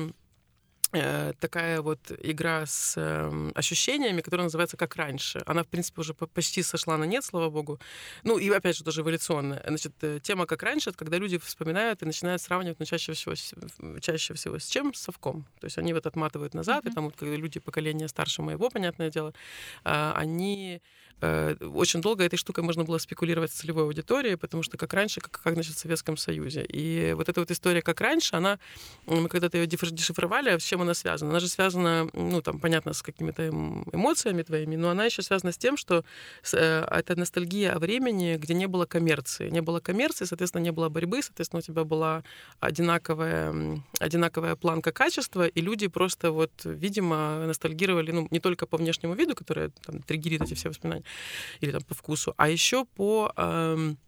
Э, 0.93 1.33
такая 1.41 1.83
вот 1.83 1.99
игра 2.23 2.65
с 2.65 2.95
э, 2.97 3.51
ощущениями, 3.55 4.21
которая 4.21 4.45
называется 4.45 4.77
«Как 4.77 4.95
раньше». 4.97 5.43
Она, 5.45 5.65
в 5.65 5.67
принципе, 5.67 6.01
уже 6.01 6.15
почти 6.15 6.63
сошла 6.63 6.97
на 6.97 7.05
нет, 7.05 7.25
слава 7.25 7.51
богу. 7.51 7.81
Ну, 8.23 8.39
и, 8.39 8.49
опять 8.51 8.77
же, 8.77 8.85
тоже 8.85 9.01
эволюционная. 9.01 9.63
Значит, 9.67 9.93
э, 10.03 10.21
тема 10.23 10.47
«Как 10.47 10.63
раньше»— 10.63 10.91
это 10.91 10.99
когда 10.99 11.19
люди 11.19 11.39
вспоминают 11.39 12.03
и 12.03 12.07
начинают 12.07 12.41
сравнивать, 12.41 12.79
ну, 12.79 12.87
чаще 12.87 13.13
всего, 13.15 13.35
чаще 14.01 14.35
всего 14.35 14.59
с 14.59 14.67
чем? 14.67 14.95
С 14.95 15.01
совком. 15.01 15.45
То 15.61 15.67
есть 15.67 15.77
они 15.77 15.93
вот 15.93 16.07
отматывают 16.07 16.55
назад, 16.55 16.85
mm-hmm. 16.85 16.91
и 16.93 16.95
там 16.95 17.05
вот, 17.05 17.17
когда 17.17 17.35
люди 17.35 17.59
поколения 17.59 18.07
старше 18.07 18.43
моего, 18.43 18.71
понятное 18.71 19.11
дело, 19.11 19.35
э, 19.85 20.13
они 20.15 20.81
очень 21.20 22.02
долго 22.02 22.24
этой 22.24 22.37
штукой 22.37 22.62
можно 22.62 22.85
было 22.85 22.98
спекулировать 22.98 23.50
с 23.50 23.55
целевой 23.55 23.85
аудиторией, 23.85 24.37
потому 24.37 24.62
что 24.62 24.76
как 24.76 24.92
раньше, 24.92 25.20
как, 25.20 25.40
как 25.40 25.55
значит, 25.55 25.74
в 25.74 25.79
Советском 25.79 26.16
Союзе. 26.16 26.64
И 26.64 27.14
вот 27.14 27.29
эта 27.29 27.40
вот 27.40 27.50
история 27.50 27.81
как 27.81 28.00
раньше, 28.00 28.37
она, 28.37 28.59
мы 29.07 29.29
когда-то 29.29 29.57
ее 29.57 29.66
дешифровали, 29.66 30.50
а 30.50 30.59
с 30.59 30.62
чем 30.62 30.83
она 30.83 30.92
связана? 30.92 31.31
Она 31.31 31.40
же 31.40 31.48
связана, 31.48 32.09
ну, 32.12 32.42
там, 32.42 32.61
понятно, 32.61 32.92
с 32.92 33.02
какими-то 33.02 33.48
эмоциями 33.48 34.42
твоими, 34.42 34.76
но 34.76 34.90
она 34.90 35.07
еще 35.07 35.22
связана 35.22 35.52
с 35.52 35.59
тем, 35.59 35.79
что 35.79 36.05
э, 36.52 36.85
это 36.90 37.16
ностальгия 37.16 37.72
о 37.72 37.79
времени, 37.79 38.37
где 38.37 38.52
не 38.52 38.66
было 38.66 38.85
коммерции. 38.85 39.48
Не 39.48 39.62
было 39.62 39.81
коммерции, 39.81 40.26
соответственно, 40.26 40.62
не 40.62 40.72
было 40.72 40.90
борьбы, 40.90 41.22
соответственно, 41.22 41.61
у 41.61 41.62
тебя 41.62 41.85
была 41.85 42.24
одинаковая, 42.61 43.83
одинаковая 44.00 44.55
планка 44.57 44.92
качества, 44.92 45.46
и 45.46 45.61
люди 45.62 45.87
просто 45.88 46.31
вот, 46.31 46.52
видимо, 46.64 47.46
ностальгировали, 47.46 48.12
ну, 48.12 48.29
не 48.31 48.40
только 48.40 48.66
по 48.66 48.76
внешнему 48.76 49.14
виду, 49.14 49.35
который 49.35 49.70
там 49.85 50.02
триггерит 50.02 50.42
эти 50.42 50.55
все 50.55 50.68
воспоминания, 50.68 51.06
или 51.61 51.73
там 51.73 51.83
по 51.83 51.95
вкусу, 51.95 52.35
а 52.37 52.49
еще 52.49 52.85
по 52.85 53.33
эм, 53.37 53.99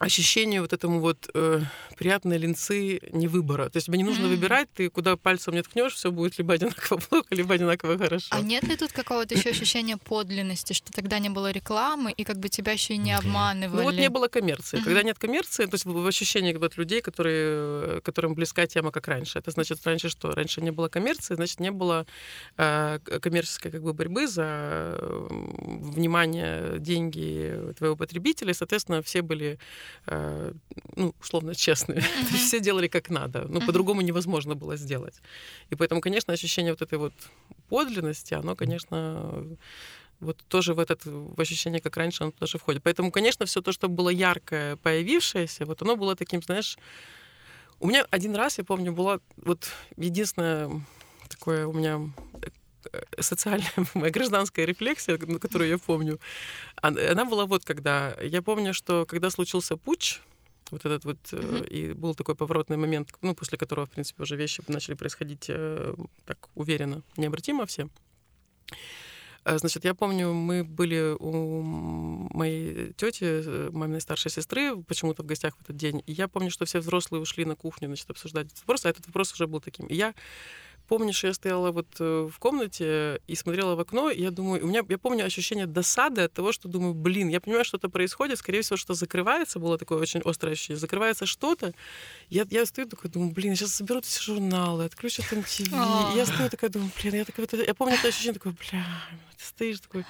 ощущению 0.00 0.62
вот 0.62 0.72
этому 0.72 0.98
вот 1.00 1.28
э, 1.34 1.60
приятной 1.98 2.38
линцы 2.38 3.00
не 3.12 3.28
выбора. 3.28 3.68
То 3.68 3.76
есть 3.76 3.86
тебе 3.86 3.98
не 3.98 4.04
нужно 4.04 4.24
mm-hmm. 4.24 4.28
выбирать, 4.30 4.68
ты 4.72 4.88
куда 4.88 5.16
пальцем 5.16 5.52
не 5.54 5.62
ткнешь, 5.62 5.92
все 5.92 6.10
будет 6.10 6.38
либо 6.38 6.54
одинаково 6.54 6.96
плохо, 6.96 7.26
либо 7.30 7.54
одинаково 7.54 7.98
хорошо. 7.98 8.28
А 8.30 8.40
нет 8.40 8.64
ли 8.64 8.76
тут 8.76 8.92
какого-то 8.92 9.34
еще 9.34 9.50
ощущения 9.50 9.98
подлинности, 9.98 10.72
что 10.72 10.90
тогда 10.90 11.18
не 11.18 11.28
было 11.28 11.50
рекламы, 11.50 12.12
и 12.12 12.24
как 12.24 12.38
бы 12.38 12.48
тебя 12.48 12.72
еще 12.72 12.94
и 12.94 12.96
не 12.96 13.12
обманывали? 13.12 13.76
Ну 13.76 13.82
вот 13.82 13.94
не 13.94 14.08
было 14.08 14.28
коммерции. 14.28 14.78
Mm-hmm. 14.78 14.84
Когда 14.84 15.02
нет 15.02 15.18
коммерции, 15.18 15.66
то 15.66 15.74
есть 15.74 15.84
в 15.84 16.06
ощущении 16.06 16.54
вот 16.54 16.78
людей, 16.78 17.02
которые, 17.02 18.00
которым 18.00 18.34
близка 18.34 18.66
тема, 18.66 18.92
как 18.92 19.06
раньше. 19.06 19.38
Это 19.38 19.50
значит 19.50 19.86
раньше 19.86 20.08
что? 20.08 20.30
Раньше 20.30 20.62
не 20.62 20.70
было 20.70 20.88
коммерции, 20.88 21.34
значит 21.34 21.60
не 21.60 21.70
было 21.70 22.06
э, 22.56 23.00
коммерческой 23.20 23.70
как 23.70 23.82
бы 23.82 23.92
борьбы 23.92 24.26
за 24.26 24.96
внимание, 24.98 26.78
деньги 26.78 27.74
твоего 27.76 27.96
потребителя, 27.96 28.52
и, 28.52 28.54
соответственно, 28.54 29.02
все 29.02 29.20
были 29.20 29.50
Э, 29.50 29.89
ну, 30.06 31.14
условно, 31.20 31.54
честными. 31.54 32.00
Mm-hmm. 32.20 32.36
Все 32.36 32.60
делали 32.60 32.88
как 32.88 33.10
надо. 33.10 33.46
Ну, 33.48 33.60
mm-hmm. 33.60 33.66
по-другому 33.66 34.00
невозможно 34.00 34.54
было 34.54 34.76
сделать. 34.76 35.20
И 35.70 35.74
поэтому, 35.74 36.00
конечно, 36.00 36.32
ощущение 36.32 36.72
вот 36.72 36.82
этой 36.82 36.98
вот 36.98 37.12
подлинности, 37.68 38.34
оно, 38.34 38.56
конечно, 38.56 39.44
вот 40.20 40.38
тоже 40.48 40.74
в 40.74 40.78
этот 40.78 41.04
в 41.04 41.40
ощущение, 41.40 41.80
как 41.80 41.96
раньше, 41.96 42.24
оно 42.24 42.32
тоже 42.32 42.58
входит. 42.58 42.82
Поэтому, 42.82 43.10
конечно, 43.10 43.46
все 43.46 43.60
то, 43.60 43.72
что 43.72 43.88
было 43.88 44.10
яркое, 44.10 44.76
появившееся, 44.76 45.66
вот 45.66 45.82
оно 45.82 45.96
было 45.96 46.16
таким, 46.16 46.42
знаешь, 46.42 46.78
у 47.78 47.86
меня 47.86 48.04
один 48.10 48.36
раз, 48.36 48.58
я 48.58 48.64
помню, 48.64 48.92
была 48.92 49.20
вот 49.36 49.68
единственное 49.96 50.70
такое 51.28 51.66
у 51.66 51.72
меня 51.72 52.00
Э, 52.42 52.48
социальная 53.18 53.72
моя 53.94 54.10
гражданская 54.10 54.64
рефлексия, 54.66 55.16
которую 55.16 55.68
я 55.68 55.78
помню, 55.78 56.18
она 56.82 57.24
была 57.24 57.46
вот 57.46 57.64
когда... 57.64 58.16
Я 58.22 58.42
помню, 58.42 58.74
что 58.74 59.06
когда 59.06 59.30
случился 59.30 59.76
путч, 59.76 60.20
вот 60.70 60.84
этот 60.86 61.04
вот, 61.04 61.18
mm-hmm. 61.32 61.68
и 61.68 61.92
был 61.92 62.14
такой 62.14 62.34
поворотный 62.36 62.76
момент, 62.76 63.12
ну, 63.22 63.34
после 63.34 63.58
которого, 63.58 63.86
в 63.86 63.90
принципе, 63.90 64.22
уже 64.22 64.36
вещи 64.36 64.62
начали 64.68 64.94
происходить 64.94 65.46
э, 65.48 65.94
так 66.26 66.48
уверенно, 66.54 67.02
необратимо 67.16 67.66
все. 67.66 67.88
Значит, 69.44 69.84
я 69.84 69.94
помню, 69.94 70.34
мы 70.34 70.64
были 70.64 71.16
у 71.18 71.62
моей 71.62 72.92
тети, 72.92 73.70
маминой 73.70 74.02
старшей 74.02 74.30
сестры, 74.30 74.76
почему-то 74.82 75.22
в 75.22 75.26
гостях 75.26 75.56
в 75.56 75.62
этот 75.62 75.76
день. 75.76 76.02
И 76.06 76.12
я 76.12 76.28
помню, 76.28 76.50
что 76.50 76.66
все 76.66 76.80
взрослые 76.80 77.22
ушли 77.22 77.46
на 77.46 77.56
кухню, 77.56 77.88
значит, 77.88 78.10
обсуждать 78.10 78.48
этот 78.48 78.58
вопрос, 78.60 78.84
а 78.84 78.90
этот 78.90 79.06
вопрос 79.06 79.32
уже 79.32 79.46
был 79.46 79.60
таким. 79.60 79.86
И 79.86 79.94
я 79.94 80.14
помню, 80.90 81.12
что 81.12 81.28
я 81.28 81.34
стояла 81.34 81.70
вот 81.70 81.86
э, 82.00 82.28
в 82.28 82.36
комнате 82.40 83.20
и 83.28 83.36
смотрела 83.36 83.76
в 83.76 83.80
окно, 83.80 84.10
и 84.10 84.20
я 84.20 84.32
думаю, 84.32 84.64
у 84.64 84.66
меня, 84.66 84.82
я 84.88 84.98
помню 84.98 85.24
ощущение 85.24 85.66
досады 85.66 86.22
от 86.22 86.32
того, 86.32 86.50
что 86.50 86.68
думаю, 86.68 86.94
блин, 86.94 87.28
я 87.28 87.40
понимаю, 87.40 87.64
что-то 87.64 87.88
происходит, 87.88 88.38
скорее 88.38 88.62
всего, 88.62 88.76
что 88.76 88.94
закрывается, 88.94 89.60
было 89.60 89.78
такое 89.78 89.98
очень 89.98 90.20
острое 90.24 90.54
ощущение, 90.54 90.80
закрывается 90.80 91.26
что-то, 91.26 91.74
я, 92.28 92.44
я 92.50 92.66
стою 92.66 92.88
такой, 92.88 93.08
думаю, 93.08 93.30
блин, 93.30 93.54
сейчас 93.54 93.72
соберут 93.72 94.04
все 94.04 94.20
журналы, 94.20 94.86
отключат 94.86 95.26
MTV, 95.32 96.14
и 96.14 96.16
я 96.16 96.26
стою 96.26 96.50
такая, 96.50 96.70
думаю, 96.70 96.90
блин, 97.00 97.14
я 97.14 97.24
такая, 97.24 97.46
я 97.64 97.74
помню 97.74 97.94
это 97.94 98.08
ощущение, 98.08 98.34
такое, 98.34 98.54
бля, 98.54 98.84
ты 99.38 99.44
стоишь 99.44 99.78
такой, 99.78 100.04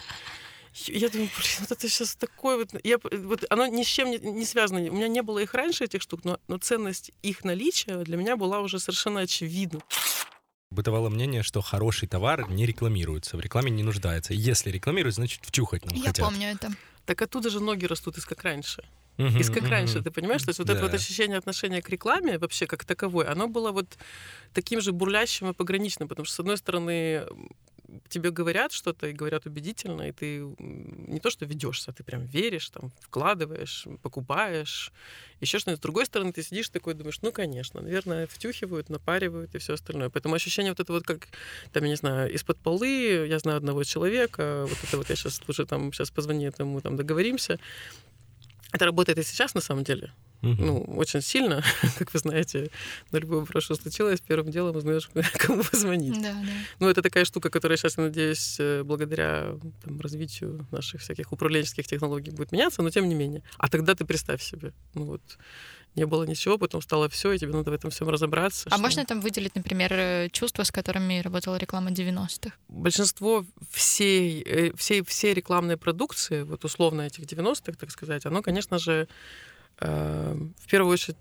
я 0.87 1.11
думаю, 1.11 1.29
блин, 1.37 1.57
вот 1.61 1.73
это 1.73 1.89
сейчас 1.89 2.15
такое 2.15 2.57
вот... 2.57 2.71
Я, 2.85 2.99
вот 3.03 3.45
оно 3.51 3.67
ни 3.67 3.83
с 3.83 3.87
чем 3.87 4.09
не, 4.11 4.19
не 4.19 4.47
связано. 4.47 4.81
У 4.89 4.95
меня 4.95 5.09
не 5.09 5.21
было 5.21 5.41
их 5.41 5.53
раньше, 5.53 5.85
этих 5.85 6.01
штук, 6.01 6.21
но, 6.23 6.39
но 6.47 6.59
ценность 6.59 7.11
их 7.23 7.43
наличия 7.43 7.99
для 8.05 8.17
меня 8.17 8.37
была 8.37 8.61
уже 8.61 8.79
совершенно 8.79 9.21
очевидна. 9.21 9.81
Бытовало 10.81 11.11
мнение, 11.11 11.43
что 11.43 11.61
хороший 11.61 12.09
товар 12.09 12.49
не 12.49 12.65
рекламируется, 12.65 13.37
в 13.37 13.41
рекламе 13.41 13.71
не 13.71 13.83
нуждается. 13.83 14.33
Если 14.33 14.71
рекламируют, 14.71 15.15
значит 15.15 15.45
втюхать 15.45 15.85
нам 15.85 15.95
Я 15.95 16.07
хотят. 16.07 16.25
помню 16.25 16.47
это. 16.47 16.71
Так 17.05 17.21
оттуда 17.21 17.51
же 17.51 17.61
ноги 17.61 17.85
растут 17.85 18.17
из 18.17 18.25
как 18.25 18.43
раньше. 18.45 18.83
Uh-huh, 19.19 19.39
из 19.39 19.51
как 19.51 19.69
раньше, 19.69 20.03
ты 20.03 20.11
понимаешь? 20.11 20.41
То 20.41 20.49
есть 20.49 20.59
вот 20.59 20.69
да. 20.69 20.73
это 20.73 20.83
вот 20.85 20.95
ощущение 20.95 21.37
отношения 21.37 21.83
к 21.83 21.89
рекламе 21.91 22.39
вообще 22.39 22.67
как 22.67 22.87
таковой, 22.87 23.27
оно 23.27 23.47
было 23.47 23.73
вот 23.73 23.99
таким 24.55 24.81
же 24.81 24.93
бурлящим 24.93 25.51
и 25.51 25.53
пограничным, 25.53 26.09
потому 26.09 26.25
что, 26.25 26.37
с 26.37 26.41
одной 26.41 26.57
стороны, 26.57 27.27
тебе 28.09 28.31
говорят 28.31 28.73
что-то 28.73 29.07
и 29.07 29.13
говорят 29.13 29.47
убедительно, 29.47 30.03
и 30.03 30.13
ты 30.13 30.41
не 30.59 31.21
то 31.21 31.31
что 31.31 31.45
ведешься, 31.45 31.93
ты 31.93 32.05
прям 32.05 32.25
веришь, 32.27 32.71
там, 32.71 32.91
вкладываешь, 33.01 33.87
покупаешь, 34.03 34.93
еще 35.41 35.59
что-нибудь. 35.59 35.81
С 35.81 35.83
другой 35.83 36.07
стороны, 36.07 36.33
ты 36.33 36.43
сидишь 36.43 36.69
такой, 36.69 36.95
думаешь, 36.95 37.21
ну, 37.23 37.33
конечно, 37.33 37.81
наверное, 37.81 38.27
втюхивают, 38.27 38.91
напаривают 38.91 39.55
и 39.55 39.59
все 39.59 39.75
остальное. 39.75 40.11
Поэтому 40.11 40.35
ощущение 40.35 40.73
вот 40.73 40.81
это 40.81 40.93
вот 40.93 41.05
как, 41.05 41.29
там, 41.73 41.85
я 41.85 41.91
не 41.91 41.97
знаю, 41.97 42.33
из-под 42.35 42.59
полы, 42.59 43.27
я 43.29 43.39
знаю 43.39 43.57
одного 43.59 43.85
человека, 43.85 44.67
вот 44.69 44.79
это 44.83 44.97
вот 44.97 45.11
я 45.11 45.17
сейчас 45.17 45.41
уже 45.49 45.67
там, 45.67 45.93
сейчас 45.93 46.11
позвони 46.11 46.47
этому, 46.47 46.81
там, 46.81 46.97
договоримся. 46.97 47.59
Это 48.73 48.85
работает 48.85 49.19
и 49.19 49.23
сейчас, 49.23 49.55
на 49.55 49.61
самом 49.61 49.85
деле. 49.85 50.13
Угу. 50.43 50.65
Ну, 50.65 50.81
очень 50.97 51.21
сильно, 51.21 51.63
как 51.99 52.13
вы 52.13 52.19
знаете, 52.19 52.71
на 53.11 53.19
любой 53.19 53.41
вопрос, 53.41 53.65
что 53.65 53.75
случилось, 53.75 54.21
первым 54.21 54.51
делом 54.51 54.77
узнаешь, 54.77 55.11
кому 55.39 55.63
позвонить. 55.63 56.21
Да, 56.21 56.33
да. 56.33 56.53
Ну, 56.79 56.89
это 56.89 57.03
такая 57.03 57.25
штука, 57.25 57.51
которая 57.51 57.77
сейчас, 57.77 57.99
я 57.99 58.05
надеюсь, 58.05 58.57
э, 58.59 58.83
благодаря 58.83 59.59
там, 59.85 60.01
развитию 60.01 60.67
наших 60.71 61.03
всяких 61.03 61.33
управленческих 61.33 61.87
технологий 61.87 62.31
будет 62.31 62.53
меняться, 62.53 62.83
но 62.83 62.91
тем 62.91 63.09
не 63.09 63.15
менее. 63.15 63.43
А 63.59 63.69
тогда 63.69 63.95
ты 63.95 64.05
представь 64.05 64.43
себе, 64.43 64.73
ну 64.95 65.05
вот, 65.05 65.23
не 65.97 66.07
было 66.07 66.25
ничего, 66.25 66.57
потом 66.57 66.81
стало 66.83 67.09
все, 67.09 67.33
и 67.33 67.39
тебе 67.39 67.53
надо 67.53 67.71
в 67.71 67.75
этом 67.75 67.91
всем 67.91 68.09
разобраться. 68.09 68.69
А 68.71 68.75
что... 68.75 68.83
можно 68.83 69.05
там 69.05 69.21
выделить, 69.21 69.57
например, 69.57 69.93
э, 69.93 70.29
чувства, 70.31 70.63
с 70.63 70.71
которыми 70.71 71.21
работала 71.21 71.57
реклама 71.57 71.91
90-х? 71.91 72.55
Большинство 72.69 73.45
всей, 73.71 74.43
э, 74.43 74.73
всей, 74.77 75.05
всей 75.05 75.35
рекламной 75.35 75.77
продукции, 75.77 76.43
вот 76.43 76.65
условно 76.65 77.03
этих 77.03 77.25
90-х, 77.25 77.73
так 77.79 77.91
сказать, 77.91 78.25
оно, 78.27 78.43
конечно 78.43 78.79
же, 78.79 79.09
в 79.81 80.67
первую 80.69 80.93
очередь 80.93 81.17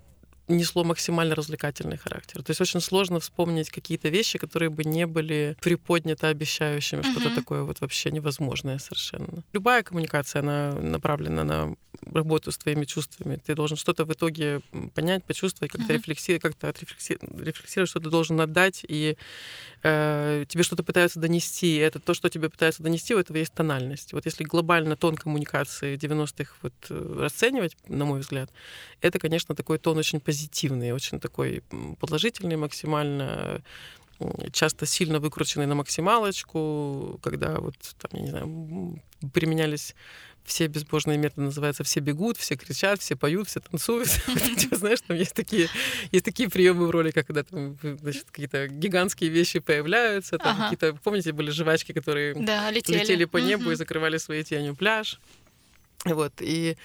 несло 0.50 0.84
максимально 0.84 1.34
развлекательный 1.34 1.96
характер. 1.96 2.42
То 2.42 2.50
есть 2.50 2.60
очень 2.60 2.80
сложно 2.80 3.20
вспомнить 3.20 3.70
какие-то 3.70 4.08
вещи, 4.08 4.38
которые 4.38 4.70
бы 4.70 4.84
не 4.84 5.06
были 5.06 5.56
приподняты 5.60 6.26
обещающими, 6.26 7.00
uh-huh. 7.00 7.12
что-то 7.12 7.34
такое 7.34 7.62
вот 7.62 7.80
вообще 7.80 8.10
невозможное 8.10 8.78
совершенно. 8.78 9.44
Любая 9.52 9.82
коммуникация, 9.82 10.40
она 10.40 10.72
направлена 10.72 11.44
на 11.44 11.74
работу 12.04 12.50
с 12.50 12.58
твоими 12.58 12.84
чувствами. 12.84 13.36
Ты 13.36 13.54
должен 13.54 13.76
что-то 13.76 14.04
в 14.04 14.12
итоге 14.12 14.60
понять, 14.94 15.24
почувствовать, 15.24 15.72
как-то 15.72 15.92
uh-huh. 15.92 15.96
рефлексировать, 15.96 16.42
как-то 16.42 16.68
отрефлексировать, 16.68 17.46
рефлексировать, 17.46 17.90
что 17.90 18.00
ты 18.00 18.10
должен 18.10 18.40
отдать, 18.40 18.84
и 18.88 19.16
э, 19.82 20.44
тебе 20.48 20.62
что-то 20.62 20.82
пытаются 20.82 21.20
донести. 21.20 21.76
Это 21.76 21.98
то, 21.98 22.14
что 22.14 22.28
тебе 22.28 22.48
пытаются 22.48 22.82
донести, 22.82 23.14
у 23.14 23.18
этого 23.18 23.36
есть 23.36 23.52
тональность. 23.52 24.12
Вот 24.12 24.26
если 24.26 24.44
глобально 24.44 24.96
тон 24.96 25.16
коммуникации 25.16 25.96
90-х 25.96 26.54
вот, 26.62 26.74
э, 26.90 27.16
расценивать, 27.18 27.76
на 27.88 28.04
мой 28.04 28.20
взгляд, 28.20 28.50
это, 29.00 29.18
конечно, 29.18 29.54
такой 29.54 29.78
тон 29.78 29.98
очень 29.98 30.20
позитивный, 30.20 30.92
очень 30.92 31.20
такой 31.20 31.62
положительный 31.98 32.56
максимально 32.56 33.62
часто 34.52 34.86
сильно 34.86 35.18
выкрученный 35.18 35.66
на 35.66 35.74
максималочку, 35.74 37.18
когда 37.22 37.58
вот 37.58 37.74
там, 37.98 38.10
я 38.12 38.20
не 38.20 38.30
знаю, 38.30 39.02
применялись 39.32 39.94
все 40.44 40.66
безбожные 40.66 41.18
методы 41.18 41.42
называются 41.42 41.84
«все 41.84 42.00
бегут», 42.00 42.36
«все 42.36 42.56
кричат», 42.56 43.00
«все 43.00 43.16
поют», 43.16 43.48
«все 43.48 43.60
танцуют». 43.60 44.08
Знаешь, 44.72 45.00
там 45.06 45.16
есть 45.16 45.34
такие, 45.34 45.68
есть 46.12 46.24
такие 46.24 46.48
приемы 46.48 46.86
в 46.86 46.90
роликах, 46.90 47.26
когда 47.26 47.42
там, 47.42 47.76
какие-то 47.76 48.68
гигантские 48.68 49.30
вещи 49.30 49.60
появляются, 49.60 50.38
там 50.38 50.56
какие-то, 50.62 50.98
помните, 51.02 51.32
были 51.32 51.50
жвачки, 51.50 51.92
которые 51.92 52.34
летели 52.98 53.24
по 53.24 53.36
небу 53.38 53.70
и 53.70 53.74
закрывали 53.74 54.18
своей 54.18 54.42
тенью 54.42 54.74
пляж. 54.74 55.20
Вот, 56.04 56.32
и, 56.40 56.76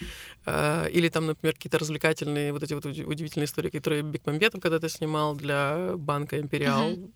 э, 0.45 0.89
или 0.91 1.07
там, 1.07 1.27
например, 1.27 1.53
какие-то 1.53 1.79
развлекательные 1.79 2.51
вот 2.51 2.63
эти 2.63 2.73
вот 2.73 2.85
удивительные 2.85 3.45
истории, 3.45 3.69
которые 3.69 4.03
Бекмамбетов 4.03 4.61
когда-то 4.61 4.89
снимал 4.89 5.35
для 5.35 5.93
банка 5.95 6.37
«Империал». 6.37 6.91
Угу. 6.91 7.11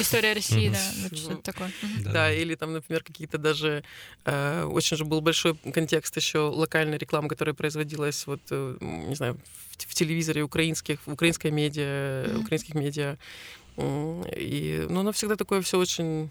История 0.00 0.34
России, 0.34 0.68
да, 0.68 1.16
что-то 1.16 1.42
такое. 1.42 1.72
Да, 2.04 2.30
или 2.30 2.54
там, 2.54 2.74
например, 2.74 3.02
какие-то 3.02 3.38
даже... 3.38 3.82
Э, 4.26 4.64
очень 4.64 4.98
же 4.98 5.06
был 5.06 5.22
большой 5.22 5.54
контекст 5.54 6.14
еще 6.16 6.40
локальной 6.40 6.98
рекламы, 6.98 7.28
которая 7.28 7.54
производилась 7.54 8.26
вот, 8.26 8.40
э, 8.50 8.76
не 8.80 9.14
знаю, 9.14 9.40
в, 9.78 9.90
в 9.90 9.94
телевизоре 9.94 10.42
украинских, 10.42 10.98
в 11.06 11.12
украинской 11.12 11.50
медиа, 11.50 12.26
угу. 12.30 12.42
украинских 12.42 12.74
медиа. 12.74 13.16
И, 13.78 14.86
ну, 14.90 15.00
оно 15.00 15.12
всегда 15.12 15.36
такое 15.36 15.62
все 15.62 15.78
очень 15.78 16.30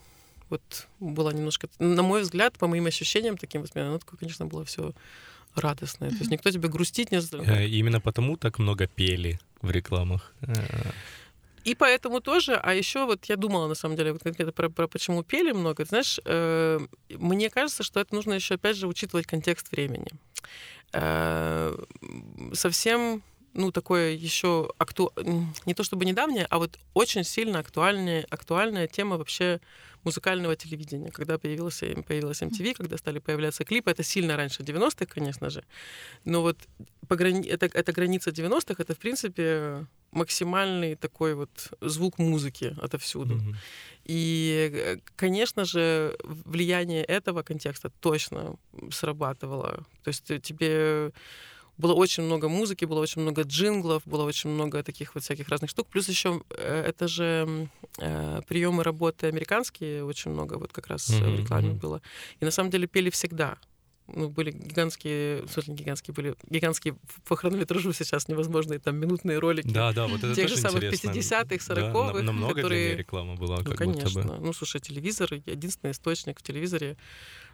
вот 0.50 0.88
было 1.00 1.32
немножко, 1.32 1.70
на 1.80 2.04
мой 2.04 2.22
взгляд, 2.22 2.58
по 2.58 2.68
моим 2.68 2.86
ощущениям, 2.86 3.38
таким 3.38 3.62
воспоминаниям, 3.62 3.94
оно 3.94 4.00
такое, 4.00 4.20
конечно, 4.20 4.46
было 4.46 4.64
все 4.64 4.94
радостное. 5.56 6.10
То 6.10 6.18
есть 6.18 6.32
никто 6.32 6.52
тебе 6.52 6.70
грустить 6.70 7.12
не 7.12 7.22
заставлял. 7.22 7.56
Э, 7.56 7.68
именно 7.68 8.00
потому 8.00 8.38
так 8.38 8.60
много 8.60 8.88
пели 8.88 9.40
в 9.62 9.72
рекламах. 9.72 10.34
Э. 10.42 10.54
И 11.64 11.76
поэтому 11.76 12.22
тоже, 12.22 12.56
а 12.56 12.74
еще 12.74 13.06
вот 13.06 13.26
я 13.26 13.36
думала, 13.36 13.68
на 13.68 13.76
самом 13.76 13.98
деле, 13.98 14.14
вот 14.14 14.24
конкретно 14.24 14.54
про, 14.54 14.70
про 14.70 14.88
почему 14.88 15.24
пели 15.24 15.52
много. 15.52 15.84
Знаешь, 15.86 16.20
э, 16.24 16.80
мне 17.10 17.50
кажется, 17.50 17.84
что 17.84 18.00
это 18.00 18.16
нужно 18.16 18.34
еще, 18.34 18.56
опять 18.56 18.78
же, 18.78 18.88
учитывать 18.88 19.28
контекст 19.28 19.72
времени. 19.72 20.08
Э, 20.94 21.76
совсем 22.54 23.22
ну, 23.58 23.72
такое 23.72 24.12
еще 24.12 24.72
акту... 24.78 25.12
не 25.66 25.74
то 25.74 25.84
чтобы 25.84 26.06
недавнее, 26.06 26.46
а 26.50 26.58
вот 26.58 26.80
очень 26.94 27.24
сильно 27.24 27.60
актуальная, 27.60 28.26
актуальная 28.30 28.88
тема 28.88 29.18
вообще 29.18 29.60
музыкального 30.04 30.56
телевидения. 30.56 31.12
Когда 31.12 31.38
появился, 31.38 31.86
появилась 32.08 32.42
MTV, 32.42 32.76
когда 32.76 32.98
стали 32.98 33.20
появляться 33.20 33.64
клипы, 33.66 33.92
это 33.92 34.04
сильно 34.04 34.38
раньше 34.38 34.64
90-х, 34.64 35.06
конечно 35.06 35.50
же. 35.50 35.64
Но 36.26 36.42
вот 36.42 36.58
по 37.08 37.16
грани... 37.16 37.50
это, 37.50 37.66
это 37.66 37.92
граница 37.92 38.30
90-х, 38.30 38.76
это, 38.84 38.94
в 38.94 38.98
принципе, 39.00 39.86
максимальный 40.12 40.96
такой 40.96 41.34
вот 41.34 41.74
звук 41.82 42.20
музыки 42.20 42.76
отовсюду. 42.82 43.36
Мгм. 43.36 43.56
И, 44.06 44.70
э, 44.74 44.98
конечно 45.16 45.66
же, 45.66 46.16
влияние 46.24 47.04
этого 47.04 47.44
контекста 47.44 47.90
точно 48.00 48.56
срабатывало. 48.92 49.86
То 50.04 50.10
есть 50.10 50.32
э, 50.32 50.40
тебе 50.40 51.12
было 51.78 51.94
очень 51.94 52.24
много 52.24 52.50
музыки, 52.50 52.86
было 52.86 53.00
очень 53.00 53.22
много 53.22 53.44
джинглов, 53.44 54.02
было 54.06 54.24
очень 54.24 54.50
много 54.50 54.84
таких 54.84 55.16
вот 55.16 55.24
всяких 55.24 55.50
разных 55.50 55.70
штук. 55.70 55.88
Плюс 55.88 56.10
еще 56.10 56.42
это 56.50 57.08
же 57.08 57.70
э, 58.00 58.42
приемы 58.48 58.84
работы 58.84 59.28
американские, 59.28 60.04
очень 60.04 60.32
много 60.32 60.56
вот 60.56 60.72
как 60.74 60.88
раз 60.88 61.10
э, 61.10 61.24
в 61.24 61.40
рекламе 61.40 61.72
было. 61.74 62.02
И 62.40 62.46
на 62.46 62.52
самом 62.52 62.70
деле 62.70 62.88
пели 62.88 63.10
всегда. 63.10 63.58
Ну, 64.08 64.30
были 64.30 64.52
гигантские, 64.52 65.44
в 65.44 65.50
смысле, 65.52 65.74
гигантские, 65.74 66.14
были 66.16 66.36
гигантские 66.50 66.96
по 67.28 67.36
хронометражу 67.36 67.92
сейчас 67.92 68.28
невозможные 68.30 68.80
там 68.80 68.96
минутные 68.96 69.38
ролики. 69.40 69.68
Да, 69.68 69.92
да, 69.92 70.08
вот 70.08 70.24
это 70.24 70.34
Тех 70.34 70.48
же 70.48 70.56
самых 70.58 70.78
интересно. 70.84 71.10
50-х, 71.10 71.76
Да, 71.76 71.82
40-х, 71.92 72.14
на- 72.14 72.22
намного 72.24 72.56
которые- 72.56 72.82
длиннее 72.86 72.98
реклама 72.98 73.36
была, 73.36 73.58
Ну, 73.58 73.64
как 73.66 73.78
конечно. 73.78 74.22
будто 74.22 74.36
бы. 74.38 74.46
Ну, 74.46 74.54
слушай, 74.54 74.80
телевизор— 74.80 75.34
единственный 75.46 75.92
источник 75.92 76.40
в 76.40 76.44
телевизоре. 76.44 76.96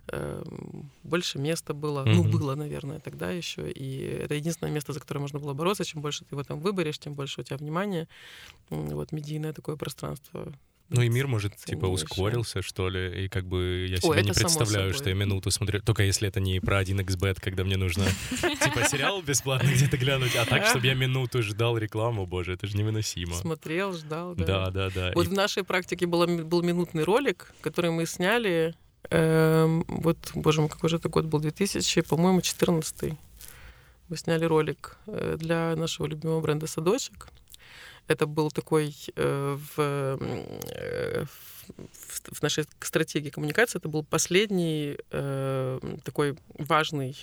эм, 0.08 0.92
Больше 1.04 1.40
места 1.40 1.74
было. 1.74 2.04
Ну, 2.06 2.24
Мгм. 2.24 2.32
было, 2.32 2.56
наверное, 2.56 3.00
тогда 3.00 3.32
еще. 3.32 3.72
И 3.72 4.00
это 4.02 4.36
единственное 4.36 4.72
место, 4.74 4.92
за 4.92 5.00
которое 5.00 5.22
можно 5.22 5.40
было 5.40 5.54
бороться. 5.54 5.86
Чем 5.86 6.02
больше 6.02 6.26
ты 6.26 6.36
его 6.36 6.44
там 6.44 6.60
выберешь, 6.60 7.00
тем 7.00 7.14
больше 7.14 7.40
у 7.40 7.44
тебя 7.46 7.56
внимания. 7.58 8.08
Вот 8.70 9.14
медийное 9.14 9.54
такое 9.54 9.78
пространство. 9.78 10.52
Ну 10.94 11.02
и 11.02 11.10
мир, 11.10 11.26
может, 11.28 11.56
типа 11.56 11.88
ускорился, 11.88 12.62
что 12.62 12.88
ли, 12.88 13.26
и 13.26 13.28
как 13.28 13.46
бы 13.46 13.88
я 13.90 13.98
себе 13.98 14.22
не 14.22 14.32
представляю, 14.32 14.94
что 14.94 15.10
я 15.10 15.16
минуту 15.16 15.50
смотрю, 15.50 15.82
только 15.82 16.04
если 16.04 16.28
это 16.28 16.40
не 16.40 16.60
про 16.60 16.84
1xbet, 16.84 17.40
когда 17.42 17.64
мне 17.64 17.78
нужно, 17.78 18.06
типа, 18.30 18.88
сериал 18.88 19.22
бесплатно 19.24 19.70
где-то 19.70 19.98
глянуть, 19.98 20.36
а 20.36 20.46
так, 20.46 20.68
чтобы 20.68 20.86
я 20.86 20.94
минуту 20.94 21.42
ждал 21.42 21.78
рекламу, 21.80 22.28
боже, 22.28 22.54
это 22.54 22.68
же 22.68 22.78
невыносимо. 22.78 23.34
Смотрел, 23.36 23.94
ждал, 23.94 24.36
да. 24.36 24.46
Да, 24.46 24.70
да, 24.72 24.90
да. 24.92 25.12
Вот 25.16 25.28
в 25.28 25.34
нашей 25.34 25.64
практике 25.64 26.06
было, 26.06 26.28
был 26.28 26.62
минутный 26.62 27.04
ролик, 27.04 27.52
который 27.62 27.90
мы 27.90 28.06
сняли. 28.06 28.76
эм, 29.10 29.84
вот, 29.88 30.18
боже 30.36 30.62
мой, 30.62 30.70
какой 30.70 30.90
же 30.90 30.98
это 30.98 31.10
год 31.10 31.26
был? 31.26 31.40
2000, 31.40 32.02
по-моему, 32.02 32.42
14 32.42 33.14
Мы 34.10 34.18
сняли 34.18 34.46
ролик 34.46 34.98
э, 35.08 35.38
для 35.40 35.76
нашего 35.76 36.06
любимого 36.06 36.40
бренда 36.40 36.68
«Садочек». 36.68 37.30
Это 38.08 38.26
был 38.26 38.52
такой 38.52 38.96
э, 39.16 39.58
в, 39.76 39.80
э, 39.80 41.26
в, 41.26 42.36
в 42.36 42.42
нашей 42.42 42.66
стратегии 42.82 43.30
коммуникации, 43.30 43.80
это 43.80 43.90
был 43.90 44.04
последний 44.04 44.98
э, 45.12 45.80
такой 46.04 46.38
важный 46.60 47.16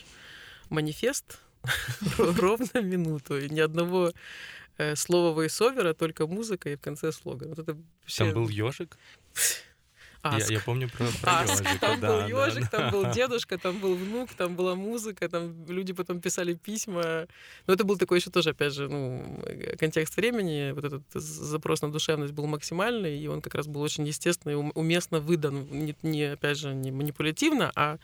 манифест 0.70 1.38
ровно 2.18 2.80
минуту. 2.82 3.38
И 3.38 3.50
ни 3.50 3.60
одного 3.60 4.12
э, 4.78 4.96
слова 4.96 5.34
войсовера, 5.34 5.92
только 5.94 6.26
музыка 6.26 6.70
и 6.70 6.76
в 6.76 6.80
конце 6.80 7.12
слоган. 7.12 7.50
Вот 7.50 7.58
это 7.58 7.76
вообще... 8.00 8.24
Там 8.24 8.34
был 8.34 8.48
ежик. 8.48 8.96
Я, 10.22 10.30
Аск. 10.36 10.50
я 10.50 10.60
помню 10.60 10.88
про, 10.90 11.06
про 11.22 11.40
Аск, 11.40 11.64
ежика, 11.64 11.78
там 11.80 12.00
да, 12.00 12.08
был 12.08 12.18
да, 12.18 12.46
ежик, 12.46 12.70
да. 12.70 12.78
там 12.78 12.90
был 12.90 13.10
дедушка, 13.14 13.56
там 13.58 13.78
был 13.78 13.94
внук, 13.94 14.30
там 14.34 14.54
была 14.54 14.74
музыка, 14.74 15.28
там 15.28 15.64
люди 15.66 15.94
потом 15.94 16.20
писали 16.20 16.54
письма. 16.54 17.26
Но 17.66 17.74
это 17.74 17.84
был 17.84 17.96
такой 17.96 18.18
еще 18.18 18.30
тоже, 18.30 18.50
опять 18.50 18.74
же, 18.74 18.88
ну, 18.88 19.42
э, 19.46 19.76
контекст 19.76 20.16
времени, 20.16 20.72
вот 20.72 20.84
этот 20.84 21.02
запрос 21.14 21.80
на 21.80 21.90
душевность 21.90 22.34
был 22.34 22.46
максимальный, 22.46 23.18
и 23.18 23.26
он 23.28 23.40
как 23.40 23.54
раз 23.54 23.66
был 23.66 23.80
очень 23.80 24.06
естественно 24.06 24.52
и 24.52 24.56
ум- 24.56 24.72
уместно 24.74 25.20
выдан, 25.20 25.66
не, 25.70 25.96
не, 26.02 26.32
опять 26.32 26.58
же, 26.58 26.74
не 26.74 26.90
манипулятивно, 26.90 27.72
а 27.74 27.96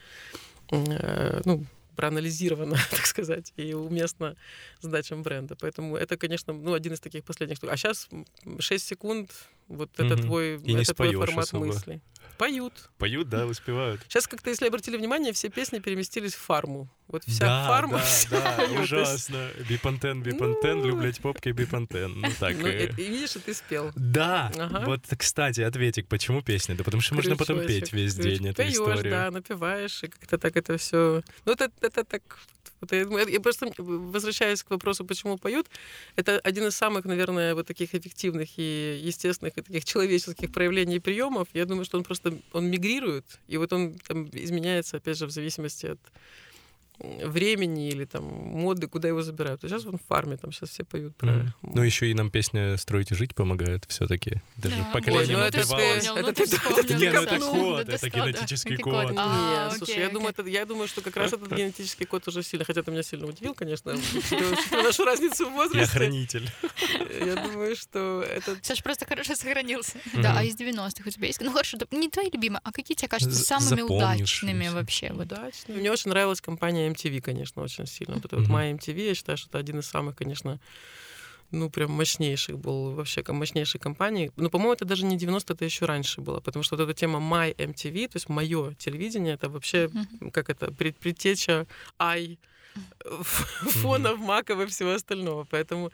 э, 0.71 1.41
ну, 1.45 1.67
проанализировано, 1.97 2.77
так 2.91 3.07
сказать, 3.07 3.53
и 3.57 3.75
уместно 3.75 4.37
задачам 4.81 5.23
бренда. 5.23 5.57
Поэтому 5.57 5.97
это, 5.97 6.17
конечно, 6.17 6.53
ну, 6.53 6.75
один 6.75 6.93
из 6.93 7.01
таких 7.01 7.25
последних 7.25 7.57
штук. 7.57 7.71
А 7.73 7.77
сейчас 7.77 8.09
6 8.59 8.87
секунд, 8.87 9.31
вот 9.69 9.91
это 9.99 10.14
Мгм. 10.17 10.23
твой, 10.23 10.57
И 10.61 10.75
это 10.75 10.95
твой 10.95 11.14
формат 11.14 11.45
особо. 11.45 11.67
мыслей. 11.67 12.01
Поют. 12.39 12.91
Поют, 12.99 13.31
да, 13.31 13.47
успевают. 13.47 14.03
Сейчас 14.09 14.27
как-то, 14.29 14.51
если 14.51 14.67
обратили 14.67 14.99
внимание, 14.99 15.33
все 15.33 15.49
песни 15.49 15.79
переместились 15.79 16.35
в 16.35 16.39
фарму. 16.39 16.91
Вот 17.09 17.25
вся 17.25 17.47
да, 17.47 17.67
фарма. 17.67 17.97
да, 17.99 18.05
вся 18.05 18.29
да, 18.31 18.62
есть, 18.64 18.81
ужасно. 18.83 19.49
Бипантен, 19.69 20.23
бипантен, 20.23 20.79
Ну. 20.81 20.87
люблять 20.89 21.19
попкой 21.21 21.53
бипантен. 21.53 22.12
Ну 22.21 22.29
так. 22.39 22.55
Ну, 22.59 22.67
и, 22.67 22.89
видишь, 22.93 23.37
и 23.37 23.39
ты 23.39 23.55
спел. 23.55 23.91
Да, 23.95 24.53
Ага. 24.59 24.83
вот, 24.85 25.05
кстати, 25.17 25.62
ответик, 25.62 26.09
почему 26.09 26.43
песня? 26.43 26.75
Да 26.75 26.85
потому 26.85 27.01
что 27.01 27.14
можно 27.14 27.37
потом 27.37 27.61
Крючочек, 27.61 27.85
петь 27.85 27.93
весь 27.95 28.14
крючочек. 28.17 28.39
день 28.39 28.49
эту 28.51 28.57
Поёшь, 28.59 28.73
историю. 28.75 29.11
да, 29.11 29.31
напиваешь, 29.31 30.03
и 30.03 30.09
как-то 30.09 30.37
так 30.37 30.57
это 30.59 30.77
все. 30.77 31.23
Ну, 31.47 31.53
это, 31.53 31.71
это 31.81 32.05
так. 32.05 32.23
Я, 32.91 33.41
просто 33.41 33.72
возвращаясь 33.79 34.62
к 34.62 34.70
вопросу, 34.70 35.05
почему 35.05 35.39
поют, 35.39 35.66
это 36.16 36.39
один 36.41 36.66
из 36.66 36.77
самых, 36.77 37.05
наверное, 37.05 37.55
вот 37.55 37.66
таких 37.66 37.95
эффективных 37.95 38.49
и 38.59 39.01
естественных 39.03 39.59
и 39.59 39.62
таких 39.62 39.85
человеческих 39.85 40.53
проявлений 40.53 41.01
приемов. 41.01 41.49
Я 41.55 41.64
думаю, 41.64 41.85
что 41.85 41.99
он 41.99 42.05
просто 42.05 42.39
он 42.53 42.66
мигрирует, 42.66 43.24
и 43.49 43.57
вот 43.57 43.72
он 43.72 43.99
там 44.07 44.29
изменяется, 44.33 44.99
опять 44.99 45.18
же, 45.18 45.27
в 45.27 45.31
зависимости 45.31 45.87
от 45.87 46.01
времени 46.99 47.88
или 47.88 48.05
там 48.05 48.24
моды, 48.24 48.86
куда 48.88 49.09
его 49.09 49.22
забирают. 49.22 49.62
А 49.64 49.68
сейчас 49.68 49.84
он 49.86 49.99
в 49.99 50.03
фарме, 50.09 50.36
там 50.36 50.53
сейчас 50.53 50.70
все 50.70 50.84
поют 50.84 51.16
про... 51.16 51.30
Мгм. 51.32 51.55
Ну, 51.62 51.82
еще 51.82 52.11
и 52.11 52.14
нам 52.14 52.30
песня 52.30 52.76
«Строить 52.76 53.11
и 53.11 53.14
жить» 53.14 53.34
помогает 53.34 53.84
все-таки. 53.88 54.40
Даже 54.57 54.76
Да. 54.76 54.90
поколение 54.92 55.36
Ой, 55.36 55.42
ну 55.42 55.47
это 55.49 55.59
ты- 55.59 55.64
вспомнил, 55.64 56.16
это 56.16 56.26
ну 56.28 56.32
ты- 56.32 56.47
ты 56.86 56.94
Не, 56.94 57.11
ну 57.12 57.20
это 57.22 57.38
код, 57.38 57.88
это 57.88 58.09
генетический 58.11 58.76
код. 58.78 59.11
Нет, 59.11 59.72
слушай, 59.76 59.99
я 60.01 60.09
думаю, 60.09 60.30
это, 60.30 60.42
я 60.49 60.64
думаю, 60.64 60.88
что 60.88 61.01
как 61.03 61.16
раз 61.16 61.32
этот 61.32 61.53
генетический 61.53 62.07
код 62.07 62.26
уже 62.28 62.42
сильно, 62.42 62.64
хотя 62.64 62.82
ты 62.82 62.90
меня 62.90 63.03
сильно 63.03 63.26
удивил, 63.26 63.55
конечно, 63.55 63.94
нашу 64.72 65.05
разницу 65.05 65.49
в 65.49 65.53
возрасте. 65.53 65.80
Я 65.80 65.86
хранитель. 65.86 66.51
Я 67.24 67.36
думаю, 67.36 67.76
что 67.76 68.22
это 68.22 68.57
Саша 68.62 68.82
просто 68.82 69.05
хорошо 69.07 69.34
сохранился. 69.34 69.94
Да, 70.14 70.38
а 70.38 70.44
из 70.44 70.57
90-х 70.57 71.03
у 71.07 71.11
тебя 71.11 71.26
есть? 71.26 71.40
Ну 71.40 71.53
хорошо, 71.53 71.78
не 71.90 72.09
твои 72.09 72.30
любимые, 72.30 72.61
а 72.64 72.72
какие 72.72 72.97
тебе 72.97 73.09
кажутся 73.09 73.42
самыми 73.44 73.82
удачными 73.82 74.68
вообще? 74.68 75.11
Удачно. 75.12 75.74
Мне 75.74 75.90
очень 75.90 76.11
нравилась 76.11 76.40
компания 76.40 76.86
MTV, 76.93 77.20
конечно, 77.20 77.62
очень 77.62 77.87
сильно. 77.87 78.14
Вот 78.16 78.24
это 78.24 78.37
вот. 78.37 78.49
My 78.49 78.72
MTV, 78.76 79.09
я 79.09 79.14
считаю, 79.14 79.39
что 79.39 79.49
это 79.49 79.59
один 79.59 79.78
из 79.78 79.87
самых, 79.87 80.16
конечно, 80.16 80.59
ну, 81.51 81.70
прям 81.70 81.93
мощнейших 81.93 82.59
был 82.59 82.93
вообще, 82.93 83.22
мощнейшей 83.28 83.80
компаний. 83.80 84.30
Но, 84.37 84.51
по-моему, 84.51 84.72
это 84.72 84.84
даже 84.84 85.05
не 85.07 85.16
90 85.16 85.53
это 85.53 85.64
еще 85.64 85.84
раньше 85.87 86.20
было, 86.20 86.41
потому 86.41 86.62
что 86.62 86.76
вот 86.76 86.82
эта 86.82 86.95
тема 86.95 87.18
My 87.18 87.55
MTV, 87.57 88.09
то 88.09 88.16
есть 88.16 88.28
мое 88.28 88.74
телевидение, 88.74 89.34
это 89.34 89.49
вообще, 89.49 89.91
как 90.32 90.51
это, 90.51 90.72
пред- 90.72 90.97
предтеча 90.97 91.66
I 91.99 92.39
фонов, 93.82 94.18
маков 94.18 94.61
и 94.61 94.66
всего 94.66 94.93
остального. 94.93 95.47
Поэтому 95.51 95.91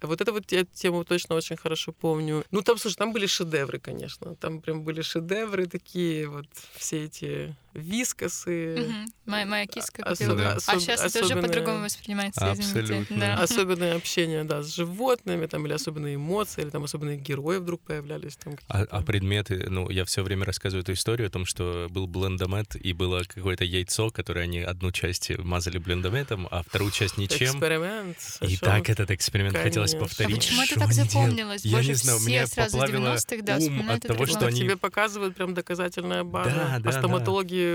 вот 0.00 0.20
эту 0.20 0.32
вот 0.32 0.52
я 0.52 0.64
тему 0.64 1.04
точно 1.04 1.36
очень 1.36 1.56
хорошо 1.56 1.92
помню. 1.92 2.44
Ну, 2.50 2.62
там, 2.62 2.78
слушай, 2.78 2.96
там 2.96 3.12
были 3.12 3.26
шедевры, 3.26 3.78
конечно. 3.78 4.34
Там 4.36 4.60
прям 4.60 4.82
были 4.82 5.02
шедевры 5.02 5.66
такие, 5.66 6.28
вот 6.28 6.46
все 6.74 7.04
эти 7.04 7.54
вискосы. 7.76 8.76
Мгм. 8.78 9.06
Моя, 9.26 9.46
моя 9.46 9.66
киска 9.66 10.02
Особ- 10.02 10.10
купила. 10.10 10.34
Да. 10.36 10.52
А 10.52 10.56
особ- 10.56 10.80
сейчас 10.80 11.00
это 11.00 11.18
уже 11.18 11.26
особенное- 11.34 11.42
по-другому 11.48 11.84
воспринимается, 11.84 12.52
извините. 12.52 12.80
Абсолютно. 12.80 13.16
Да. 13.18 13.34
Особенное 13.42 13.96
общение, 13.96 14.44
да, 14.44 14.62
с 14.62 14.74
животными, 14.74 15.46
там, 15.46 15.66
или 15.66 15.72
особенные 15.72 16.14
эмоции, 16.16 16.62
или 16.62 16.70
там 16.70 16.84
особенные 16.84 17.16
герои 17.18 17.58
вдруг 17.58 17.80
появлялись. 17.82 18.36
Там, 18.36 18.54
А, 18.68 18.82
а 18.90 19.02
предметы, 19.02 19.66
ну, 19.68 19.90
я 19.90 20.04
все 20.04 20.22
время 20.22 20.44
рассказываю 20.44 20.82
эту 20.82 20.92
историю 20.92 21.26
о 21.28 21.30
том, 21.30 21.44
что 21.46 21.86
был 21.90 22.06
блендомет, 22.06 22.76
и 22.76 22.92
было 22.92 23.22
какое-то 23.26 23.64
яйцо, 23.64 24.10
которое 24.10 24.42
они 24.42 24.60
одну 24.60 24.92
часть 24.92 25.30
мазали 25.38 25.78
блендометом, 25.78 26.46
а 26.50 26.62
вторую 26.62 26.90
часть 26.92 27.18
ничем. 27.18 27.46
Эксперимент. 27.54 28.16
И 28.42 28.56
так 28.56 28.88
этот 28.88 29.10
эксперимент 29.10 29.56
хотелось 29.56 29.92
Конечно. 29.92 30.08
повторить. 30.08 30.36
А 30.36 30.40
почему 30.40 30.62
это 30.62 30.74
так 30.80 30.92
запомнилось? 30.92 31.64
Я 31.64 31.76
Боже, 31.78 31.88
не 31.88 31.94
знаю, 31.94 32.20
меня 32.20 32.46
сразу 32.46 32.72
поплавило 32.78 33.06
90-х, 33.16 33.42
да, 33.42 33.54
ум 33.54 33.60
вспоминают 33.60 34.04
от 34.04 34.08
того, 34.12 34.26
что 34.26 34.46
они- 34.46 34.60
Тебе 34.60 34.76
показывают 34.76 35.34
прям 35.36 35.54
доказательная 35.54 36.24
база. 36.24 36.50
Да, 36.50 36.78
да, 36.80 36.90
а 36.90 36.92
стоматологи 36.92 37.65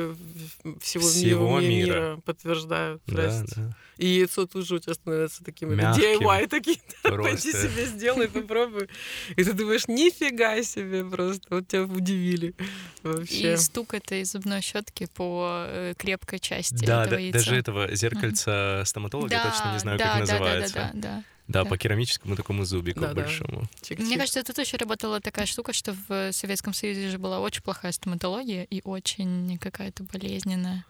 всего, 0.80 1.04
Всего 1.08 1.60
мира, 1.60 1.70
мира. 1.70 1.86
мира 1.86 2.22
подтверждают. 2.26 3.02
Да, 3.08 3.44
да. 3.56 3.76
И 3.98 4.08
яйцо 4.08 4.48
тут 4.48 4.66
же 4.66 4.76
у 4.76 4.80
тебя 4.80 4.94
становится 4.96 5.44
таким 5.44 5.76
Мягким. 5.76 6.22
DIY 6.22 6.48
такие. 6.48 6.78
Пойди 7.04 7.52
себе 7.52 7.86
сделай, 7.86 8.28
попробуй. 8.28 8.88
И 9.36 9.44
ты 9.44 9.54
думаешь, 9.54 9.88
нифига 9.88 10.64
себе 10.64 11.06
просто. 11.06 11.46
Вот 11.50 11.68
тебя 11.68 11.84
удивили 11.84 12.56
вообще. 13.04 13.54
И 13.54 13.58
стук 13.58 13.94
этой 13.94 14.24
зубной 14.24 14.62
щетки 14.62 15.08
по 15.14 15.66
э, 15.68 15.94
крепкой 15.98 16.40
части 16.40 16.84
Да, 16.86 17.04
этого 17.04 17.18
да, 17.18 17.20
яйца. 17.20 17.38
даже 17.40 17.56
этого 17.56 17.96
зеркальца 17.96 18.84
стоматолога, 18.86 19.34
я 19.34 19.44
точно 19.44 19.74
не 19.74 19.80
знаю, 19.80 19.98
да, 20.00 20.06
как 20.06 20.14
да, 20.14 20.20
называется. 20.34 20.74
Да, 20.74 20.82
да, 20.82 20.92
да, 20.94 21.10
да. 21.18 21.24
Да, 21.52 21.64
Да. 21.64 21.70
по 21.70 21.78
керамическому 21.78 22.36
такому 22.36 22.66
зубику 22.66 23.00
Да, 23.02 23.08
да. 23.08 23.14
большому. 23.22 23.64
Чик-чик. 23.82 24.02
Мне 24.02 24.18
кажется, 24.18 24.44
тут 24.44 24.58
еще 24.58 24.78
работала 24.78 25.20
такая 25.20 25.46
штука, 25.46 25.74
что 25.74 25.96
в 26.08 26.32
Советском 26.32 26.74
Союзе 26.74 27.10
же 27.10 27.18
была 27.18 27.40
очень 27.40 27.62
плохая 27.62 27.92
стоматология 27.92 28.64
и 28.64 28.82
очень 28.84 29.58
какая-то 29.60 30.04
болезненная. 30.04 30.86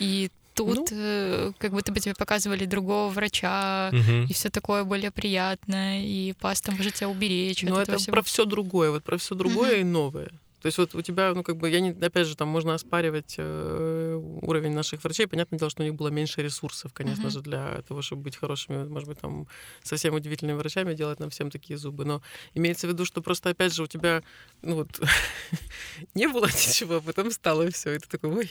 И 0.00 0.30
тут 0.54 0.90
Ну. 0.90 0.98
э, 0.98 1.52
как 1.58 1.70
будто 1.72 1.92
бы 1.92 2.00
тебе 2.00 2.14
показывали 2.14 2.64
другого 2.66 3.08
врача, 3.10 3.90
Мгм. 3.92 4.24
и 4.26 4.32
все 4.32 4.50
такое 4.50 4.84
более 4.84 5.10
приятное, 5.10 6.02
и 6.02 6.32
паста 6.34 6.72
может 6.72 6.94
тебя 6.94 7.08
уберечь 7.08 7.62
Но 7.62 7.80
это 7.80 7.96
всего. 7.98 8.12
про 8.14 8.22
все 8.22 8.44
другое, 8.44 8.90
вот 8.90 9.04
про 9.04 9.16
все 9.16 9.34
другое 9.34 9.76
и 9.80 9.84
новое. 9.84 10.28
То 10.60 10.66
есть 10.66 10.78
вот 10.78 10.94
у 10.94 11.02
тебя, 11.02 11.32
ну 11.34 11.42
как 11.42 11.56
бы, 11.56 11.70
я 11.70 11.80
не, 11.80 11.90
опять 11.90 12.26
же, 12.26 12.36
там 12.36 12.48
можно 12.48 12.74
оспаривать 12.74 13.34
э, 13.38 14.14
уровень 14.42 14.72
наших 14.72 15.02
врачей. 15.02 15.26
Понятное 15.26 15.58
дело, 15.58 15.70
что 15.70 15.82
у 15.82 15.86
них 15.86 15.94
было 15.94 16.08
меньше 16.08 16.42
ресурсов, 16.42 16.92
конечно 16.92 17.24
Мгм. 17.24 17.30
же, 17.30 17.40
для 17.40 17.82
того, 17.88 18.02
чтобы 18.02 18.22
быть 18.22 18.36
хорошими, 18.36 18.86
может 18.86 19.08
быть, 19.08 19.18
там 19.18 19.46
совсем 19.82 20.14
удивительными 20.14 20.56
врачами, 20.56 20.94
делать 20.94 21.18
нам 21.20 21.30
всем 21.30 21.50
такие 21.50 21.78
зубы. 21.78 22.04
Но 22.04 22.22
имеется 22.54 22.86
в 22.86 22.90
виду, 22.90 23.04
что 23.04 23.22
просто, 23.22 23.50
опять 23.50 23.74
же, 23.74 23.82
у 23.84 23.86
тебя, 23.86 24.22
ну 24.62 24.74
вот, 24.74 25.00
не 26.14 26.28
было 26.28 26.46
ничего, 26.46 26.96
а 26.96 27.00
потом 27.00 27.30
стало 27.30 27.70
все. 27.70 27.94
И 27.94 27.98
ты 27.98 28.08
такой, 28.08 28.30
ой, 28.30 28.50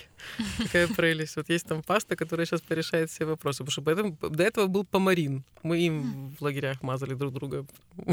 какая 0.57 0.87
прелесть. 0.87 1.35
Вот 1.35 1.49
есть 1.49 1.67
там 1.67 1.83
паста, 1.83 2.15
которая 2.15 2.45
сейчас 2.45 2.61
порешает 2.61 3.11
все 3.11 3.25
вопросы. 3.25 3.59
Потому 3.59 3.71
что 3.71 3.81
поэтому, 3.81 4.17
до 4.29 4.43
этого 4.43 4.67
был 4.67 4.83
помарин. 4.83 5.43
Мы 5.63 5.79
им 5.79 6.35
в 6.39 6.41
лагерях 6.43 6.81
мазали 6.81 7.13
друг 7.13 7.33
друга. 7.33 7.65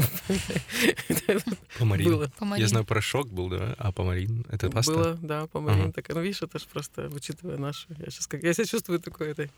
Помарин. 1.79 2.31
Я 2.57 2.67
знаю, 2.67 2.85
порошок 2.85 3.31
был, 3.31 3.49
да, 3.49 3.75
а 3.87 3.91
помарин— 3.91 4.45
это 4.49 4.69
паста? 4.69 4.91
Было, 4.91 5.19
да, 5.21 5.47
помарин. 5.47 5.83
Ага. 5.83 5.93
Так, 5.93 6.09
ну, 6.09 6.21
видишь, 6.21 6.41
это 6.41 6.59
же 6.59 6.65
просто, 6.67 7.09
учитывая 7.13 7.57
нашу... 7.57 7.87
Я 7.97 8.11
сейчас 8.11 8.27
как... 8.27 8.43
Я 8.43 8.53
себя 8.53 8.65
чувствую 8.65 8.99
такой 8.99 9.31
этой... 9.31 9.49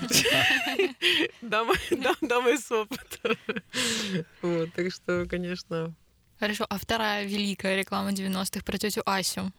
Дамой 1.40 1.78
да- 1.90 2.16
дамой 2.20 2.58
с 2.58 2.70
опытом. 2.70 3.36
Вот, 4.42 4.72
так 4.74 4.92
что, 4.92 5.26
конечно... 5.26 5.94
Хорошо, 6.38 6.66
а 6.68 6.76
вторая 6.76 7.24
великая 7.24 7.78
реклама 7.78 8.10
90-х 8.10 8.62
про 8.64 8.76
тетю 8.76 9.02
Асю. 9.06 9.52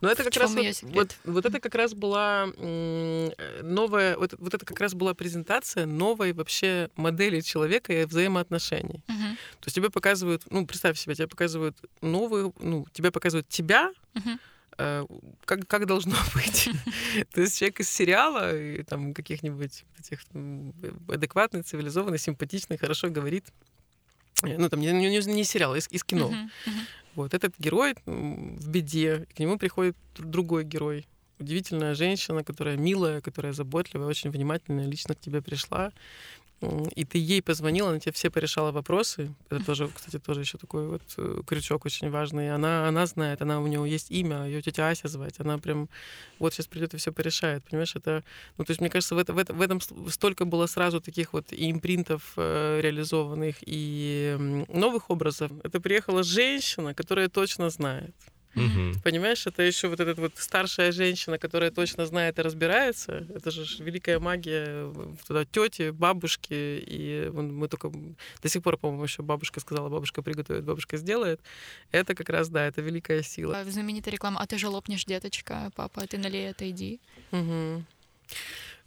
Но 0.00 0.10
это 0.10 0.22
В 0.22 0.26
как 0.26 0.36
раз 0.36 0.54
вот, 0.54 0.82
вот, 0.82 1.16
вот 1.24 1.46
это 1.46 1.60
как 1.60 1.74
раз 1.74 1.94
была 1.94 2.48
э, 2.56 3.62
новая, 3.62 4.16
вот, 4.16 4.34
вот 4.38 4.54
это 4.54 4.64
как 4.66 4.80
раз 4.80 4.94
была 4.94 5.14
презентация 5.14 5.86
новой 5.86 6.32
вообще 6.32 6.90
модели 6.96 7.40
человека 7.40 7.92
и 7.92 8.04
взаимоотношений. 8.04 9.02
Мгм. 9.08 9.36
То 9.60 9.66
есть 9.66 9.74
тебе 9.74 9.90
показывают, 9.90 10.42
ну, 10.50 10.66
представь 10.66 10.98
себе, 10.98 11.14
тебе 11.14 11.28
показывают 11.28 11.76
новую, 12.02 12.54
ну, 12.60 12.86
тебе 12.92 13.10
показывают 13.10 13.48
тебя, 13.48 13.92
э, 14.78 15.06
как, 15.44 15.66
как 15.66 15.86
должно 15.86 16.14
быть. 16.34 16.68
То 17.32 17.40
есть 17.40 17.58
человек 17.58 17.80
из 17.80 17.88
сериала, 17.88 18.54
и 18.56 18.82
там 18.82 19.14
каких-нибудь 19.14 19.84
этих 19.98 20.20
адекватный, 21.08 21.62
цивилизованный, 21.62 22.18
симпатичный, 22.18 22.76
хорошо 22.76 23.08
говорит. 23.08 23.44
Э, 24.42 24.58
Ну, 24.58 24.68
там 24.68 24.80
не, 24.80 24.92
не, 24.92 25.08
не 25.18 25.44
сериал, 25.44 25.72
а 25.72 25.78
из, 25.78 25.88
из 25.90 26.04
кино. 26.04 26.28
Мгм. 26.28 26.50
Мгм. 26.66 26.86
Вот 27.16 27.34
этот 27.34 27.54
герой 27.58 27.94
в 28.04 28.68
беде, 28.68 29.26
к 29.34 29.38
нему 29.38 29.58
приходит 29.58 29.96
др- 30.14 30.26
другой 30.26 30.64
герой. 30.64 31.06
Удивительная 31.38 31.94
женщина, 31.94 32.44
которая 32.44 32.76
милая, 32.76 33.20
которая 33.20 33.52
заботливая, 33.52 34.06
очень 34.06 34.30
внимательная, 34.30 34.86
лично 34.86 35.14
к 35.14 35.20
тебе 35.20 35.42
пришла. 35.42 35.92
И 36.60 37.04
ты 37.04 37.18
ей 37.18 37.42
позвонила, 37.42 37.90
она 37.90 38.00
тебе 38.00 38.12
все 38.12 38.30
порешала 38.30 38.72
вопросы. 38.72 39.34
Это 39.50 39.62
тоже, 39.62 39.88
кстати, 39.94 40.18
тоже 40.18 40.40
еще 40.40 40.56
такой 40.56 40.86
вот 40.88 41.02
э, 41.18 41.42
крючок 41.46 41.84
очень 41.84 42.08
важный. 42.10 42.54
Она, 42.54 42.88
она 42.88 43.04
знает, 43.06 43.42
она 43.42 43.60
у 43.60 43.66
нее 43.66 43.84
есть 43.86 44.10
имя, 44.10 44.46
ее 44.46 44.62
тетя 44.62 44.88
Ася 44.88 45.08
звать. 45.08 45.38
Она 45.38 45.58
прям 45.58 45.90
вот 46.38 46.54
сейчас 46.54 46.66
придет 46.66 46.94
и 46.94 46.96
все 46.96 47.12
порешает. 47.12 47.62
Понимаешь, 47.64 47.94
это. 47.94 48.24
Ну, 48.56 48.64
то 48.64 48.70
есть, 48.70 48.80
мне 48.80 48.88
кажется, 48.88 49.14
в, 49.14 49.18
это, 49.18 49.34
в, 49.34 49.38
это- 49.38 49.52
в 49.52 49.60
этом 49.60 49.80
столько 50.10 50.46
было 50.46 50.66
сразу 50.66 51.00
таких 51.00 51.34
вот 51.34 51.52
и 51.52 51.70
импринтов 51.70 52.32
э, 52.36 52.80
реализованных, 52.82 53.56
и 53.60 54.64
новых 54.68 55.10
образов. 55.10 55.52
Это 55.62 55.78
приехала 55.78 56.22
женщина, 56.22 56.94
которая 56.94 57.28
точно 57.28 57.68
знает. 57.68 58.14
Мгм. 58.56 58.94
Понимаешь, 59.04 59.46
это 59.46 59.62
еще 59.62 59.88
вот 59.88 60.00
эта 60.00 60.18
вот 60.20 60.32
старшая 60.36 60.90
женщина, 60.90 61.38
которая 61.38 61.70
точно 61.70 62.06
знает 62.06 62.38
и 62.38 62.42
разбирается. 62.42 63.26
Это 63.34 63.50
же 63.50 63.64
великая 63.84 64.18
магия 64.18 64.84
в- 64.86 65.16
туда 65.26 65.44
тети, 65.44 65.90
бабушки. 65.90 66.54
И 66.54 67.30
мы 67.32 67.68
только 67.68 67.92
до 68.42 68.48
сих 68.48 68.62
пор, 68.62 68.78
по-моему, 68.78 69.04
еще 69.04 69.22
бабушка 69.22 69.60
сказала, 69.60 69.88
бабушка 69.90 70.22
приготовит, 70.22 70.64
бабушка 70.64 70.96
сделает. 70.96 71.40
Это 71.92 72.14
как 72.14 72.28
раз, 72.30 72.48
да, 72.48 72.66
это 72.66 72.80
великая 72.80 73.22
сила. 73.22 73.58
А, 73.60 73.64
Знаменитая 73.64 74.12
реклама 74.12 74.40
«А 74.40 74.46
ты 74.46 74.56
же 74.58 74.68
лопнешь, 74.68 75.04
деточка, 75.04 75.70
папа, 75.76 76.02
а 76.02 76.06
ты 76.06 76.16
налей, 76.18 76.50
отойди». 76.50 76.98
Мгм. 77.32 77.84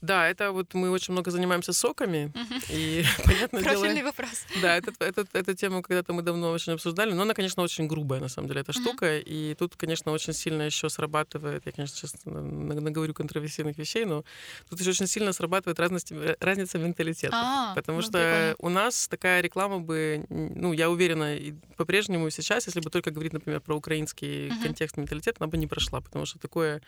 Да, 0.02 0.28
это 0.30 0.52
вот 0.52 0.74
мы 0.74 0.89
очень 0.91 1.12
много 1.12 1.32
занимаемся 1.32 1.74
соками. 1.74 2.32
И, 2.70 3.04
понятное 3.26 3.62
дело, 3.64 3.74
Профильный 3.82 4.04
вопрос. 4.04 4.45
Да, 4.62 4.78
этот, 4.78 5.02
этот, 5.02 5.36
эту 5.36 5.54
тему 5.56 5.82
когда-то 5.82 6.14
мы 6.14 6.22
давно 6.22 6.52
очень 6.52 6.74
обсуждали, 6.74 7.14
но 7.14 7.24
она, 7.24 7.34
конечно, 7.34 7.64
очень 7.64 7.88
грубая, 7.88 8.22
на 8.22 8.30
самом 8.30 8.47
деле, 8.47 8.62
эта 8.62 8.72
штука. 8.74 9.18
И 9.20 9.56
тут, 9.56 9.76
конечно, 9.76 10.12
очень 10.14 10.34
сильно 10.34 10.64
еще 10.64 10.89
срабатывает, 10.89 11.66
я, 11.66 11.72
конечно, 11.72 11.97
сейчас 11.97 12.16
на- 12.26 12.41
на- 12.41 12.80
наговорю 12.82 13.14
контроверсийных 13.14 13.78
вещей, 13.78 14.06
но 14.06 14.24
тут 14.70 14.80
еще 14.80 14.91
очень 14.91 15.08
сильно 15.08 15.34
срабатывает 15.34 15.80
разность, 15.80 16.14
разница 16.39 16.78
менталитета. 16.80 17.36
А, 17.36 17.76
Потому 17.76 17.97
ну, 17.97 18.02
что 18.04 18.12
прикольно. 18.12 18.56
у 18.60 18.70
нас 18.70 19.08
такая 19.08 19.41
реклама 19.41 19.80
бы, 19.80 20.26
ну, 20.30 20.74
я 20.74 20.89
уверена, 20.89 21.36
и 21.36 21.54
по-прежнему 21.76 22.28
и 22.28 22.32
сейчас, 22.32 22.68
если 22.68 22.80
бы 22.80 22.89
только 22.89 23.12
говорить, 23.12 23.34
например, 23.34 23.60
про 23.60 23.76
украинский 23.76 24.50
контекст 24.64 24.97
менталитет, 24.97 25.36
она 25.39 25.47
бы 25.47 25.58
не 25.58 25.68
прошла, 25.68 26.00
потому 26.02 26.26
что 26.26 26.39
такое 26.39 26.82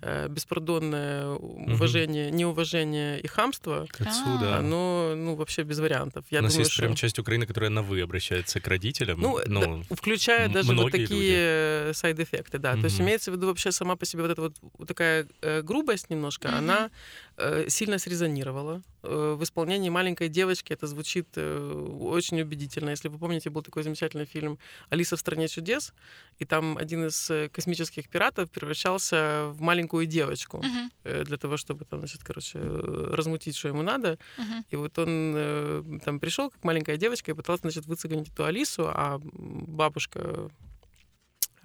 э, 0.00 0.28
беспардонное 0.28 1.28
уважение, 1.28 2.30
неуважение 2.30 2.53
и 2.62 3.26
хамство, 3.26 3.86
К 3.90 4.00
отцу, 4.02 4.38
да. 4.40 4.58
оно, 4.58 5.14
ну, 5.16 5.34
вообще 5.34 5.62
без 5.62 5.78
вариантов. 5.78 6.24
Я 6.30 6.40
У 6.40 6.42
нас 6.42 6.52
думаю, 6.52 6.64
есть 6.64 6.72
что... 6.72 6.82
прям 6.82 6.94
часть 6.94 7.18
Украины, 7.18 7.46
которая 7.46 7.70
на 7.70 7.82
«вы» 7.82 8.00
обращается 8.00 8.60
к 8.60 8.66
родителям. 8.68 9.20
Ну, 9.20 9.40
но 9.46 9.60
да, 9.88 9.94
включая 9.96 10.48
даже 10.48 10.74
вот 10.74 10.92
такие 10.92 11.92
сайд-эффекты, 11.94 12.58
да. 12.58 12.74
То 12.74 12.84
есть 12.84 13.00
имеется 13.00 13.30
в 13.30 13.34
виду 13.34 13.46
вообще 13.48 13.72
сама 13.72 13.96
по 13.96 14.06
себе 14.06 14.22
вот 14.22 14.30
эта 14.30 14.40
вот, 14.42 14.54
такая 14.86 15.26
э, 15.42 15.62
грубость 15.62 16.10
немножко, 16.10 16.48
Мгм. 16.48 16.56
она 16.58 16.90
э, 17.33 17.33
сильно 17.68 17.98
срезонировала. 17.98 18.82
Э, 19.04 19.34
в 19.38 19.42
исполнении 19.42 19.90
маленькой 19.90 20.28
девочки 20.28 20.72
это 20.72 20.86
звучит 20.86 21.28
э, 21.36 21.96
очень 22.00 22.40
убедительно. 22.40 22.90
Если 22.90 23.08
вы 23.08 23.18
помните, 23.18 23.50
был 23.50 23.62
такой 23.62 23.82
замечательный 23.82 24.24
фильм 24.24 24.58
«Алиса 24.88 25.16
в 25.16 25.20
стране 25.20 25.48
чудес», 25.48 25.92
и 26.38 26.44
там 26.44 26.78
один 26.78 27.06
из 27.06 27.30
э, 27.30 27.48
космических 27.48 28.08
пиратов 28.08 28.50
превращался 28.50 29.50
в 29.52 29.60
маленькую 29.60 30.06
девочку 30.06 30.64
э, 31.04 31.24
для 31.24 31.36
того, 31.36 31.56
чтобы 31.56 31.84
там, 31.84 31.98
значит, 32.00 32.24
короче, 32.24 32.58
э, 32.58 33.08
размутить, 33.12 33.56
что 33.56 33.68
ему 33.68 33.82
надо. 33.82 34.18
мгм. 34.38 34.64
И 34.70 34.76
вот 34.76 34.98
он 34.98 35.34
э, 35.36 35.98
там 36.04 36.20
пришел, 36.20 36.50
как 36.50 36.64
маленькая 36.64 36.96
девочка, 36.96 37.30
и 37.30 37.34
пытался, 37.34 37.62
значит, 37.62 37.86
выцегонить 37.86 38.28
эту 38.28 38.44
Алису, 38.44 38.86
а 38.86 39.20
бабушка 39.22 40.20
э, 40.22 40.48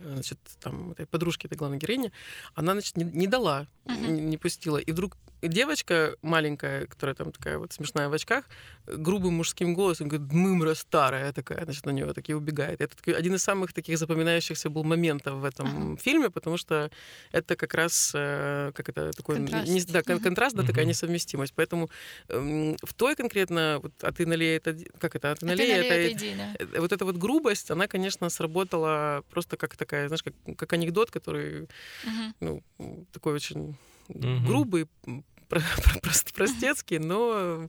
значит, 0.03 0.39
там, 0.59 0.91
этой 0.91 1.05
подружки 1.05 1.45
этой 1.47 1.57
главной 1.57 1.77
героини, 1.77 2.11
она, 2.55 2.73
значит, 2.73 2.97
не, 2.97 3.03
не 3.03 3.27
дала, 3.27 3.67
не, 3.85 4.21
не 4.21 4.37
пустила. 4.37 4.77
И 4.77 4.91
вдруг 4.91 5.17
девочка 5.41 6.15
маленькая, 6.21 6.85
которая 6.85 7.15
там 7.15 7.31
такая 7.31 7.57
вот 7.57 7.71
смешная 7.73 8.09
в 8.09 8.13
очках, 8.13 8.45
э, 8.87 8.95
грубым 8.97 9.35
мужским 9.35 9.73
голосом 9.73 10.07
говорит, 10.07 10.31
мымра 10.33 10.73
старая 10.73 11.31
такая, 11.31 11.63
значит, 11.63 11.85
на 11.85 11.91
нее 11.91 12.13
таки 12.13 12.33
убегает. 12.33 12.81
Это 12.81 12.95
такой, 12.95 13.13
один 13.13 13.35
из 13.35 13.43
самых 13.43 13.73
таких 13.73 13.97
запоминающихся 13.97 14.69
был 14.69 14.83
моментов 14.83 15.35
в 15.35 15.45
этом 15.45 15.97
фильме, 15.97 16.29
потому 16.29 16.57
что 16.57 16.91
это 17.31 17.55
как 17.55 17.73
раз, 17.73 18.11
э, 18.15 18.71
как 18.75 18.89
это, 18.89 19.11
такой... 19.11 19.35
Контраст. 19.37 19.67
не- 19.71 19.81
да, 19.83 20.03
кон- 20.03 20.15
Мгм. 20.15 20.23
контраст, 20.23 20.55
да, 20.55 20.63
такая 20.63 20.85
несовместимость. 20.85 21.53
Поэтому 21.55 21.89
эм, 22.27 22.75
в 22.83 22.93
той 22.93 23.15
конкретно, 23.15 23.79
вот, 23.81 23.93
а 24.01 24.11
ты 24.11 24.25
налей 24.25 24.57
это, 24.57 24.75
как 24.99 25.15
это, 25.15 25.31
а 25.31 25.35
ты 25.35 25.45
А 25.45 25.49
ты 25.49 25.55
налей 25.55 25.77
налей, 25.77 26.13
это, 26.13 26.25
да. 26.37 26.55
Э, 26.59 26.81
вот 26.81 26.91
эта 26.91 27.05
вот 27.05 27.17
грубость, 27.17 27.71
она, 27.71 27.87
конечно, 27.87 28.29
сработала 28.29 29.23
просто 29.29 29.57
как 29.57 29.73
такая, 29.89 30.07
знаешь, 30.07 30.23
как, 30.23 30.33
как 30.57 30.73
анекдот, 30.73 31.09
который, 31.11 31.67
Мгм. 32.05 32.33
ну, 32.39 32.63
такой 33.11 33.33
очень 33.33 33.75
Мгм. 34.09 34.45
грубый, 34.45 34.85
м, 35.07 35.23
про- 35.49 35.61
про- 35.61 35.99
прост- 36.01 36.33
простецкий, 36.33 36.99
но 36.99 37.67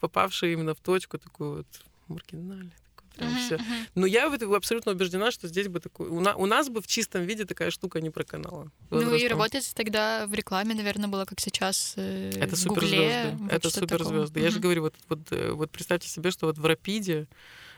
попавший 0.00 0.52
именно 0.54 0.72
в 0.74 0.80
точку 0.80 1.18
такую 1.18 1.56
вот 1.56 1.66
маргинальный. 2.08 2.72
такой 2.96 3.08
прям 3.16 3.30
Мгм, 3.30 3.38
всё. 3.40 3.54
мгм. 3.58 3.86
Но 3.96 4.06
я 4.06 4.28
в 4.30 4.32
этом 4.32 4.54
абсолютно 4.54 4.92
убеждена, 4.92 5.30
что 5.30 5.48
здесь 5.48 5.68
бы 5.68 5.80
такой... 5.80 6.08
У, 6.08 6.20
на- 6.20 6.36
у 6.36 6.46
нас 6.46 6.68
бы 6.68 6.80
в 6.80 6.86
чистом 6.86 7.22
виде 7.26 7.44
такая 7.44 7.70
штука 7.70 8.00
не 8.00 8.10
проканала. 8.10 8.70
Ну 8.90 9.00
и 9.00 9.04
Возрастом. 9.04 9.28
работать 9.28 9.72
тогда 9.74 10.26
в 10.26 10.34
рекламе, 10.34 10.74
наверное, 10.74 11.08
было 11.08 11.24
как 11.26 11.40
сейчас 11.40 11.94
э, 11.96 12.30
Это 12.40 12.56
в 12.56 12.64
Гугле. 12.66 12.88
суперзвезды. 12.88 13.36
вот 13.42 13.52
Это 13.52 13.70
суперзвезды. 13.70 14.40
Я 14.40 14.50
же 14.50 14.60
говорю, 14.60 14.82
вот, 14.82 14.94
вот, 15.08 15.18
э, 15.32 15.52
вот 15.52 15.70
представьте 15.70 16.08
себе, 16.08 16.30
что 16.30 16.46
вот 16.46 16.58
в 16.58 16.64
Рапиде 16.66 17.26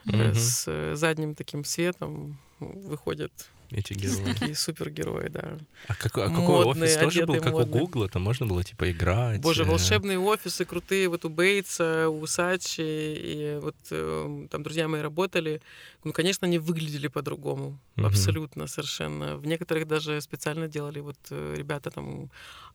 Мгм. 0.04 0.34
с 0.34 0.64
э, 0.68 0.94
задним 0.96 1.34
таким 1.34 1.64
светом 1.64 2.38
выходят 2.60 3.32
Эти 3.72 3.92
герои. 3.92 4.32
такие 4.32 4.54
супергерои, 4.54 5.28
да. 5.28 5.58
А, 5.86 5.94
какой, 5.94 6.24
а 6.24 6.28
какой 6.28 6.64
Модные, 6.64 6.84
офис 6.84 6.96
тоже 6.96 7.26
был, 7.26 7.34
как 7.36 7.52
модные. 7.52 7.82
у 7.82 7.86
Гугла? 7.86 8.08
Там 8.08 8.22
можно 8.22 8.46
было, 8.46 8.64
типа, 8.64 8.90
играть. 8.90 9.40
Боже, 9.40 9.62
э, 9.62 9.66
волшебные 9.66 10.18
офисы 10.18 10.64
крутые, 10.64 11.08
вот 11.08 11.24
у 11.24 11.28
Бейтса, 11.28 12.08
у 12.08 12.26
Сачи, 12.26 12.80
и 12.80 13.58
вот 13.62 13.76
э, 13.90 14.46
там 14.50 14.62
друзья 14.62 14.88
мои 14.88 15.00
работали. 15.00 15.62
Ну, 16.02 16.12
конечно, 16.12 16.46
они 16.46 16.58
выглядели 16.58 17.08
по-другому, 17.08 17.78
абсолютно, 17.96 18.66
совершенно. 18.66 19.36
В 19.36 19.46
некоторых 19.46 19.86
даже 19.86 20.20
специально 20.20 20.66
делали, 20.66 21.00
вот 21.00 21.18
э, 21.30 21.54
ребята 21.56 21.90
там 21.90 22.30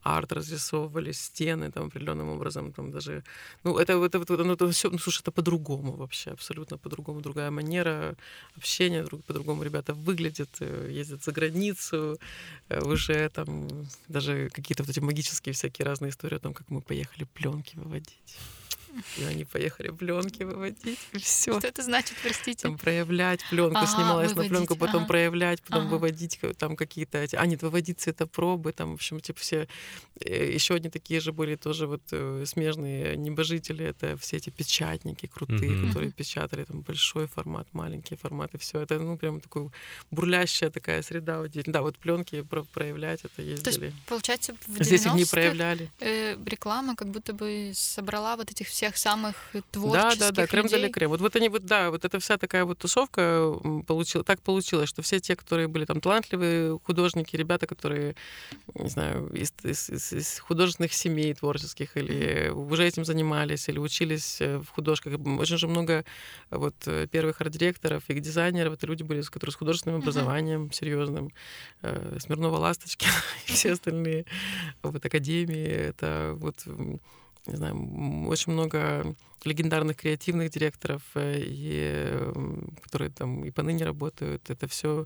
арт 0.06 0.34
разрисовывали, 0.34 1.14
стены 1.14 1.72
там 1.72 1.88
определенным 1.88 2.30
образом, 2.30 2.72
там 2.72 2.92
даже... 2.92 3.24
Ну, 3.64 3.78
это, 3.80 3.94
это, 3.94 4.20
это, 4.20 4.44
ну, 4.44 4.54
это 4.54 4.72
все, 4.72 4.90
ну, 4.90 5.00
слушай, 5.00 5.22
это 5.22 5.32
по-другому 5.32 5.96
вообще, 5.96 6.32
абсолютно 6.32 6.78
по-другому, 6.78 7.22
другая 7.22 7.50
манера 7.50 8.16
общения, 8.58 9.04
друг, 9.04 9.24
по-другому 9.24 9.64
ребята 9.64 9.94
выглядят. 9.94 10.50
э, 10.62 10.90
ездят 10.92 11.24
за 11.24 11.32
границу, 11.32 12.20
э, 12.70 12.82
уже 12.82 13.30
там 13.30 13.68
даже 14.08 14.50
какие-то 14.50 14.84
вот 14.84 14.92
эти 14.92 15.00
магические 15.00 15.54
всякие 15.54 15.86
разные 15.86 16.10
истории 16.10 16.38
о 16.38 16.40
том, 16.40 16.54
как 16.54 16.70
мы 16.70 16.82
поехали 16.82 17.26
пленки 17.34 17.76
выводить. 17.78 18.38
И 19.18 19.24
они 19.24 19.46
поехали 19.46 19.90
пленки 19.90 20.44
выводить, 20.44 21.00
и 21.14 21.18
все. 21.20 21.58
Что 21.60 21.68
это 21.68 21.84
значит, 21.84 22.16
простите? 22.22 22.64
Там 22.64 22.78
проявлять 22.78 23.42
пленку, 23.50 23.78
Ага, 23.78 23.88
снималась 23.88 24.30
на 24.30 24.36
выводить, 24.36 24.52
пленку, 24.52 24.76
потом 24.76 25.02
ага. 25.04 25.08
проявлять, 25.08 25.62
потом 25.62 25.82
Ага. 25.88 25.90
выводить 25.96 26.38
ка- 26.38 26.54
там 26.54 26.76
какие-то 26.76 27.18
эти. 27.18 27.36
А, 27.36 27.46
нет, 27.46 27.62
выводить 27.64 28.00
цветопробы, 28.00 28.72
там, 28.74 28.92
в 28.92 28.94
общем, 28.96 29.20
типа 29.20 29.40
все. 29.40 29.68
Еще 30.20 30.76
одни 30.76 30.90
такие 30.90 31.20
же 31.20 31.32
были 31.32 31.56
тоже 31.56 31.88
вот 31.88 32.02
э, 32.12 32.44
смежные 32.46 33.18
небожители. 33.18 33.86
Это 33.86 34.16
все 34.18 34.38
эти 34.38 34.50
печатники 34.50 35.26
крутые, 35.28 35.72
Мгм. 35.72 35.88
которые 35.88 36.12
печатали 36.12 36.64
там 36.64 36.82
большой 36.82 37.28
формат, 37.28 37.68
маленький 37.74 38.16
формат, 38.16 38.54
и 38.54 38.58
все. 38.58 38.82
Это, 38.82 39.00
ну, 39.00 39.18
прям 39.18 39.42
такой 39.42 39.70
бурлящая 40.12 40.70
такая 40.70 41.02
среда 41.02 41.42
удивительная. 41.42 41.74
Да, 41.74 41.82
вот 41.82 41.98
пленки 41.98 42.42
про- 42.44 42.64
проявлять, 42.64 43.22
это 43.26 43.36
То 43.38 43.42
есть, 43.42 43.66
ездили. 43.68 43.94
получается, 44.08 44.54
в 44.68 44.84
Здесь 44.84 45.06
их 45.06 45.14
не 45.14 45.24
90-х, 45.24 45.32
проявляли. 45.32 45.90
э, 46.00 46.38
реклама 46.46 46.96
как 46.96 47.10
будто 47.10 47.34
бы 47.34 47.72
собрала 47.74 48.36
вот 48.36 48.52
этих 48.52 48.68
всех 48.68 48.85
самых 48.94 49.36
Да, 49.54 49.62
творческих 49.72 50.20
да, 50.20 50.32
да, 50.32 50.48
крем 50.48 50.64
людей. 50.66 50.80
для 50.80 50.90
крем. 50.90 51.10
Вот, 51.10 51.22
вот 51.22 51.36
они 51.36 51.50
вот, 51.50 51.66
да, 51.66 51.90
вот 51.92 52.06
эта 52.06 52.20
вся 52.20 52.38
такая 52.38 52.66
вот 52.66 52.78
тусовка 52.78 53.52
получила, 53.88 54.24
так 54.24 54.42
получилось, 54.42 54.90
что 54.90 55.02
все 55.02 55.20
те, 55.20 55.36
которые 55.36 55.68
были 55.68 55.86
там 55.86 56.00
талантливые 56.02 56.80
художники, 56.84 57.36
ребята, 57.36 57.68
которые, 57.68 58.16
не 58.74 58.90
знаю, 58.90 59.28
из, 59.34 59.54
из- 59.64 59.90
из- 59.90 60.14
из 60.14 60.40
художественных 60.40 60.94
семей 60.94 61.34
творческих 61.34 61.98
или 61.98 62.50
уже 62.50 62.86
этим 62.86 63.06
занимались, 63.06 63.68
или 63.70 63.80
учились 63.80 64.42
э, 64.42 64.58
в 64.60 64.68
художках. 64.70 65.14
Очень 65.40 65.58
же 65.58 65.68
много 65.68 65.94
э, 66.52 66.58
вот 66.58 66.76
э, 66.88 67.08
первых 67.08 67.42
арт-директоров 67.42 68.04
и 68.10 68.20
дизайнеров, 68.20 68.74
это 68.74 68.88
люди 68.88 69.04
были, 69.04 69.22
которые 69.22 69.52
с 69.54 69.56
художественным 69.56 70.02
образованием 70.02 70.72
серьезным. 70.72 71.32
Э, 71.82 72.18
Смирнова 72.20 72.58
Ласточки 72.58 73.08
и 73.48 73.52
все 73.52 73.72
остальные 73.74 74.26
вот 74.84 75.06
академии. 75.06 75.66
Это 75.68 76.34
вот 76.36 76.64
не 77.48 77.56
знаю, 77.56 78.28
очень 78.28 78.54
много 78.54 79.16
легендарных 79.44 79.98
креативных 79.98 80.52
директоров, 80.52 81.02
э, 81.16 81.42
и, 81.46 82.20
которые 82.84 83.12
там 83.12 83.44
и 83.46 83.52
поныне 83.52 83.86
работают. 83.86 84.50
Это 84.50 84.68
все 84.68 85.06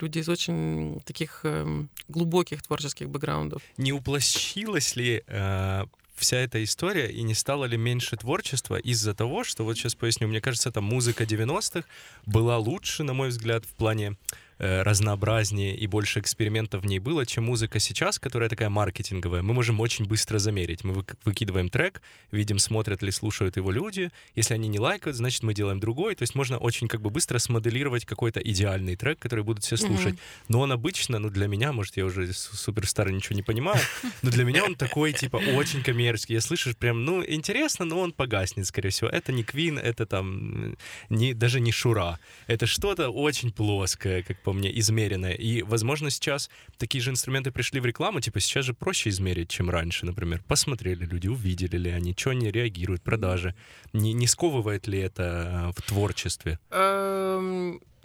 люди 0.00 0.18
из 0.18 0.28
очень 0.28 1.00
таких 1.04 1.40
эм, 1.44 1.88
глубоких 2.08 2.62
творческих 2.62 3.08
бэкграундов. 3.08 3.62
Не 3.76 3.92
уплощилась 3.92 4.96
ли 4.96 5.22
э, 5.26 5.84
вся 6.16 6.36
эта 6.38 6.62
история 6.62 7.10
и 7.10 7.22
не 7.22 7.34
стало 7.34 7.64
ли 7.64 7.76
меньше 7.76 8.16
творчества 8.16 8.76
из-за 8.76 9.14
того, 9.14 9.44
что, 9.44 9.64
вот 9.64 9.76
сейчас 9.76 9.94
поясню, 9.94 10.28
мне 10.28 10.40
кажется, 10.40 10.70
там 10.70 10.84
музыка 10.84 11.24
90-х 11.24 11.86
была 12.26 12.58
лучше, 12.58 13.02
на 13.02 13.14
мой 13.14 13.28
взгляд, 13.28 13.64
в 13.64 13.74
плане 13.74 14.16
разнообразнее 14.62 15.76
и 15.76 15.86
больше 15.88 16.20
экспериментов 16.20 16.82
в 16.82 16.86
ней 16.86 17.00
было, 17.00 17.26
чем 17.26 17.44
музыка 17.44 17.80
сейчас, 17.80 18.18
которая 18.20 18.48
такая 18.48 18.70
маркетинговая. 18.70 19.42
Мы 19.42 19.54
можем 19.54 19.80
очень 19.80 20.04
быстро 20.04 20.38
замерить. 20.38 20.84
Мы 20.84 20.94
вык- 20.94 21.16
выкидываем 21.24 21.68
трек, 21.68 22.00
видим, 22.30 22.60
смотрят 22.60 23.02
ли, 23.02 23.10
слушают 23.10 23.56
его 23.56 23.72
люди. 23.72 24.10
Если 24.36 24.54
они 24.54 24.68
не 24.68 24.78
лайкают, 24.78 25.16
значит, 25.16 25.42
мы 25.42 25.52
делаем 25.52 25.80
другой. 25.80 26.14
То 26.14 26.22
есть 26.22 26.36
можно 26.36 26.58
очень 26.58 26.86
как 26.86 27.00
бы 27.00 27.10
быстро 27.10 27.38
смоделировать 27.38 28.04
какой-то 28.04 28.38
идеальный 28.40 28.94
трек, 28.94 29.18
который 29.18 29.44
будут 29.44 29.64
все 29.64 29.76
слушать. 29.76 30.14
Мгм. 30.14 30.20
Но 30.48 30.60
он 30.60 30.70
обычно, 30.70 31.18
ну 31.18 31.28
для 31.28 31.48
меня, 31.48 31.72
может, 31.72 31.96
я 31.96 32.04
уже 32.04 32.32
суперстар 32.32 33.10
ничего 33.10 33.34
не 33.34 33.42
понимаю, 33.42 33.80
но 34.22 34.30
для 34.30 34.44
меня 34.44 34.64
он 34.64 34.76
такой, 34.76 35.12
типа, 35.12 35.38
очень 35.38 35.82
коммерческий. 35.82 36.34
Я 36.34 36.40
слышишь 36.40 36.76
прям, 36.76 37.04
ну, 37.04 37.24
интересно, 37.26 37.84
но 37.84 37.98
он 37.98 38.12
погаснет, 38.12 38.66
скорее 38.66 38.90
всего. 38.90 39.08
Это 39.10 39.32
не 39.32 39.42
Квин, 39.42 39.78
это 39.78 40.06
там 40.06 40.76
не, 41.10 41.34
даже 41.34 41.58
не 41.58 41.72
Шура. 41.72 42.20
Это 42.46 42.66
что-то 42.66 43.08
очень 43.08 43.50
плоское, 43.50 44.22
как 44.22 44.40
по 44.42 44.51
мне, 44.52 44.76
измеренное. 44.78 45.32
И, 45.32 45.62
возможно, 45.62 46.10
сейчас 46.10 46.50
такие 46.76 47.02
же 47.02 47.10
инструменты 47.10 47.50
пришли 47.50 47.80
в 47.80 47.86
рекламу, 47.86 48.20
типа, 48.20 48.40
сейчас 48.40 48.64
же 48.64 48.74
проще 48.74 49.10
измерить, 49.10 49.50
чем 49.50 49.70
раньше, 49.70 50.06
например. 50.06 50.42
Посмотрели 50.46 51.04
люди, 51.04 51.28
увидели 51.28 51.76
ли 51.76 51.90
они, 51.90 52.14
что 52.16 52.30
они 52.30 52.50
реагируют, 52.50 53.02
продажи. 53.02 53.54
Не, 53.92 54.12
не 54.12 54.26
сковывает 54.26 54.86
ли 54.86 54.98
это 54.98 55.72
э, 55.76 55.80
в 55.80 55.82
творчестве? 55.82 56.58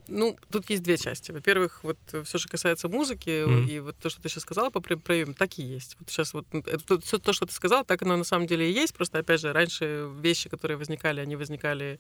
Эм, 0.09 0.15
Ну, 0.19 0.37
тут 0.51 0.69
есть 0.69 0.83
две 0.83 0.97
части. 0.97 1.31
Во-первых, 1.31 1.83
вот 1.83 1.97
все, 2.23 2.37
что 2.37 2.49
касается 2.49 2.87
музыки, 2.89 3.45
Мгм. 3.45 3.67
и 3.67 3.79
вот 3.79 3.95
то, 3.97 4.09
что 4.09 4.21
ты 4.21 4.29
сейчас 4.29 4.43
сказала 4.43 4.69
по 4.69 4.79
про- 4.81 4.97
проявам, 4.97 5.33
так 5.33 5.57
и 5.59 5.63
есть. 5.63 5.95
Вот 5.99 6.09
сейчас 6.09 6.33
вот 6.33 6.45
это, 6.53 6.79
то- 6.79 6.99
всё 7.01 7.17
то, 7.19 7.33
что 7.33 7.45
ты 7.45 7.53
сказала, 7.53 7.83
так 7.83 8.01
оно 8.01 8.17
на 8.17 8.23
самом 8.23 8.47
деле 8.47 8.69
и 8.69 8.73
есть. 8.73 8.93
Просто, 8.93 9.19
опять 9.19 9.41
же, 9.41 9.53
раньше 9.53 10.09
вещи, 10.21 10.49
которые 10.49 10.77
возникали, 10.77 11.19
они 11.21 11.35
возникали 11.35 11.99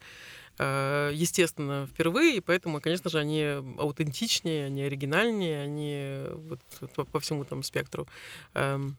э, 0.59 1.11
естественно 1.13 1.85
впервые, 1.85 2.37
и 2.37 2.39
поэтому, 2.41 2.81
конечно 2.81 3.11
же, 3.11 3.19
они 3.19 3.43
аутентичнее, 3.77 4.65
они 4.65 4.81
оригинальнее, 4.83 5.61
они 5.61 6.23
вот 6.49 6.59
по, 6.95 7.05
по 7.05 7.19
всему 7.19 7.45
там 7.45 7.61
спектру. 7.61 8.07
Эм, 8.55 8.97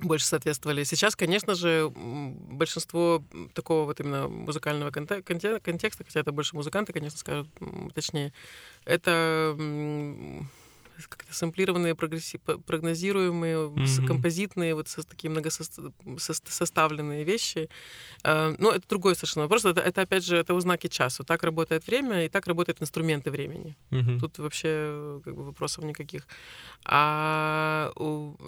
больше 0.00 0.26
соответствовали. 0.26 0.84
Сейчас, 0.84 1.16
конечно 1.16 1.54
же, 1.54 1.90
большинство 1.94 3.22
такого 3.54 3.84
вот 3.84 4.00
именно 4.00 4.28
музыкального 4.28 4.90
конте- 4.90 5.22
конте- 5.22 5.60
контекста, 5.60 6.04
хотя 6.04 6.20
это 6.20 6.32
больше 6.32 6.56
музыканты, 6.56 6.92
конечно, 6.92 7.18
скажут 7.18 7.48
точнее, 7.94 8.32
это 8.84 9.56
как-то 11.08 11.34
сэмплированные, 11.34 11.94
прогнозируемые, 11.94 13.68
Мгм. 13.68 14.06
композитные, 14.06 14.74
вот 14.74 14.88
со, 14.88 15.02
такие 15.02 15.30
многосоставленные 15.30 17.24
вещи. 17.24 17.68
Э, 18.24 18.54
Но 18.58 18.70
это 18.70 18.88
другой 18.88 19.14
совершенно 19.14 19.44
вопрос. 19.44 19.64
Это, 19.64 19.80
это, 19.80 20.02
опять 20.02 20.24
же, 20.24 20.36
это 20.36 20.54
узнаки 20.54 20.88
часу. 20.88 21.24
Так 21.24 21.42
работает 21.42 21.86
время, 21.86 22.24
и 22.24 22.28
так 22.28 22.46
работают 22.46 22.82
инструменты 22.82 23.30
времени. 23.30 23.76
Мгм. 23.90 24.20
Тут 24.20 24.38
вообще 24.38 25.20
как 25.24 25.34
бы 25.34 25.44
вопросов 25.44 25.84
никаких. 25.84 26.26
А 26.84 27.92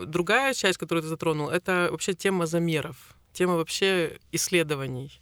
другая 0.06 0.54
часть, 0.54 0.78
которую 0.78 1.02
ты 1.02 1.08
затронул, 1.08 1.48
это 1.48 1.88
вообще 1.90 2.14
тема 2.14 2.46
замеров, 2.46 2.96
тема 3.32 3.54
вообще 3.56 4.18
исследований. 4.32 5.20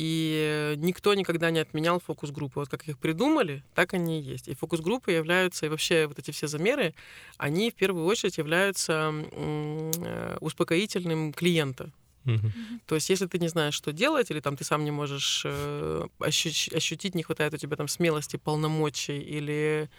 И 0.00 0.76
никто 0.78 1.12
никогда 1.12 1.50
не 1.50 1.58
отменял 1.58 2.00
фокус-группы. 2.00 2.60
Вот 2.60 2.70
как 2.70 2.88
их 2.88 2.98
придумали, 2.98 3.62
так 3.74 3.92
они 3.92 4.18
и 4.18 4.22
есть. 4.22 4.48
И 4.48 4.54
фокус-группы 4.54 5.12
являются, 5.12 5.66
и 5.66 5.68
вообще 5.68 6.06
вот 6.06 6.18
эти 6.18 6.30
все 6.30 6.46
замеры, 6.46 6.94
они 7.36 7.70
в 7.70 7.74
первую 7.74 8.06
очередь 8.06 8.38
являются 8.38 9.12
э, 9.12 10.38
успокоительным 10.40 11.34
клиента. 11.34 11.92
Мгм. 12.24 12.52
То 12.86 12.94
есть, 12.94 13.10
если 13.10 13.26
ты 13.26 13.38
не 13.38 13.48
знаешь, 13.48 13.74
что 13.74 13.92
делать, 13.92 14.30
или 14.30 14.40
там 14.40 14.56
ты 14.56 14.64
сам 14.64 14.84
не 14.84 14.90
можешь 14.90 15.42
э, 15.44 16.06
ощу- 16.18 16.76
ощутить, 16.76 17.14
не 17.14 17.22
хватает 17.22 17.52
у 17.52 17.58
тебя 17.58 17.76
там 17.76 17.88
смелости, 17.88 18.36
полномочий 18.36 19.18
или 19.18 19.90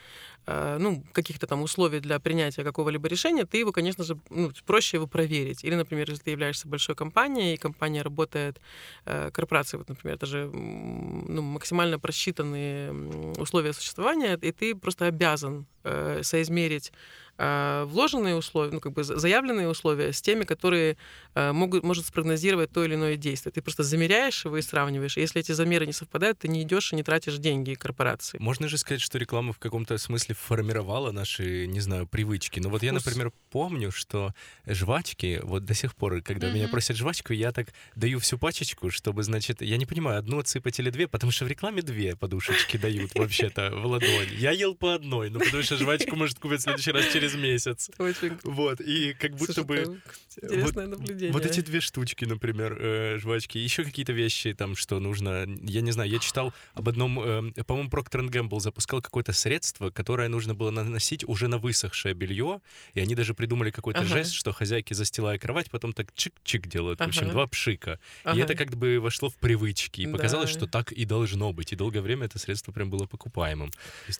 ну, 0.48 1.04
каких-то 1.14 1.48
там 1.48 1.62
условий 1.62 2.00
для 2.00 2.20
принятия 2.20 2.64
какого-либо 2.64 3.08
решения, 3.08 3.46
ты 3.46 3.58
его, 3.58 3.72
конечно 3.72 4.04
же, 4.04 4.18
ну, 4.30 4.52
проще 4.66 4.98
его 4.98 5.08
проверить. 5.08 5.64
Или, 5.64 5.76
например, 5.76 6.10
если 6.10 6.24
ты 6.24 6.32
являешься 6.32 6.68
большой 6.68 6.96
компанией, 6.96 7.54
и 7.54 7.58
компания 7.58 8.02
работает, 8.02 8.60
э, 9.06 9.30
корпорация, 9.32 9.78
вот, 9.78 9.90
например, 9.90 10.16
это 10.16 10.26
же 10.26 10.50
ну, 10.52 11.42
максимально 11.42 12.00
просчитанные 12.00 12.92
условия 13.38 13.74
существования, 13.74 14.38
и 14.42 14.52
ты 14.52 14.76
просто 14.76 15.06
обязан 15.06 15.66
э, 15.84 16.22
соизмерить 16.24 16.92
э, 17.38 17.84
вложенные 17.88 18.36
условия, 18.36 18.72
ну, 18.72 18.80
как 18.80 18.94
бы 18.94 19.04
за- 19.04 19.18
заявленные 19.18 19.68
условия 19.68 20.14
с 20.14 20.22
теми, 20.22 20.44
которые 20.44 20.98
э, 21.34 21.52
могут, 21.52 21.84
может 21.84 22.06
спрогнозировать 22.06 22.72
то 22.72 22.84
или 22.84 22.96
иное 22.96 23.16
действие. 23.16 23.52
Ты 23.52 23.62
просто 23.62 23.84
замеряешь 23.84 24.46
его 24.46 24.58
и 24.58 24.62
сравниваешь. 24.62 25.18
И 25.18 25.22
если 25.22 25.42
эти 25.42 25.52
замеры 25.52 25.86
не 25.86 25.94
совпадают, 25.94 26.40
ты 26.40 26.48
не 26.48 26.62
идешь 26.62 26.94
и 26.94 26.96
не 26.96 27.04
тратишь 27.04 27.38
деньги 27.38 27.74
корпорации. 27.74 28.38
Можно 28.40 28.68
же 28.68 28.78
сказать, 28.78 29.02
что 29.02 29.18
реклама 29.18 29.54
в 29.54 29.60
каком-то 29.60 29.98
смысле 29.98 30.31
формировала 30.34 31.12
наши, 31.12 31.68
не 31.68 31.80
знаю, 31.80 32.08
привычки. 32.08 32.60
Ну 32.60 32.70
вот 32.70 32.84
я, 32.84 32.92
Вкус. 32.92 33.06
например, 33.06 33.32
помню, 33.50 33.92
что 33.92 34.34
жвачки, 34.66 35.40
вот 35.44 35.66
до 35.66 35.74
сих 35.74 35.96
пор, 35.96 36.22
когда 36.22 36.50
меня 36.52 36.64
Мгм. 36.64 36.72
просят 36.72 36.98
жвачку, 36.98 37.34
я 37.34 37.52
так 37.52 37.74
даю 37.96 38.20
всю 38.20 38.38
пачечку, 38.38 38.90
чтобы, 38.92 39.24
значит, 39.24 39.62
я 39.62 39.78
не 39.78 39.86
понимаю, 39.86 40.20
одну 40.20 40.40
отсыпать 40.40 40.80
или 40.80 40.90
две, 40.90 41.08
потому 41.08 41.32
что 41.32 41.46
в 41.46 41.48
рекламе 41.48 41.82
две 41.82 42.16
подушечки 42.16 42.78
дают 42.78 43.14
вообще-то 43.16 43.72
в 43.76 43.86
ладонь. 43.86 44.30
Я 44.38 44.52
ел 44.52 44.76
по 44.76 44.94
одной, 44.96 45.30
но 45.30 45.40
потому 45.40 45.64
что 45.64 45.78
жвачку 45.78 46.16
может 46.16 46.40
купить 46.40 46.60
в 46.60 46.64
следующий 46.64 46.92
раз 46.92 47.06
через 47.12 47.36
месяц. 47.36 47.90
Очень 47.98 48.38
Вот, 48.44 48.82
и 48.82 49.14
как 49.14 49.32
будто 49.36 49.54
Слушай, 49.54 49.66
бы... 49.68 50.02
интересное 50.42 50.88
наблюдение. 50.88 51.32
Вот 51.34 51.46
эти 51.46 51.62
две 51.62 51.82
штучки, 51.82 52.26
например, 52.26 52.78
э, 52.80 53.18
жвачки, 53.20 53.58
еще 53.58 53.84
какие-то 53.84 54.14
вещи, 54.14 54.54
там, 54.54 54.76
что 54.76 55.00
нужно, 55.00 55.46
я 55.62 55.82
не 55.82 55.92
знаю, 55.92 56.10
я 56.10 56.20
читал 56.20 56.54
об 56.74 56.90
одном, 56.90 57.20
э, 57.20 57.64
по-моему, 57.64 57.90
Procter 57.90 58.28
Gamble 58.30 58.60
запускал 58.60 59.02
какое-то 59.02 59.34
средство, 59.34 59.90
которое 59.90 60.21
нужно 60.30 60.54
было 60.56 60.72
наносить 60.72 61.24
уже 61.28 61.48
на 61.48 61.58
высохшее 61.58 62.14
белье, 62.16 62.62
и 62.94 63.00
они 63.00 63.16
даже 63.16 63.34
придумали 63.34 63.72
какой-то 63.72 64.02
Ага. 64.02 64.10
жест, 64.10 64.34
что 64.34 64.52
хозяйки, 64.52 64.94
застилая 64.94 65.38
кровать, 65.38 65.70
потом 65.72 65.94
так 65.94 66.08
чик-чик 66.16 66.68
делают, 66.68 67.00
в 67.00 67.04
общем, 67.04 67.24
Ага. 67.24 67.32
два 67.32 67.48
пшика. 67.48 68.00
И 68.24 68.28
Ага. 68.30 68.42
это 68.42 68.56
как 68.56 68.76
бы 68.76 69.00
вошло 69.00 69.30
в 69.30 69.36
привычки, 69.38 70.02
и 70.02 70.06
Да. 70.06 70.12
показалось, 70.14 70.50
что 70.50 70.68
так 70.68 70.92
и 70.92 71.06
должно 71.06 71.54
быть, 71.54 71.74
и 71.74 71.76
долгое 71.76 72.02
время 72.02 72.26
это 72.26 72.40
средство 72.40 72.72
прям 72.72 72.90
было 72.90 73.06
покупаемым. 73.06 73.72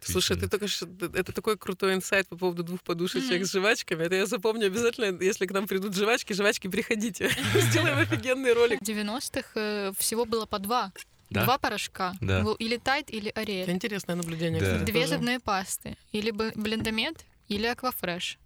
Слушай, 0.02 0.38
ты 0.38 0.48
только 0.48 0.68
что... 0.68 0.88
Это 1.14 1.32
такой 1.32 1.58
крутой 1.58 1.94
инсайт 1.96 2.28
по 2.28 2.38
поводу 2.38 2.64
двух 2.64 2.82
подушечек 2.84 3.38
Мгм. 3.38 3.46
с 3.46 3.52
жвачками. 3.52 4.04
Это 4.04 4.16
я 4.16 4.26
запомню 4.26 4.68
обязательно, 4.68 5.22
если 5.24 5.46
к 5.46 5.52
нам 5.52 5.68
придут 5.68 5.96
жвачки, 5.96 6.34
жвачки, 6.34 6.68
приходите. 6.68 7.30
Сделаем 7.56 7.98
офигенный 8.00 8.54
ролик. 8.54 8.80
В 8.82 8.84
90-х 8.84 9.50
э, 9.56 9.92
всего 9.98 10.26
было 10.26 10.46
по 10.46 10.60
два. 10.60 10.92
Да? 11.32 11.46
два 11.46 11.58
порошка. 11.58 12.14
Да. 12.22 12.44
Или 12.60 12.78
Тайд, 12.78 13.10
или 13.10 13.30
Это 13.30 13.42
Ариэль. 13.42 13.72
интересное 13.72 14.16
наблюдение. 14.16 14.60
Да. 14.62 14.66
кстати, 14.74 14.92
Две 14.92 15.08
зубные 15.08 15.40
пасты. 15.40 15.98
Или 16.12 16.32
бы 16.32 16.52
блендомет, 16.56 17.26
или 17.48 17.66
Аквафреш. 17.66 18.38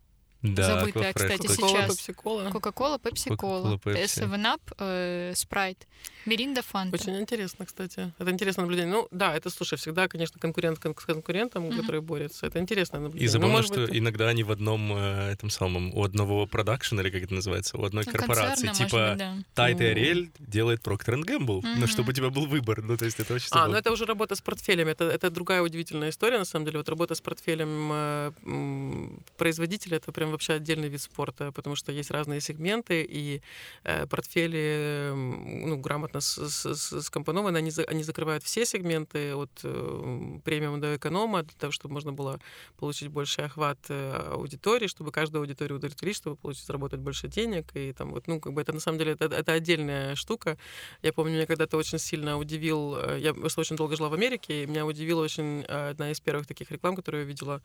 Да, 0.54 0.80
Забытая, 0.80 1.14
кстати, 1.14 1.48
сейчас. 1.48 1.96
пепси-кола. 1.98 2.50
Кока-кола, 2.52 3.00
Пепси-кола, 3.00 3.72
Кока-кола, 3.78 3.96
Пепси. 3.96 4.22
7-Up, 4.22 4.62
э, 4.80 5.34
Спрайт, 5.36 5.88
Миринда, 6.26 6.62
Фанта. 6.62 6.96
Очень 6.96 7.18
интересно, 7.20 7.66
кстати. 7.66 8.12
Это 8.20 8.30
интересное 8.32 8.64
наблюдение. 8.64 8.92
Ну, 8.94 9.08
да, 9.12 9.36
это, 9.36 9.50
слушай, 9.50 9.78
всегда, 9.78 10.08
конечно, 10.08 10.40
конкурент 10.40 10.80
кон- 10.80 10.96
с 10.98 11.06
конкурентом, 11.06 11.64
Мгм. 11.66 11.80
который 11.82 12.02
борется. 12.02 12.46
Это 12.48 12.60
интересное 12.60 13.00
наблюдение. 13.00 13.26
И 13.26 13.28
Ну, 13.28 13.32
забавно, 13.32 13.54
может 13.56 13.72
что 13.72 13.82
быть, 13.88 13.96
иногда 13.98 14.28
они 14.30 14.44
в 14.44 14.52
одном 14.52 14.92
э, 14.94 15.32
этом 15.32 15.50
самом, 15.50 15.94
у 15.96 16.04
одного 16.04 16.46
продакшена, 16.48 17.02
или 17.02 17.10
как 17.10 17.24
это 17.24 17.34
называется, 17.34 17.78
у 17.78 17.84
одной 17.84 18.04
Ну, 18.06 18.12
корпорации. 18.12 18.68
Типа 18.68 19.10
быть, 19.10 19.18
да. 19.18 19.36
Тайт 19.54 19.80
и 19.82 19.84
Ну. 19.84 19.90
Ариэль 19.92 20.32
делает 20.40 20.82
Procter 20.82 21.22
Gamble, 21.24 21.62
но 21.64 21.70
Мгм. 21.76 21.88
чтобы 21.88 22.10
у 22.10 22.14
тебя 22.14 22.30
был 22.30 22.46
выбор. 22.46 22.82
Ну, 22.82 22.98
то 22.98 23.06
есть 23.06 23.20
это 23.20 23.34
очень 23.34 23.48
А, 23.52 23.56
ну 23.56 23.60
забавно. 23.62 23.78
это 23.78 23.92
уже 23.92 24.06
работа 24.06 24.36
с 24.36 24.42
портфелем. 24.42 24.88
Это, 24.88 25.06
это 25.06 25.30
другая 25.30 25.62
удивительная 25.62 26.10
история, 26.10 26.38
на 26.40 26.46
самом 26.46 26.66
деле. 26.66 26.78
Вот 26.80 26.90
работа 26.90 27.16
с 27.16 27.22
портфелем 27.22 27.90
э, 27.92 28.32
м, 28.46 29.24
производителя— 29.38 29.98
это 29.98 30.12
прям 30.12 30.32
вообще 30.36 30.54
отдельный 30.54 30.90
вид 30.90 31.02
спорта, 31.02 31.52
потому 31.52 31.76
что 31.76 31.92
есть 31.92 32.12
разные 32.12 32.42
сегменты, 32.42 33.06
и 33.08 33.42
э, 33.84 34.06
портфели 34.08 35.12
ну, 35.14 35.78
грамотно 35.78 36.20
скомпонованы. 36.22 37.58
Они, 37.58 37.72
они 37.88 38.04
закрывают 38.04 38.44
все 38.44 38.66
сегменты 38.66 39.34
от 39.36 39.52
э, 39.64 40.40
премиум 40.44 40.80
до 40.82 40.96
эконома, 40.96 41.44
для 41.44 41.58
того, 41.58 41.72
чтобы 41.72 41.94
можно 41.94 42.14
было 42.14 42.40
получить 42.78 43.10
больший 43.10 43.46
охват 43.46 43.80
э, 43.90 44.32
аудитории, 44.32 44.88
чтобы 44.88 45.12
каждую 45.12 45.42
аудиторию 45.42 45.78
удовлетворить, 45.78 46.18
чтобы 46.18 46.36
получить, 46.36 46.66
заработать 46.66 47.00
больше 47.00 47.28
денег. 47.28 47.76
И 47.76 47.94
там 47.94 48.12
вот, 48.12 48.28
ну, 48.28 48.40
как 48.40 48.54
бы 48.54 48.62
это 48.62 48.74
на 48.74 48.80
самом 48.80 49.00
деле 49.00 49.14
это, 49.14 49.26
это 49.26 49.54
отдельная 49.54 50.16
штука. 50.16 50.58
Я 51.02 51.14
помню, 51.14 51.36
меня 51.36 51.46
когда-то 51.46 51.78
очень 51.78 52.00
сильно 52.00 52.38
удивил, 52.38 52.98
э, 52.98 53.20
я 53.20 53.34
просто 53.34 53.62
очень 53.62 53.76
долго 53.76 53.96
жила 53.96 54.10
в 54.10 54.14
Америке, 54.14 54.64
и 54.64 54.66
меня 54.66 54.86
удивила 54.86 55.22
очень 55.22 55.64
одна 55.64 56.12
из 56.12 56.20
первых 56.20 56.48
таких 56.48 56.72
реклам, 56.72 56.96
которую 56.96 57.24
я 57.24 57.28
видела. 57.28 57.62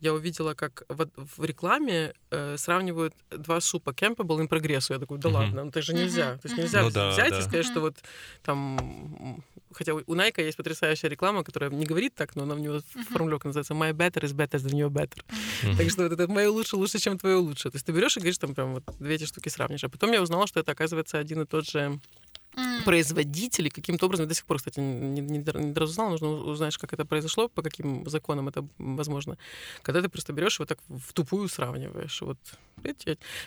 Я 0.00 0.14
увидела, 0.14 0.54
как 0.54 0.82
в, 0.88 1.08
в 1.16 1.44
рекламе 1.44 2.13
э, 2.30 2.56
сравнивают 2.56 3.14
два 3.30 3.60
супа 3.60 3.90
Campbell 3.90 4.44
и 4.44 4.46
Progresso. 4.46 4.92
Я 4.92 4.98
такой, 4.98 5.18
да 5.18 5.28
Мгм. 5.28 5.38
ладно, 5.38 5.62
ну 5.64 5.68
это 5.70 5.82
же 5.82 5.94
нельзя. 5.94 6.32
Мгм, 6.32 6.38
То 6.40 6.48
есть 6.48 6.58
нельзя 6.58 6.82
Ну 6.82 6.90
да, 6.90 7.10
взять 7.10 7.30
да. 7.30 7.38
и 7.38 7.42
сказать, 7.42 7.66
что 7.66 7.80
вот 7.80 7.96
там... 8.42 9.42
Хотя 9.72 9.94
у 9.94 10.00
Nike 10.14 10.42
есть 10.44 10.56
потрясающая 10.56 11.10
реклама, 11.10 11.42
которая 11.42 11.70
не 11.70 11.84
говорит 11.84 12.14
так, 12.14 12.36
но 12.36 12.44
она 12.44 12.54
у 12.54 12.58
него 12.58 12.74
Мгм. 12.94 13.04
формулировка 13.04 13.48
называется 13.48 13.74
«My 13.74 13.92
better 13.92 14.22
is 14.22 14.32
better 14.34 14.58
than 14.60 14.72
your 14.72 14.88
better». 14.90 15.22
Мгм. 15.64 15.76
Так 15.76 15.90
что 15.90 16.02
вот 16.04 16.12
это 16.12 16.28
мое 16.28 16.48
лучше 16.50 16.76
лучше, 16.76 16.98
чем 16.98 17.18
твое 17.18 17.36
лучше. 17.36 17.70
То 17.70 17.76
есть 17.76 17.86
ты 17.86 17.92
берешь 17.92 18.16
и 18.16 18.20
говоришь, 18.20 18.38
там 18.38 18.54
прям 18.54 18.74
вот 18.74 18.84
две 18.98 19.16
эти 19.16 19.24
штуки 19.26 19.48
сравнишь. 19.48 19.84
А 19.84 19.88
потом 19.88 20.12
я 20.12 20.22
узнала, 20.22 20.46
что 20.46 20.60
это, 20.60 20.72
оказывается, 20.72 21.18
один 21.18 21.42
и 21.42 21.46
тот 21.46 21.68
же 21.68 22.00
М, 22.56 22.82
производители 22.84 23.68
каким-то 23.68 24.06
образом, 24.06 24.24
я 24.24 24.28
до 24.28 24.34
сих 24.34 24.44
пор, 24.44 24.58
кстати, 24.58 24.80
не, 24.80 25.20
не, 25.20 25.38
не 25.38 25.74
разузнала, 25.74 26.10
нужно 26.10 26.28
узнать, 26.28 26.76
как 26.76 26.92
это 26.92 27.04
произошло, 27.04 27.48
по 27.48 27.62
каким 27.62 28.08
законам 28.08 28.48
это 28.48 28.66
возможно. 28.78 29.36
Когда 29.82 30.00
ты 30.02 30.08
просто 30.08 30.32
берешь 30.32 30.58
и 30.58 30.62
вот 30.62 30.68
так 30.68 30.78
в 30.88 31.12
тупую 31.12 31.48
сравниваешь. 31.48 32.20
Вот. 32.22 32.38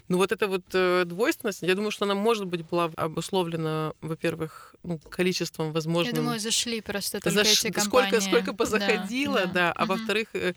Ну 0.08 0.18
вот 0.18 0.32
эта 0.32 0.47
вот 0.47 0.64
э, 0.74 1.03
двойственность, 1.05 1.62
я 1.62 1.76
думаю, 1.76 1.91
что 1.91 2.05
она, 2.05 2.16
может 2.16 2.45
быть, 2.45 2.66
была 2.66 2.91
обусловлена, 2.95 3.93
во-первых, 4.01 4.76
ну, 4.84 4.99
количеством 4.99 5.68
Я 5.68 5.74
возможным... 5.74 6.16
думаю, 6.16 6.39
зашли 6.39 6.82
просто 6.82 7.20
только 7.20 7.39
Заш- 7.39 7.51
эти 7.68 7.80
сколько, 7.80 7.82
компании. 7.82 8.20
сколько 8.20 8.51
Да, 8.51 8.58
позаходило, 8.58 9.47
да. 9.47 9.72
А 9.74 9.86
Мгм. 9.86 9.93
во-вторых, 9.93 10.28
э, 10.34 10.53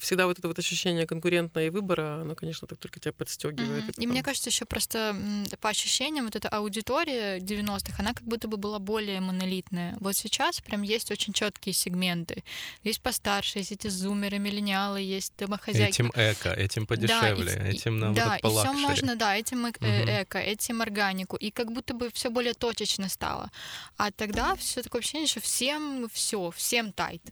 всегда 0.00 0.26
вот 0.26 0.38
это 0.38 0.48
вот 0.48 0.58
ощущение 0.58 1.06
конкурентного 1.06 1.70
выбора, 1.70 2.20
оно, 2.22 2.34
конечно, 2.34 2.68
так 2.68 2.78
только 2.78 3.00
тебя 3.00 3.12
подстегивает. 3.12 3.82
Мгм. 3.84 3.88
Это 3.90 4.00
И 4.00 4.06
мне 4.06 4.22
кажется, 4.22 4.50
еще 4.50 4.64
просто 4.64 5.16
по 5.60 5.68
ощущениям, 5.68 6.24
вот 6.26 6.36
эта 6.36 6.48
аудитория 6.48 7.38
90-х, 7.40 7.96
она 7.98 8.14
как 8.14 8.22
будто 8.24 8.46
бы 8.48 8.56
была 8.56 8.78
более 8.78 9.20
монолитная. 9.20 9.96
Вот 10.00 10.16
сейчас 10.16 10.60
прям 10.60 10.82
есть 10.82 11.10
очень 11.10 11.32
четкие 11.32 11.72
сегменты. 11.72 12.44
Есть 12.84 13.00
постарше, 13.02 13.58
есть 13.58 13.72
эти 13.72 13.88
зумеры, 13.88 14.38
миллениалы, 14.38 15.00
есть 15.00 15.32
домохозяйки. 15.38 15.94
Этим 15.94 16.12
эко, 16.14 16.50
этим 16.50 16.86
подешевле, 16.86 17.54
Да, 17.56 17.66
и- 17.68 17.72
и- 17.72 17.76
этим 17.76 17.98
нам 17.98 18.14
да, 18.14 18.24
вот 18.30 18.38
и 18.38 18.42
по 18.42 18.48
все 18.50 18.72
можно, 18.72 19.16
да, 19.16 19.36
этим 19.36 19.66
э, 19.66 19.70
Мгм. 19.80 20.22
эко, 20.22 20.38
этим 20.38 20.80
органику, 20.82 21.36
и 21.36 21.50
как 21.50 21.72
будто 21.72 21.94
бы 21.94 22.10
все 22.12 22.30
более 22.30 22.54
точечно 22.54 23.08
стало. 23.08 23.50
А 23.96 24.10
тогда 24.10 24.54
все 24.56 24.82
такое 24.82 25.00
ощущение, 25.00 25.26
что 25.26 25.40
всем 25.40 26.08
все, 26.12 26.50
всем 26.50 26.92
тайт. 26.92 27.22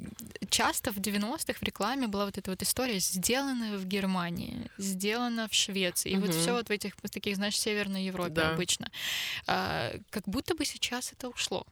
Часто 0.51 0.91
в 0.93 0.97
90-х 0.99 1.59
в 1.61 1.63
рекламе 1.63 2.08
была 2.09 2.25
вот 2.27 2.39
эта 2.39 2.51
вот 2.51 2.63
история, 2.63 2.99
сделанная 3.01 3.77
в 3.79 3.85
Германии, 3.87 4.71
сделана 4.79 5.49
в 5.49 5.55
Швеции, 5.55 6.11
и 6.13 6.17
вот 6.17 6.35
все 6.35 6.53
вот 6.53 6.69
в 6.69 6.71
этих 6.71 6.97
таких, 7.11 7.37
знаешь, 7.37 7.59
Северной 7.59 8.05
Европе 8.05 8.33
Да. 8.35 8.55
обычно. 8.55 8.91
А, 9.47 9.93
как 10.11 10.25
будто 10.29 10.55
бы 10.55 10.65
сейчас 10.65 11.13
это 11.13 11.29
ушло. 11.29 11.67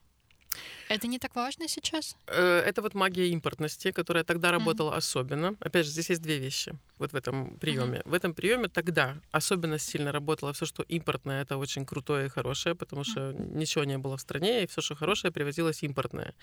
Это 0.89 1.07
не 1.09 1.19
так 1.19 1.35
важно 1.37 1.69
сейчас? 1.69 2.17
Э, 2.29 2.61
Это 2.61 2.81
вот 2.83 2.95
магия 2.95 3.29
импортности, 3.29 3.91
которая 3.93 4.25
тогда 4.25 4.51
работала 4.51 4.97
особенно. 4.97 5.55
Опять 5.61 5.85
же, 5.85 5.93
здесь 5.93 6.11
есть 6.11 6.23
две 6.23 6.39
вещи 6.39 6.73
вот 6.99 7.13
в 7.13 7.17
этом 7.17 7.59
приеме. 7.59 8.03
В 8.05 8.15
этом 8.15 8.33
приеме 8.35 8.69
тогда 8.69 9.17
особенно 9.33 9.79
сильно 9.79 10.13
работало 10.13 10.53
все, 10.53 10.65
что 10.67 10.83
импортное, 10.85 11.43
это 11.43 11.59
очень 11.59 11.85
крутое 11.85 12.27
и 12.27 12.29
хорошее, 12.29 12.75
потому 12.75 13.05
что 13.05 13.33
ничего 13.33 13.85
не 13.85 13.99
было 13.99 14.17
в 14.17 14.21
стране, 14.21 14.63
и 14.63 14.67
все, 14.67 14.81
что 14.81 14.95
хорошее, 14.95 15.33
привозилось 15.33 15.83
импортное. 15.83 16.35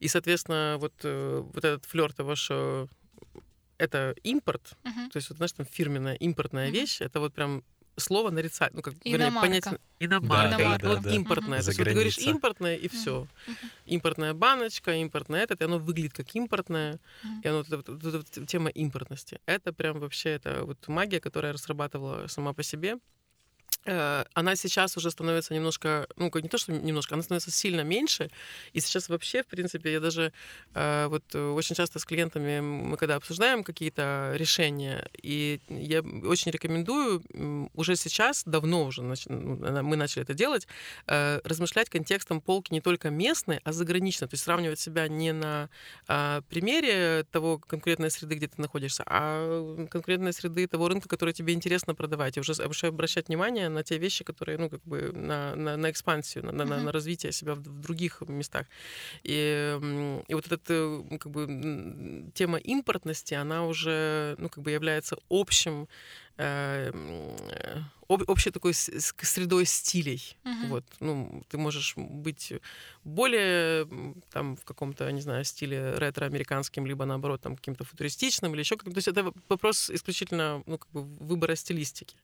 И, 0.00 0.08
соответственно, 0.08 0.76
вот, 0.78 0.92
э, 1.04 1.42
вот 1.54 1.64
этот 1.64 1.84
флер 1.86 2.12
того, 2.12 2.34
что 2.36 2.88
это 3.78 4.14
импорт, 4.22 4.72
Мгм. 4.84 5.10
то 5.10 5.16
есть, 5.18 5.28
вот, 5.30 5.36
знаешь, 5.38 5.52
там 5.52 5.66
фирменная 5.66 6.14
импортная 6.14 6.66
Мгм. 6.66 6.74
вещь, 6.74 7.00
это 7.00 7.20
вот 7.20 7.34
прям 7.34 7.62
слово 7.98 8.30
нарицать, 8.30 8.74
ну, 8.74 8.82
как 8.82 8.94
вернее, 9.04 9.28
Иномарка. 9.28 9.40
понятие 9.48 9.78
иномарка, 10.00 10.58
Да, 10.58 10.68
вот, 10.70 10.80
да, 10.82 10.88
вот 10.90 11.02
да. 11.02 11.10
импортное. 11.14 11.58
Мгм. 11.58 11.64
То 11.64 11.68
есть, 11.70 11.78
вот 11.78 11.84
ты 11.86 11.94
говоришь 11.94 12.18
импортное, 12.18 12.76
и 12.76 12.88
все. 12.88 13.26
Импортная 13.86 14.34
баночка, 14.34 14.92
импортное 14.92 15.42
этот, 15.44 15.62
и 15.62 15.64
оно 15.64 15.78
выглядит 15.78 16.12
как 16.12 16.34
импортное. 16.34 16.98
Мгм. 17.22 17.40
И 17.44 17.48
оно, 17.48 17.58
вот 17.58 17.66
эта 17.68 17.92
вот- 17.92 18.02
вот 18.36 18.46
тема 18.48 18.68
импортности. 18.70 19.38
Это 19.46 19.72
прям 19.72 19.98
вообще 20.00 20.30
это 20.30 20.64
вот 20.64 20.88
магия, 20.88 21.20
которая 21.20 21.52
разрабатывала 21.54 22.26
сама 22.26 22.52
по 22.52 22.62
себе. 22.62 22.98
Э, 23.86 24.24
Она 24.34 24.56
сейчас 24.56 24.96
уже 24.96 25.10
становится 25.10 25.54
немножко, 25.54 26.06
ну, 26.16 26.30
как 26.30 26.42
не 26.42 26.48
то, 26.48 26.58
что 26.58 26.72
немножко, 26.72 27.14
она 27.14 27.22
становится 27.22 27.50
сильно 27.50 27.82
меньше. 27.82 28.30
И 28.72 28.80
сейчас 28.80 29.08
вообще, 29.08 29.42
в 29.42 29.46
принципе, 29.46 29.92
я 29.92 30.00
даже 30.00 30.32
э, 30.74 31.06
вот 31.08 31.22
э, 31.34 31.50
очень 31.50 31.76
часто 31.76 31.98
с 31.98 32.04
клиентами 32.04 32.60
мы 32.60 32.96
когда 32.96 33.16
обсуждаем 33.16 33.62
какие-то 33.62 34.32
решения, 34.34 35.08
и 35.22 35.60
я 35.68 36.00
очень 36.00 36.50
рекомендую 36.50 37.22
уже 37.74 37.96
сейчас, 37.96 38.42
давно 38.44 38.84
уже 38.86 39.02
ну, 39.02 39.14
мы 39.82 39.96
начали 39.96 40.22
это 40.22 40.34
делать, 40.34 40.66
размышлять 41.06 41.88
контекстом 41.88 42.40
полки 42.40 42.72
не 42.72 42.80
только 42.80 43.10
местной, 43.10 43.60
а 43.64 43.72
заграничной. 43.72 44.28
То 44.28 44.34
есть 44.34 44.44
сравнивать 44.44 44.80
себя 44.80 45.08
не 45.08 45.32
на 45.32 45.68
а, 46.08 46.40
примере 46.48 47.24
того 47.30 47.58
конкретной 47.58 48.10
среды, 48.10 48.36
где 48.36 48.48
ты 48.48 48.60
находишься, 48.60 49.04
а 49.06 49.86
конкретной 49.90 50.32
среды 50.32 50.66
того 50.66 50.88
рынка, 50.88 51.08
который 51.08 51.34
тебе 51.34 51.52
интересно 51.52 51.94
продавать. 51.94 52.36
И 52.36 52.40
уже 52.40 52.52
обращать 52.86 53.28
внимание 53.28 53.68
на 53.76 53.82
те 53.82 53.98
вещи, 53.98 54.24
которые, 54.24 54.58
ну, 54.58 54.68
как 54.70 54.80
бы 54.84 55.12
на, 55.12 55.54
на, 55.54 55.76
на 55.76 55.90
экспансию, 55.90 56.44
на, 56.44 56.52
на, 56.52 56.64
на- 56.64 56.92
развитие 56.92 57.32
себя 57.32 57.54
в, 57.54 57.58
в 57.58 57.80
других 57.80 58.22
местах. 58.28 58.66
И, 59.24 59.78
и 60.28 60.34
вот 60.34 60.46
эта 60.46 60.58
э, 60.68 61.18
как 61.18 61.32
бы, 61.32 61.46
тема 62.34 62.58
импортности, 62.58 63.34
она 63.34 63.66
уже 63.66 64.34
ну, 64.38 64.48
как 64.48 64.64
бы 64.64 64.70
является 64.70 65.16
общим 65.28 65.88
э, 66.38 66.90
э, 66.92 67.80
об- 68.08 68.28
общей 68.28 68.50
такой 68.50 68.72
с- 68.72 68.88
с- 68.88 69.14
средой 69.22 69.64
стилей. 69.66 70.36
Мгм. 70.44 70.68
Вот, 70.68 70.84
ну, 71.00 71.42
ты 71.48 71.58
можешь 71.58 71.94
быть 71.96 72.52
более 73.04 73.86
там 74.32 74.56
в 74.56 74.64
каком-то, 74.64 75.10
не 75.12 75.20
знаю, 75.20 75.44
стиле 75.44 75.94
ретро-американским, 75.96 76.86
либо 76.86 77.04
наоборот 77.04 77.40
там 77.40 77.56
каким-то 77.56 77.84
футуристичным 77.84 78.52
или 78.54 78.60
еще 78.60 78.76
как-то. 78.76 78.90
То 78.92 78.98
есть 78.98 79.08
это 79.08 79.32
вопрос 79.48 79.90
исключительно 79.90 80.62
ну, 80.66 80.78
как 80.78 80.90
бы 80.90 81.02
выбора 81.02 81.56
стилистики. 81.56 82.16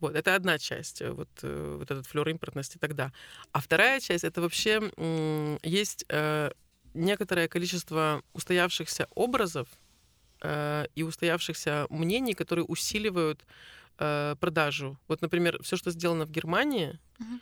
Вот, 0.00 0.14
это 0.14 0.34
одна 0.34 0.58
часть, 0.58 1.02
э, 1.02 1.10
вот, 1.10 1.28
э, 1.42 1.76
вот 1.78 1.90
этот 1.90 2.06
флер 2.06 2.28
импортности 2.28 2.78
тогда. 2.78 3.12
А 3.52 3.60
вторая 3.60 4.00
часть 4.00 4.24
это 4.24 4.40
вообще 4.40 4.80
есть 5.62 6.04
э, 6.08 6.50
некоторое 6.94 7.48
количество 7.48 8.22
устоявшихся 8.32 9.06
образов 9.14 9.68
э, 10.40 10.86
и 10.94 11.02
устоявшихся 11.02 11.86
мнений, 11.90 12.34
которые 12.34 12.64
усиливают 12.64 13.44
э, 13.98 14.36
продажу. 14.40 14.98
Вот, 15.08 15.22
например, 15.22 15.62
все, 15.62 15.76
что 15.76 15.90
сделано 15.90 16.24
в 16.26 16.30
Германии, 16.30 16.98
Мгм. 17.18 17.40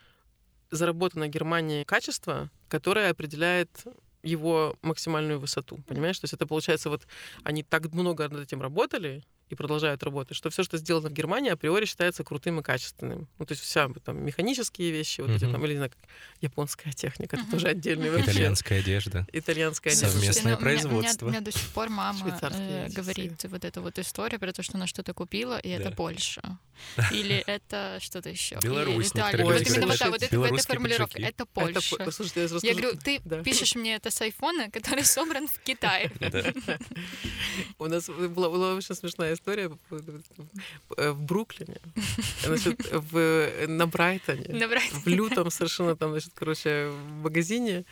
заработано 0.70 1.28
Германией 1.28 1.84
качество, 1.84 2.50
которое 2.68 3.10
определяет 3.10 3.84
его 4.22 4.76
максимальную 4.82 5.38
высоту, 5.38 5.78
понимаешь? 5.86 6.18
То 6.18 6.24
есть 6.24 6.34
это 6.34 6.46
получается 6.46 6.90
вот 6.90 7.06
они 7.44 7.62
так 7.62 7.92
много 7.92 8.28
над 8.28 8.42
этим 8.42 8.60
работали, 8.60 9.22
и 9.48 9.54
продолжают 9.54 10.02
работать, 10.02 10.36
что 10.36 10.50
все, 10.50 10.62
что 10.62 10.76
сделано 10.76 11.08
в 11.08 11.12
Германии, 11.12 11.50
априори 11.50 11.84
считается 11.84 12.24
крутым 12.24 12.60
и 12.60 12.62
качественным. 12.62 13.28
Ну, 13.38 13.46
то 13.46 13.52
есть 13.52 13.62
вся 13.62 13.88
там 14.04 14.24
механические 14.24 14.90
вещи, 14.90 15.20
вот 15.20 15.30
эти 15.30 15.50
там, 15.50 15.64
или, 15.64 15.72
не 15.72 15.78
знаю, 15.78 15.90
как 15.90 16.00
японская 16.40 16.92
техника, 16.92 17.36
это 17.36 17.50
тоже 17.50 17.68
отдельный 17.68 18.10
вообще. 18.10 18.32
Итальянская 18.32 18.80
одежда. 18.80 19.26
Итальянская 19.32 19.92
одежда. 19.92 20.10
Совместное 20.10 20.42
ну, 20.42 20.48
у 20.48 20.52
меня- 20.52 20.56
производство. 20.56 21.26
У 21.26 21.28
меня, 21.28 21.38
у 21.38 21.42
меня 21.42 21.52
до 21.52 21.58
сих 21.58 21.68
пор 21.68 21.88
мама 21.88 22.38
э, 22.42 22.88
говорит 22.88 23.44
вот 23.44 23.64
эту 23.64 23.82
вот 23.82 23.98
историю 23.98 24.40
про 24.40 24.52
то, 24.52 24.62
что 24.62 24.76
она 24.76 24.86
что-то 24.86 25.14
купила, 25.14 25.58
и 25.58 25.68
это. 25.68 25.90
Польша. 25.90 26.58
Или 27.12 27.36
это 27.46 27.98
что-то 28.00 28.28
еще. 28.28 28.58
Беларусь, 28.62 29.06
Или 29.06 29.20
Италия. 29.20 29.44
Вот 29.44 29.60
именно 29.66 29.86
вот, 29.86 30.00
вот 30.00 30.00
это, 30.00 30.10
в 30.10 30.14
этой 30.14 30.30
Белорусские 30.30 30.74
формулировке. 30.74 31.14
пиджаки. 31.16 31.34
Это 31.34 31.46
Польша. 31.46 32.10
Слушайте, 32.10 32.66
я 32.66 32.74
говорю, 32.74 32.98
ты 33.02 33.20
Да. 33.24 33.42
пишешь 33.42 33.74
мне 33.74 33.94
это 33.94 34.10
с 34.10 34.20
айфона, 34.20 34.70
который 34.72 35.04
собран 35.04 35.48
в 35.48 35.58
Китае. 35.60 36.10
У 37.78 37.86
нас 37.86 38.08
была, 38.08 38.50
была 38.50 38.74
очень 38.74 38.94
смешная 38.94 39.35
история 39.36 39.70
э, 40.96 41.10
в 41.12 41.22
Бруклине, 41.22 41.76
значит, 42.44 42.80
в, 42.92 43.66
на 43.68 43.86
Брайтоне. 43.86 44.48
Набрать. 44.48 44.92
в 44.92 45.06
лютом 45.06 45.50
совершенно 45.50 45.96
там, 45.96 46.10
значит, 46.10 46.32
короче, 46.34 46.88
в 46.88 47.22
магазине. 47.22 47.84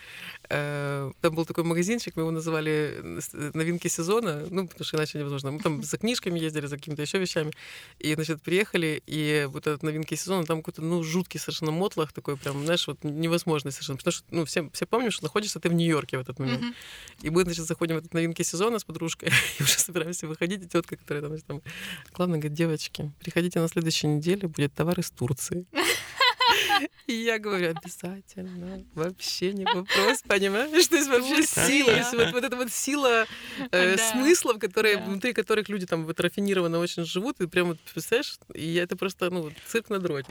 э, 0.50 1.10
Там 1.20 1.34
был 1.34 1.44
такой 1.46 1.64
магазинчик, 1.64 2.16
мы 2.16 2.22
его 2.22 2.30
называли 2.30 2.98
э, 3.02 3.20
с- 3.20 3.32
новинки 3.54 3.88
сезона, 3.88 4.46
ну, 4.50 4.66
потому 4.68 4.84
что 4.84 4.96
иначе 4.96 5.18
невозможно. 5.18 5.50
Мы 5.52 5.60
там 5.60 5.82
за 5.82 5.96
книжками 5.98 6.38
ездили, 6.38 6.66
за 6.66 6.76
какими-то 6.76 7.02
еще 7.02 7.18
вещами. 7.18 7.52
И, 7.98 8.14
значит, 8.14 8.42
приехали, 8.42 9.02
и 9.06 9.46
вот 9.50 9.66
этот 9.66 9.82
новинки 9.82 10.14
сезона, 10.16 10.44
там 10.44 10.58
какой-то, 10.58 10.82
ну, 10.82 11.02
жуткий 11.02 11.40
совершенно 11.40 11.70
мотлах 11.72 12.12
такой, 12.12 12.36
прям, 12.36 12.64
знаешь, 12.64 12.86
вот 12.88 13.04
невозможный 13.04 13.72
совершенно. 13.72 13.98
Потому 13.98 14.12
что, 14.12 14.24
ну, 14.30 14.44
все, 14.44 14.68
все 14.72 14.86
помнят, 14.86 15.12
что 15.12 15.22
находишься 15.24 15.60
ты 15.60 15.68
в 15.68 15.72
Нью-Йорке 15.74 16.18
в 16.18 16.20
этот 16.20 16.38
момент. 16.38 16.62
Мгм. 16.62 16.74
И 17.22 17.30
мы, 17.30 17.42
значит, 17.44 17.64
заходим 17.66 17.96
в 17.96 17.98
этот 17.98 18.14
новинки 18.14 18.42
сезона 18.42 18.78
с 18.78 18.84
подружкой, 18.84 19.30
и 19.58 19.62
уже 19.62 19.78
собираемся 19.78 20.26
выходить, 20.26 20.62
и 20.62 20.66
тетка, 20.68 20.96
которая 20.96 21.22
там, 21.22 21.33
значит, 21.38 21.46
там, 21.46 21.62
главное, 22.12 22.38
говорит, 22.38 22.56
девочки, 22.56 23.12
приходите 23.20 23.60
на 23.60 23.68
следующей 23.68 24.06
неделе, 24.08 24.48
будет 24.48 24.74
товар 24.74 24.98
из 25.00 25.10
Турции. 25.10 25.66
И 27.06 27.12
я 27.12 27.38
говорю, 27.38 27.70
обязательно, 27.76 28.84
вообще 28.94 29.52
не 29.52 29.64
вопрос, 29.66 30.22
понимаешь? 30.26 30.86
То 30.88 30.96
есть 30.96 31.08
вообще 31.08 31.42
сила, 31.42 31.90
то 31.90 31.96
есть 31.96 32.12
вот, 32.12 32.32
вот 32.32 32.44
эта 32.44 32.56
вот 32.56 32.72
сила 32.72 33.26
э, 33.70 33.96
Да. 33.96 34.10
смыслов, 34.12 34.58
которые, 34.58 34.96
Да. 34.96 35.04
внутри 35.04 35.32
которых 35.32 35.68
люди 35.68 35.86
там 35.86 36.06
вот 36.06 36.18
рафинированно 36.20 36.78
очень 36.78 37.04
живут, 37.04 37.40
и 37.40 37.46
прям 37.46 37.68
вот, 37.68 37.78
представляешь, 37.80 38.38
и 38.54 38.74
это 38.76 38.96
просто, 38.96 39.30
ну, 39.30 39.50
цирк 39.66 39.90
на 39.90 39.98
дроте. 39.98 40.30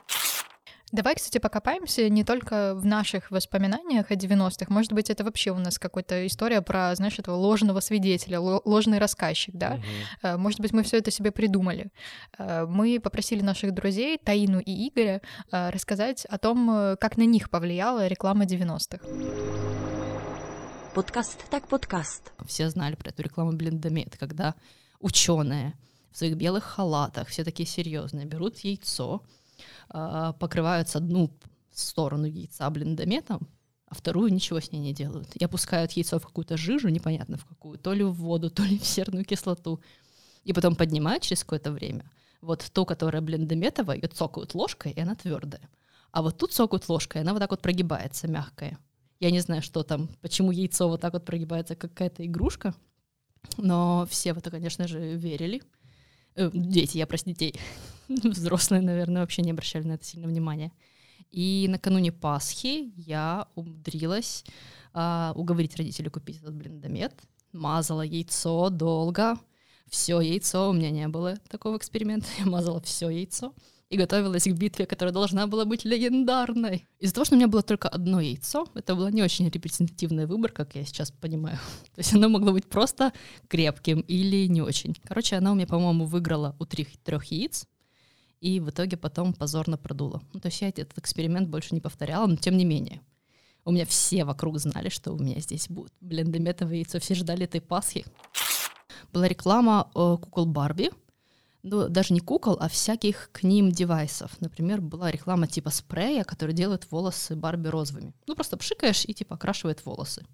Давай, 0.93 1.15
кстати, 1.15 1.39
покопаемся 1.39 2.07
не 2.07 2.23
только 2.23 2.75
в 2.75 2.85
наших 2.85 3.31
воспоминаниях 3.31 4.11
о 4.11 4.13
90-х. 4.13 4.67
Может 4.71 4.93
быть, 4.93 5.09
это 5.09 5.23
вообще 5.23 5.49
у 5.49 5.57
нас 5.57 5.79
какая-то 5.79 6.27
история 6.27 6.61
про, 6.61 6.93
знаешь, 6.95 7.17
этого 7.17 7.35
ложного 7.35 7.79
свидетеля, 7.79 8.39
ло- 8.39 8.61
ложный 8.63 8.99
рассказчик, 8.99 9.55
да? 9.55 9.79
Э, 10.21 10.37
Может 10.37 10.59
быть, 10.59 10.71
мы 10.71 10.83
все 10.83 10.99
это 10.99 11.09
себе 11.09 11.31
придумали. 11.31 11.91
Э, 12.37 12.67
Мы 12.67 12.99
попросили 12.99 13.41
наших 13.41 13.73
друзей, 13.73 14.19
Таину 14.23 14.59
и 14.59 14.87
Игоря, 14.87 15.21
э, 15.51 15.71
рассказать 15.71 16.25
о 16.25 16.37
том, 16.37 16.95
как 16.99 17.17
на 17.17 17.25
них 17.25 17.49
повлияла 17.49 18.05
реклама 18.05 18.45
90-х. 18.45 19.03
Подкаст 20.93 21.39
так 21.49 21.67
подкаст. 21.67 22.33
Все 22.45 22.69
знали 22.69 22.93
про 22.93 23.09
эту 23.09 23.23
рекламу 23.23 23.53
блиндомет, 23.53 24.15
когда 24.19 24.53
ученые 24.99 25.73
в 26.11 26.17
своих 26.19 26.35
белых 26.35 26.63
халатах, 26.63 27.29
все 27.29 27.43
такие 27.43 27.65
серьезные, 27.67 28.27
берут 28.27 28.59
яйцо, 28.59 29.23
а, 29.89 30.33
покрывают 30.33 30.93
одну 30.95 31.31
сторону 31.73 32.25
яйца 32.25 32.69
блиндометом, 32.69 33.47
а 33.87 33.95
вторую 33.95 34.33
ничего 34.33 34.59
с 34.59 34.71
ней 34.71 34.79
не 34.79 34.93
делают. 34.93 35.35
И 35.35 35.43
опускают 35.43 35.91
яйцо 35.93 36.19
в 36.19 36.25
какую-то 36.25 36.57
жижу, 36.57 36.89
непонятно 36.89 37.37
в 37.37 37.45
какую, 37.45 37.77
то 37.77 37.93
ли 37.93 38.03
в 38.03 38.13
воду, 38.13 38.49
то 38.49 38.63
ли 38.63 38.77
в 38.77 38.85
серную 38.85 39.25
кислоту. 39.25 39.79
И 40.43 40.53
потом 40.53 40.75
поднимают 40.75 41.23
через 41.23 41.43
какое-то 41.43 41.71
время. 41.71 42.09
Вот 42.41 42.69
ту, 42.73 42.85
которая 42.85 43.21
блиндометовая, 43.21 43.97
ее 43.97 44.07
цокают 44.07 44.53
ложкой, 44.55 44.91
и 44.91 44.99
она 44.99 45.15
твердая. 45.15 45.69
А 46.11 46.21
вот 46.21 46.37
тут 46.37 46.53
цокают 46.53 46.89
ложкой, 46.89 47.19
и 47.19 47.21
она 47.21 47.33
вот 47.33 47.39
так 47.39 47.51
вот 47.51 47.61
прогибается, 47.61 48.27
мягкая. 48.27 48.77
Я 49.19 49.31
не 49.31 49.39
знаю, 49.39 49.61
что 49.61 49.83
там, 49.83 50.09
почему 50.21 50.51
яйцо 50.51 50.89
вот 50.89 51.01
так 51.01 51.13
вот 51.13 51.25
прогибается, 51.25 51.75
как 51.75 51.91
какая-то 51.91 52.25
игрушка, 52.25 52.75
но 53.57 54.05
все 54.09 54.33
в 54.33 54.37
это, 54.37 54.51
конечно 54.51 54.87
же, 54.87 55.15
верили. 55.15 55.61
Э, 56.35 56.49
дети, 56.53 56.97
я 56.97 57.07
про 57.07 57.17
детей. 57.17 57.59
Взрослые, 58.23 58.81
наверное, 58.81 59.21
вообще 59.21 59.41
не 59.41 59.51
обращали 59.51 59.83
на 59.83 59.93
это 59.93 60.05
сильно 60.05 60.27
внимания. 60.27 60.71
И 61.31 61.67
накануне 61.69 62.11
Пасхи 62.11 62.93
я 62.95 63.47
умудрилась 63.55 64.45
а, 64.93 65.33
уговорить 65.35 65.75
родителей 65.75 66.09
купить 66.09 66.37
этот 66.37 66.53
блиндомет. 66.53 67.13
Мазала 67.51 68.01
яйцо 68.01 68.69
долго. 68.69 69.37
Все 69.89 70.19
яйцо, 70.21 70.69
у 70.69 70.73
меня 70.73 70.91
не 70.91 71.07
было 71.07 71.37
такого 71.49 71.77
эксперимента. 71.77 72.27
Я 72.39 72.45
мазала 72.45 72.81
все 72.81 73.09
яйцо 73.09 73.53
и 73.93 73.97
готовилась 73.97 74.45
к 74.45 74.51
битве, 74.53 74.87
которая 74.87 75.13
должна 75.13 75.45
была 75.45 75.65
быть 75.65 75.85
легендарной. 75.85 76.87
Из-за 76.99 77.13
того, 77.13 77.25
что 77.25 77.35
у 77.35 77.37
меня 77.37 77.47
было 77.47 77.61
только 77.61 77.89
одно 77.89 78.19
яйцо, 78.19 78.65
это 78.73 78.95
была 78.95 79.11
не 79.11 79.21
очень 79.21 79.47
репрезентативный 79.49 80.25
выбор, 80.25 80.51
как 80.51 80.75
я 80.75 80.83
сейчас 80.83 81.11
понимаю. 81.11 81.59
То 81.95 81.99
есть 81.99 82.13
оно 82.13 82.27
могло 82.27 82.53
быть 82.53 82.65
просто 82.65 83.13
крепким 83.47 83.99
или 84.01 84.47
не 84.47 84.63
очень. 84.63 84.95
Короче, 85.03 85.35
она 85.35 85.51
у 85.51 85.55
меня, 85.55 85.67
по-моему, 85.67 86.05
выиграла 86.05 86.55
у 86.59 86.65
трех, 86.65 86.87
трех 87.03 87.25
яиц, 87.25 87.67
и 88.43 88.59
в 88.59 88.71
итоге 88.71 88.97
потом 88.97 89.33
позорно 89.33 89.77
продула. 89.77 90.21
Ну, 90.33 90.41
то 90.41 90.49
есть 90.49 90.61
я 90.61 90.67
этот 90.67 90.97
эксперимент 90.97 91.47
больше 91.47 91.73
не 91.73 91.79
повторяла, 91.79 92.27
но 92.27 92.35
тем 92.35 92.57
не 92.57 92.65
менее. 92.65 92.99
У 93.63 93.71
меня 93.71 93.85
все 93.85 94.25
вокруг 94.25 94.59
знали, 94.59 94.89
что 94.89 95.13
у 95.13 95.17
меня 95.17 95.39
здесь 95.39 95.69
будет 95.69 95.93
блендометовое 96.01 96.75
яйцо. 96.75 96.99
Все 96.99 97.15
ждали 97.15 97.45
этой 97.45 97.61
Пасхи. 97.61 98.05
Была 99.13 99.29
реклама 99.29 99.89
э, 99.95 100.17
кукол 100.21 100.45
Барби, 100.45 100.91
ну, 101.61 101.87
даже 101.87 102.13
не 102.13 102.19
кукол, 102.19 102.57
а 102.59 102.67
всяких 102.67 103.29
к 103.31 103.43
ним 103.43 103.71
девайсов. 103.71 104.31
Например, 104.41 104.81
была 104.81 105.09
реклама 105.09 105.47
типа 105.47 105.69
спрея, 105.69 106.25
который 106.25 106.53
делает 106.53 106.91
волосы 106.91 107.37
Барби 107.37 107.69
розовыми. 107.69 108.13
Ну, 108.27 108.35
просто 108.35 108.57
пшикаешь 108.57 109.05
и 109.05 109.13
типа 109.13 109.35
окрашивает 109.35 109.85
волосы. 109.85 110.25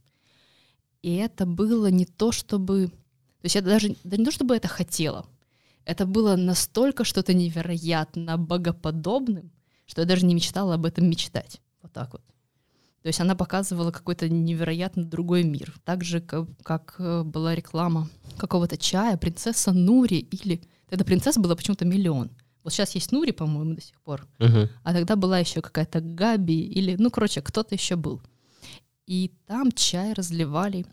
И 1.04 1.16
это 1.16 1.46
было 1.46 1.92
не 1.92 2.08
то, 2.08 2.32
чтобы... 2.32 2.88
То 2.88 3.44
есть 3.44 3.54
я 3.54 3.62
даже 3.62 3.96
да 4.04 4.18
не 4.18 4.26
то, 4.26 4.32
чтобы 4.32 4.56
это 4.56 4.68
хотела. 4.68 5.28
Это 5.90 6.06
было 6.06 6.36
настолько 6.36 7.04
что-то 7.04 7.34
невероятно 7.34 8.38
богоподобным, 8.38 9.52
что 9.88 10.02
я 10.02 10.08
даже 10.08 10.24
не 10.24 10.36
мечтала 10.36 10.76
об 10.76 10.86
этом 10.86 11.10
мечтать. 11.10 11.62
Вот 11.82 11.92
так 11.92 12.14
вот. 12.14 12.22
То 13.02 13.08
есть 13.08 13.20
она 13.20 13.34
показывала 13.34 13.90
какой-то 13.90 14.30
невероятно 14.30 15.04
другой 15.04 15.44
мир. 15.44 15.74
Так 15.86 16.04
же, 16.04 16.22
как, 16.22 16.48
как 16.62 16.96
э, 17.00 17.24
была 17.24 17.56
реклама 17.56 18.08
какого-то 18.38 18.78
чая, 18.78 19.18
принцесса 19.18 19.72
Нури 19.72 20.20
или... 20.20 20.62
Тогда 20.90 21.04
принцесс 21.06 21.38
было 21.38 21.56
почему-то 21.56 21.86
миллион. 21.86 22.30
Вот 22.64 22.72
сейчас 22.72 22.94
есть 22.94 23.12
Нури, 23.12 23.32
по-моему, 23.32 23.74
до 23.74 23.82
сих 23.82 24.00
пор. 24.02 24.28
А 24.84 24.94
тогда 24.94 25.16
была 25.16 25.40
еще 25.40 25.60
какая-то 25.60 26.02
Габи 26.02 26.62
или, 26.62 26.98
ну, 27.00 27.10
короче, 27.10 27.42
кто-то 27.42 27.74
еще 27.74 27.96
был. 27.96 28.22
И 29.08 29.32
там 29.48 29.72
чай 29.72 30.14
разливали. 30.14 30.86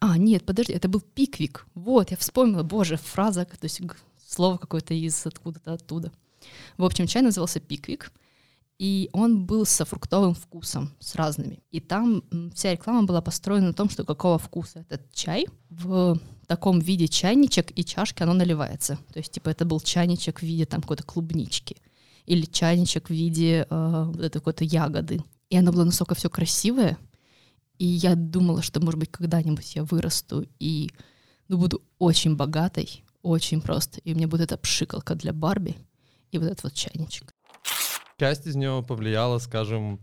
А, 0.00 0.16
нет, 0.16 0.46
подожди, 0.46 0.74
это 0.74 0.86
был 0.88 1.00
пиквик. 1.00 1.66
Вот, 1.74 2.12
я 2.12 2.16
вспомнила, 2.16 2.62
боже, 2.62 2.98
фраза, 2.98 3.44
то 3.44 3.64
есть 3.64 3.80
слово 4.28 4.58
какое-то 4.58 4.94
из 4.94 5.26
откуда-то 5.26 5.72
оттуда. 5.72 6.12
В 6.76 6.84
общем, 6.84 7.06
чай 7.06 7.22
назывался 7.22 7.60
пиквик, 7.60 8.12
и 8.78 9.10
он 9.12 9.44
был 9.44 9.66
со 9.66 9.84
фруктовым 9.84 10.34
вкусом, 10.34 10.94
с 11.00 11.16
разными. 11.16 11.60
И 11.70 11.80
там 11.80 12.22
вся 12.54 12.72
реклама 12.72 13.02
была 13.02 13.20
построена 13.20 13.68
на 13.68 13.72
том, 13.72 13.90
что 13.90 14.04
какого 14.04 14.38
вкуса 14.38 14.80
этот 14.80 15.12
чай. 15.12 15.46
В 15.68 16.18
таком 16.46 16.78
виде 16.78 17.08
чайничек 17.08 17.76
и 17.76 17.84
чашки 17.84 18.22
оно 18.22 18.34
наливается. 18.34 18.98
То 19.12 19.18
есть, 19.18 19.32
типа, 19.32 19.48
это 19.48 19.64
был 19.64 19.80
чайничек 19.80 20.40
в 20.40 20.42
виде 20.44 20.64
там 20.64 20.80
какой-то 20.80 21.02
клубнички 21.02 21.76
или 22.24 22.44
чайничек 22.44 23.08
в 23.08 23.12
виде 23.12 23.66
э, 23.68 24.04
вот 24.06 24.20
этой 24.20 24.38
какой-то 24.38 24.64
ягоды. 24.64 25.24
И 25.50 25.56
оно 25.56 25.72
было 25.72 25.84
настолько 25.84 26.14
все 26.14 26.28
красивое, 26.28 26.98
и 27.78 27.86
я 27.86 28.16
думала, 28.16 28.60
что, 28.60 28.80
может 28.80 28.98
быть, 28.98 29.10
когда-нибудь 29.10 29.76
я 29.76 29.84
вырасту 29.84 30.46
и 30.58 30.90
ну, 31.48 31.58
буду 31.58 31.80
очень 31.98 32.36
богатой, 32.36 33.04
очень 33.22 33.60
просто. 33.60 34.00
И 34.00 34.14
меня 34.14 34.28
будет 34.28 34.42
эта 34.42 34.58
пшикалка 34.58 35.14
для 35.14 35.32
Барби 35.32 35.76
и 36.30 36.38
вот 36.38 36.46
этот 36.46 36.64
вот 36.64 36.74
чайничек. 36.74 37.32
Часть 38.18 38.46
из 38.46 38.56
него 38.56 38.82
повлияла, 38.82 39.38
скажем, 39.38 40.00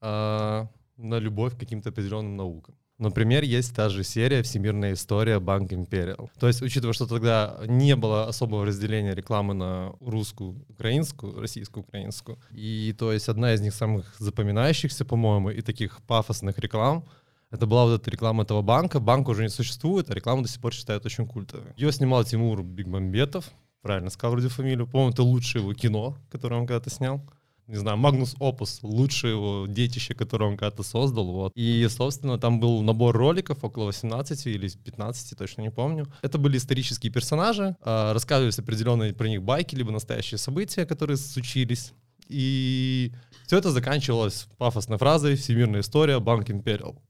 а, 0.00 0.68
на 0.96 1.18
любовь 1.18 1.56
к 1.56 1.60
каким-то 1.60 1.90
определенным 1.90 2.36
наукам. 2.36 2.74
Например, 2.98 3.44
есть 3.44 3.76
та 3.76 3.88
же 3.88 4.02
серия 4.02 4.42
«Всемирная 4.42 4.94
история. 4.94 5.38
Банк 5.38 5.72
Империал». 5.72 6.30
То 6.40 6.48
есть, 6.48 6.62
учитывая, 6.62 6.92
что 6.92 7.06
тогда 7.06 7.56
не 7.66 7.94
было 7.94 8.26
особого 8.26 8.66
разделения 8.66 9.14
рекламы 9.14 9.54
на 9.54 9.92
русскую, 10.00 10.64
украинскую, 10.68 11.40
российскую, 11.40 11.84
украинскую, 11.84 12.38
и 12.50 12.92
то 12.98 13.12
есть 13.12 13.28
одна 13.28 13.54
из 13.54 13.60
них 13.60 13.72
самых 13.72 14.16
запоминающихся, 14.18 15.04
по-моему, 15.04 15.50
и 15.50 15.62
таких 15.62 16.02
пафосных 16.08 16.58
реклам 16.58 17.04
это 17.50 17.66
была 17.66 17.84
вот 17.86 18.00
эта 18.00 18.10
реклама 18.10 18.42
этого 18.42 18.62
банка. 18.62 19.00
Банк 19.00 19.28
уже 19.28 19.42
не 19.42 19.48
существует, 19.48 20.10
а 20.10 20.14
рекламу 20.14 20.42
до 20.42 20.48
сих 20.48 20.60
пор 20.60 20.74
считают 20.74 21.06
очень 21.06 21.26
культовой. 21.26 21.72
Ее 21.76 21.92
снимал 21.92 22.24
Тимур 22.24 22.62
Бекмамбетов, 22.62 23.50
правильно 23.80 24.10
сказал 24.10 24.32
вроде 24.32 24.48
фамилию. 24.48 24.86
По-моему, 24.86 25.12
это 25.12 25.22
лучшее 25.22 25.62
его 25.62 25.72
кино, 25.72 26.18
которое 26.30 26.56
он 26.56 26.66
когда-то 26.66 26.90
снял. 26.90 27.22
не 27.66 27.76
знаю, 27.76 27.96
магнум 27.98 28.34
опус, 28.38 28.80
лучшее 28.82 29.32
его 29.34 29.66
детище, 29.66 30.14
которое 30.14 30.46
он 30.46 30.56
когда-то 30.56 30.82
создал, 30.82 31.26
вот. 31.26 31.52
И, 31.54 31.86
собственно, 31.90 32.38
там 32.38 32.60
был 32.60 32.82
набор 32.82 33.16
роликов, 33.16 33.62
около 33.62 33.86
18 33.86 34.46
или 34.46 34.68
15, 34.68 35.36
точно 35.36 35.62
не 35.62 35.70
помню. 35.70 36.06
Это 36.22 36.38
были 36.38 36.56
исторические 36.58 37.12
персонажи, 37.12 37.76
а, 37.82 38.12
рассказывались 38.12 38.58
определенные 38.58 39.12
про 39.12 39.28
них 39.28 39.42
байки, 39.42 39.74
либо 39.74 39.90
настоящие 39.90 40.38
события, 40.38 40.86
которые 40.86 41.16
случились. 41.16 41.92
И 42.28 43.12
все 43.46 43.58
это 43.58 43.70
заканчивалось 43.70 44.48
пафосной 44.58 44.98
фразой 44.98 45.36
«Всемирная 45.36 45.80
история. 45.80 46.20
Банк 46.20 46.50
Империал». 46.50 47.02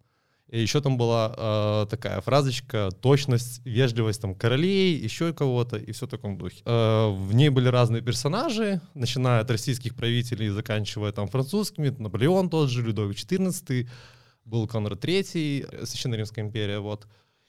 И 0.48 0.60
еще 0.60 0.80
там 0.80 0.96
была 0.96 1.34
э, 1.36 1.86
такая 1.90 2.22
фразочка 2.22 2.90
«точность, 3.02 3.60
вежливость 3.66 4.22
там 4.22 4.34
королей, 4.34 4.96
еще 4.96 5.34
кого-то» 5.34 5.76
и 5.76 5.92
все 5.92 6.06
в 6.06 6.10
таком 6.10 6.38
духе. 6.38 6.62
Э, 6.64 7.10
в 7.10 7.34
ней 7.34 7.50
были 7.50 7.68
разные 7.68 8.00
персонажи, 8.00 8.80
начиная 8.94 9.42
от 9.42 9.50
российских 9.50 9.94
правителей 9.94 10.48
заканчивая 10.48 11.12
там 11.12 11.28
французскими, 11.28 11.90
Наполеон 11.90 12.48
тот 12.48 12.70
же, 12.70 12.82
Людовик 12.82 13.18
XIV, 13.18 13.88
был 14.46 14.66
Конрад 14.66 15.04
III, 15.04 15.84
Священная 15.84 16.16
Римская 16.18 16.44
империя, 16.44 16.78
вот. 16.78 17.06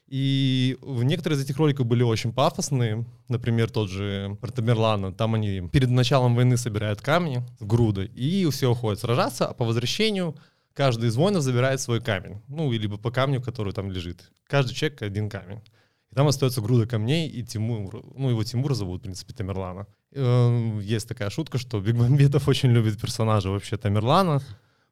И 0.10 0.78
в 0.82 1.04
некоторые 1.04 1.38
из 1.40 1.44
этих 1.46 1.58
роликов 1.58 1.86
были 1.86 2.02
очень 2.02 2.34
пафосные. 2.34 3.06
Например, 3.28 3.70
тот 3.70 3.90
же 3.92 4.38
про 4.42 4.52
Тамерлана. 4.52 5.14
Там 5.14 5.36
они 5.36 5.70
перед 5.72 5.92
началом 5.92 6.36
войны 6.36 6.58
собирают 6.58 7.00
камни 7.00 7.44
в 7.60 7.68
груды, 7.68 8.06
и 8.16 8.50
все 8.50 8.72
уходят 8.72 9.00
сражаться, 9.00 9.48
а 9.48 9.54
по 9.54 9.66
возвращению 9.66 10.36
каждый 10.80 11.10
из 11.10 11.18
воинов 11.18 11.44
забирает 11.44 11.82
свой 11.82 12.00
камень. 12.00 12.42
Ну, 12.48 12.72
либо 12.72 12.96
по 12.96 13.12
камню, 13.12 13.42
который 13.42 13.74
там 13.74 13.92
лежит. 13.92 14.32
Каждый 14.48 14.74
человек 14.74 15.02
один 15.02 15.30
камень. 15.30 15.62
И 16.10 16.16
там 16.16 16.26
остается 16.26 16.62
груда 16.62 16.88
камней, 16.88 17.28
и 17.28 17.44
Тимур, 17.44 18.02
ну, 18.16 18.30
его 18.30 18.46
Тимур 18.46 18.74
зовут, 18.74 19.02
в 19.02 19.04
принципе, 19.04 19.34
Тамерлана. 19.34 19.88
Э, 20.14 20.80
Есть 20.82 21.10
такая 21.10 21.30
шутка, 21.30 21.58
что 21.58 21.82
Бигмамбетов 21.82 22.48
очень 22.48 22.70
любит 22.70 22.98
персонажа 22.98 23.50
вообще 23.50 23.76
Тамерлана, 23.76 24.42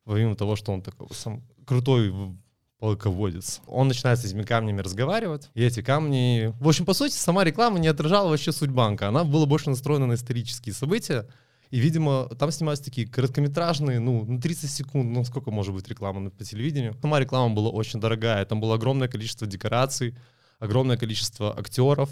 помимо 0.04 0.36
того, 0.36 0.58
что 0.58 0.74
он 0.74 0.82
такой 0.82 1.08
сам 1.14 1.42
крутой 1.66 2.14
полководец. 2.80 3.62
Он 3.66 3.88
начинает 3.88 4.20
с 4.20 4.26
этими 4.26 4.44
камнями 4.44 4.82
разговаривать, 4.82 5.50
и 5.54 5.64
эти 5.64 5.82
камни... 5.82 6.54
В 6.60 6.68
общем, 6.68 6.86
по 6.86 6.94
сути, 6.94 7.14
сама 7.14 7.46
реклама 7.46 7.80
не 7.80 7.88
отражала 7.88 8.28
вообще 8.28 8.52
суть 8.52 8.72
банка. 8.72 9.08
Она 9.08 9.24
была 9.24 9.46
больше 9.46 9.70
настроена 9.70 10.06
на 10.06 10.16
исторические 10.16 10.76
события, 10.76 11.30
и, 11.70 11.80
видимо, 11.80 12.30
там 12.38 12.52
снимаются 12.52 12.86
такие 12.86 13.08
короткометражные, 13.08 14.00
ну, 14.00 14.26
на 14.26 14.40
30 14.42 14.70
секунд, 14.70 15.12
ну, 15.12 15.24
сколько 15.24 15.52
может 15.52 15.74
быть 15.74 15.88
реклама 15.88 16.30
по 16.30 16.44
телевидению. 16.44 16.96
Сама 17.02 17.20
реклама 17.20 17.54
была 17.54 17.70
очень 17.70 18.00
дорогая, 18.00 18.46
там 18.46 18.60
было 18.60 18.76
огромное 18.76 19.08
количество 19.08 19.48
декораций, 19.48 20.16
огромное 20.60 20.98
количество 20.98 21.58
актеров, 21.58 22.10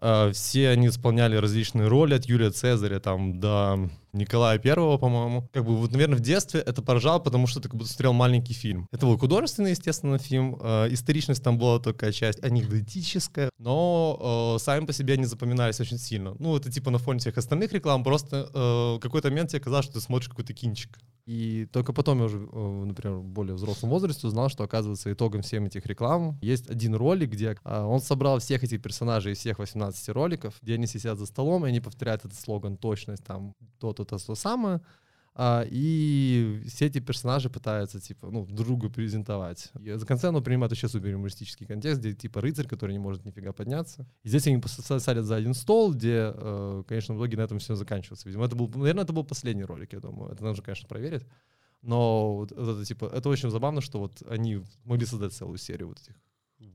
Э, 0.00 0.30
все 0.32 0.70
они 0.70 0.88
исполняли 0.88 1.36
различные 1.36 1.88
роли, 1.88 2.14
от 2.14 2.24
Юлия 2.24 2.50
Цезаря 2.50 3.00
там 3.00 3.38
до 3.38 3.90
Николая 4.12 4.58
Первого, 4.58 4.98
по-моему. 4.98 5.48
Как 5.52 5.64
бы 5.64 5.76
вот, 5.76 5.92
наверное, 5.92 6.16
в 6.16 6.20
детстве 6.20 6.60
это 6.60 6.82
поражало, 6.82 7.18
потому 7.18 7.46
что 7.46 7.60
ты 7.60 7.68
как 7.68 7.76
будто 7.76 7.90
смотрел 7.90 8.12
маленький 8.12 8.54
фильм. 8.54 8.86
Это 8.92 9.06
был 9.06 9.18
художественный, 9.18 9.70
естественно, 9.70 10.18
фильм. 10.18 10.58
Э, 10.60 10.88
историчность 10.90 11.42
там 11.42 11.58
была 11.58 11.78
только 11.78 12.12
часть 12.12 12.42
анекдотическая, 12.42 13.50
но 13.58 14.56
э, 14.56 14.62
сами 14.62 14.86
по 14.86 14.92
себе 14.92 15.14
они 15.14 15.24
запоминались 15.24 15.80
очень 15.80 15.98
сильно. 15.98 16.34
Ну, 16.38 16.56
это 16.56 16.70
типа 16.70 16.90
на 16.90 16.98
фоне 16.98 17.20
всех 17.20 17.38
остальных 17.38 17.72
реклам, 17.72 18.04
просто 18.04 18.48
э, 18.52 18.58
в 18.96 19.00
какой-то 19.00 19.28
момент 19.28 19.50
тебе 19.50 19.60
казалось, 19.60 19.86
что 19.86 19.94
ты 19.94 20.00
смотришь 20.00 20.28
какой-то 20.28 20.52
кинчик. 20.52 20.98
И 21.30 21.66
только 21.66 21.92
потом 21.92 22.18
я 22.18 22.24
уже, 22.24 22.38
э, 22.38 22.84
например, 22.86 23.18
в 23.18 23.24
более 23.24 23.54
взрослом 23.54 23.90
возрасте 23.90 24.26
узнал, 24.26 24.48
что, 24.48 24.64
оказывается, 24.64 25.12
итогом 25.12 25.42
всем 25.42 25.66
этих 25.66 25.86
реклам 25.86 26.36
есть 26.40 26.68
один 26.68 26.96
ролик, 26.96 27.30
где 27.30 27.56
э, 27.62 27.82
он 27.82 28.00
собрал 28.00 28.40
всех 28.40 28.64
этих 28.64 28.82
персонажей 28.82 29.34
из 29.34 29.38
всех 29.38 29.60
18 29.60 30.08
роликов, 30.08 30.54
где 30.60 30.74
они 30.74 30.88
сидят 30.88 31.18
за 31.18 31.26
столом, 31.26 31.64
и 31.64 31.68
они 31.68 31.80
повторяют 31.80 32.24
этот 32.24 32.36
слоган 32.36 32.76
«точность», 32.76 33.24
там, 33.24 33.54
то-то, 33.78 33.99
то, 34.04 34.18
то 34.18 34.34
самое. 34.34 34.80
А, 35.34 35.64
и 35.70 36.62
все 36.66 36.86
эти 36.86 36.98
персонажи 36.98 37.48
пытаются, 37.48 38.00
типа, 38.00 38.30
ну, 38.30 38.44
друг 38.46 38.66
другу 38.66 38.90
презентовать. 38.90 39.70
И 39.80 39.92
в 39.92 40.04
конце 40.04 40.28
оно 40.28 40.42
принимает 40.42 40.72
вообще 40.72 40.88
супер 40.88 41.10
юмористический 41.10 41.66
контекст, 41.66 42.00
где, 42.00 42.12
типа, 42.12 42.40
рыцарь, 42.40 42.66
который 42.66 42.92
не 42.92 42.98
может 42.98 43.24
нифига 43.24 43.52
подняться. 43.52 44.06
И 44.24 44.28
здесь 44.28 44.46
они 44.46 44.60
садят 44.66 45.24
за 45.24 45.36
один 45.36 45.54
стол, 45.54 45.94
где, 45.94 46.32
э, 46.34 46.82
конечно, 46.86 47.14
в 47.14 47.18
итоге 47.18 47.36
на 47.36 47.42
этом 47.42 47.58
все 47.58 47.74
заканчивается. 47.74 48.28
Видимо, 48.28 48.44
это 48.44 48.56
был, 48.56 48.68
наверное, 48.68 49.04
это 49.04 49.12
был 49.12 49.24
последний 49.24 49.64
ролик, 49.64 49.92
я 49.92 50.00
думаю. 50.00 50.32
Это 50.32 50.42
нужно, 50.44 50.62
конечно, 50.62 50.88
проверить. 50.88 51.22
Но 51.82 52.36
вот 52.36 52.52
это, 52.52 52.84
типа, 52.84 53.06
это 53.06 53.28
очень 53.28 53.50
забавно, 53.50 53.80
что 53.80 54.00
вот 54.00 54.22
они 54.28 54.62
могли 54.84 55.06
создать 55.06 55.32
целую 55.32 55.58
серию 55.58 55.88
вот 55.88 56.00
этих 56.00 56.16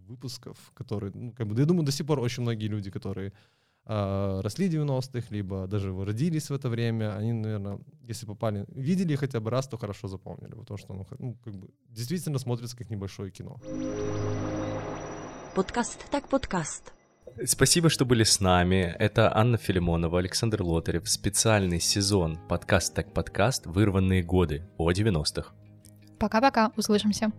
выпусков, 0.08 0.72
которые, 0.74 1.12
ну, 1.14 1.32
как 1.32 1.48
бы, 1.48 1.60
я 1.60 1.66
думаю, 1.66 1.86
до 1.86 1.92
сих 1.92 2.08
пор 2.08 2.20
очень 2.20 2.42
многие 2.42 2.68
люди, 2.68 2.90
которые 2.90 3.34
а, 3.88 4.42
росли 4.42 4.68
в 4.68 4.74
90-х, 4.74 5.28
либо 5.30 5.68
даже 5.68 5.94
родились 5.94 6.50
в 6.50 6.54
это 6.54 6.70
время, 6.70 7.16
они, 7.16 7.34
наверное, 7.34 7.80
если 8.02 8.26
попали, 8.26 8.66
видели 8.70 9.16
хотя 9.16 9.40
бы 9.40 9.52
раз, 9.52 9.68
то 9.68 9.78
хорошо 9.78 10.08
запомнили, 10.08 10.56
потому 10.56 10.78
что 10.78 10.94
оно 10.94 11.06
ну, 11.20 11.38
как 11.44 11.56
бы 11.56 11.70
действительно 11.90 12.40
смотрится 12.40 12.76
как 12.76 12.90
небольшое 12.90 13.32
кино. 13.32 13.58
Подкаст 15.54 16.06
так 16.10 16.28
подкаст. 16.28 16.94
Спасибо, 17.46 17.90
что 17.90 18.06
были 18.06 18.24
с 18.24 18.40
нами. 18.40 18.96
Это 18.98 19.36
Анна 19.36 19.58
Филимонова, 19.58 20.20
Александр 20.20 20.64
Лотарев. 20.64 21.08
Специальный 21.10 21.82
сезон 21.82 22.40
подкаст 22.48 22.94
так 22.96 23.14
подкаст 23.14 23.66
«Вырванные 23.66 24.24
годы» 24.24 24.64
о 24.78 24.92
90-х. 24.92 25.54
Пока-пока, 26.18 26.72
услышимся. 26.78 27.32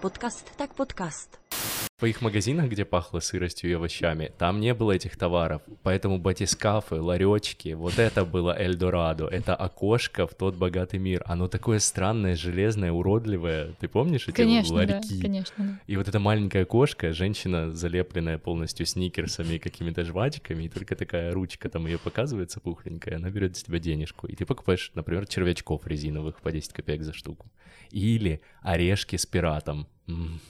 Подкаст 0.00 0.46
так 0.56 0.74
подкаст. 0.74 1.38
В 1.50 1.98
твоих 1.98 2.20
магазинах, 2.20 2.68
где 2.68 2.84
пахло 2.84 3.20
сыростью 3.20 3.70
и 3.70 3.72
овощами, 3.72 4.30
там 4.36 4.60
не 4.60 4.74
было 4.74 4.92
этих 4.92 5.16
товаров, 5.16 5.62
поэтому 5.82 6.18
батискафы, 6.18 6.96
ларечки, 6.96 7.72
вот 7.72 7.98
это 7.98 8.26
было 8.26 8.54
Эльдорадо, 8.54 9.28
это 9.28 9.54
окошко 9.56 10.26
в 10.26 10.34
тот 10.34 10.56
богатый 10.56 10.98
мир. 10.98 11.22
Оно 11.24 11.48
такое 11.48 11.78
странное, 11.78 12.36
железное, 12.36 12.92
уродливое. 12.92 13.72
Ты 13.80 13.88
помнишь 13.88 14.28
эти 14.28 14.36
Конечно, 14.36 14.86
да, 14.86 14.94
ларьки? 14.94 15.22
конечно, 15.22 15.54
да. 15.56 15.80
И 15.86 15.96
вот 15.96 16.06
эта 16.06 16.18
маленькая 16.18 16.66
кошка, 16.66 17.14
женщина, 17.14 17.72
залепленная 17.72 18.36
полностью 18.36 18.84
сникерсами 18.84 19.54
и 19.54 19.58
какими-то 19.58 20.04
жвачками, 20.04 20.64
и 20.64 20.68
только 20.68 20.96
такая 20.96 21.32
ручка 21.32 21.70
там 21.70 21.86
ее 21.86 21.98
показывается 21.98 22.60
пухленькая, 22.60 23.16
она 23.16 23.30
берет 23.30 23.56
с 23.56 23.62
тебя 23.62 23.78
денежку. 23.78 24.26
И 24.26 24.36
ты 24.36 24.44
покупаешь, 24.44 24.90
например, 24.94 25.26
червячков 25.26 25.86
резиновых 25.86 26.42
по 26.42 26.52
10 26.52 26.74
копеек 26.74 27.02
за 27.02 27.14
штуку. 27.14 27.50
Или 27.90 28.42
орешки 28.60 29.16
с 29.16 29.24
пиратом. 29.24 29.88
М. 30.08 30.40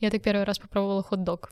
Я 0.00 0.10
так 0.10 0.22
первый 0.22 0.44
раз 0.44 0.58
попробовала 0.58 1.02
хот-дог 1.02 1.50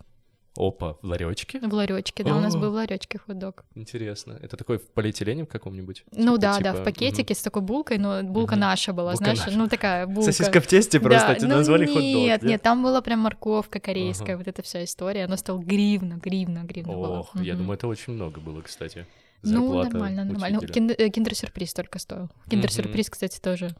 Опа, 0.56 0.94
в 1.00 1.06
ларечке? 1.06 1.60
в 1.60 1.72
ларечке, 1.72 2.24
да, 2.24 2.36
у 2.36 2.40
нас 2.40 2.56
был 2.56 2.70
в 2.72 2.74
ларечке 2.74 3.18
хот-дог. 3.18 3.64
Интересно. 3.76 4.38
Это 4.42 4.56
такой 4.56 4.78
в 4.78 4.88
полиэтилене 4.88 5.44
в 5.44 5.48
каком-нибудь? 5.48 6.04
Ну 6.12 6.32
Типа- 6.34 6.38
да, 6.38 6.52
типа, 6.58 6.64
да, 6.64 6.72
в 6.74 6.84
пакетике 6.84 7.34
с 7.34 7.42
такой 7.42 7.62
булкой, 7.62 7.98
но 7.98 8.22
булка 8.24 8.56
Мгм. 8.56 8.60
наша 8.60 8.92
была, 8.92 9.12
Булка 9.12 9.24
знаешь, 9.24 9.38
наша. 9.46 9.56
ну 9.58 9.68
такая 9.68 10.06
булка. 10.06 10.32
Сосиска 10.32 10.60
в 10.60 10.66
тесте 10.66 10.98
просто, 10.98 11.28
Да, 11.28 11.34
тебе 11.36 11.48
ну 11.48 11.56
назвали 11.56 11.86
хот-дог, 11.86 12.02
Нет, 12.02 12.42
нет? 12.42 12.50
нет, 12.50 12.62
там 12.62 12.82
была 12.82 13.00
прям 13.00 13.20
морковка 13.20 13.78
корейская, 13.78 14.32
Ага. 14.34 14.38
вот 14.38 14.48
эта 14.48 14.62
вся 14.62 14.82
история, 14.82 15.24
она 15.26 15.36
стоила 15.36 15.60
гривна, 15.60 16.14
гривна, 16.14 16.64
гривна 16.64 16.92
была. 16.94 17.20
Ох, 17.20 17.30
я 17.36 17.52
Мгм. 17.54 17.62
думаю, 17.62 17.76
это 17.78 17.86
очень 17.86 18.12
много 18.14 18.40
было, 18.40 18.60
кстати. 18.62 19.06
Ну, 19.42 19.72
нормально, 19.82 20.24
нормально. 20.24 20.58
Ну, 20.60 20.64
учителя. 20.66 20.94
э, 20.98 21.08
киндер-сюрприз 21.10 21.72
только 21.74 21.98
стоил. 22.00 22.28
Киндер-сюрприз, 22.50 23.08
кстати, 23.08 23.38
тоже. 23.40 23.70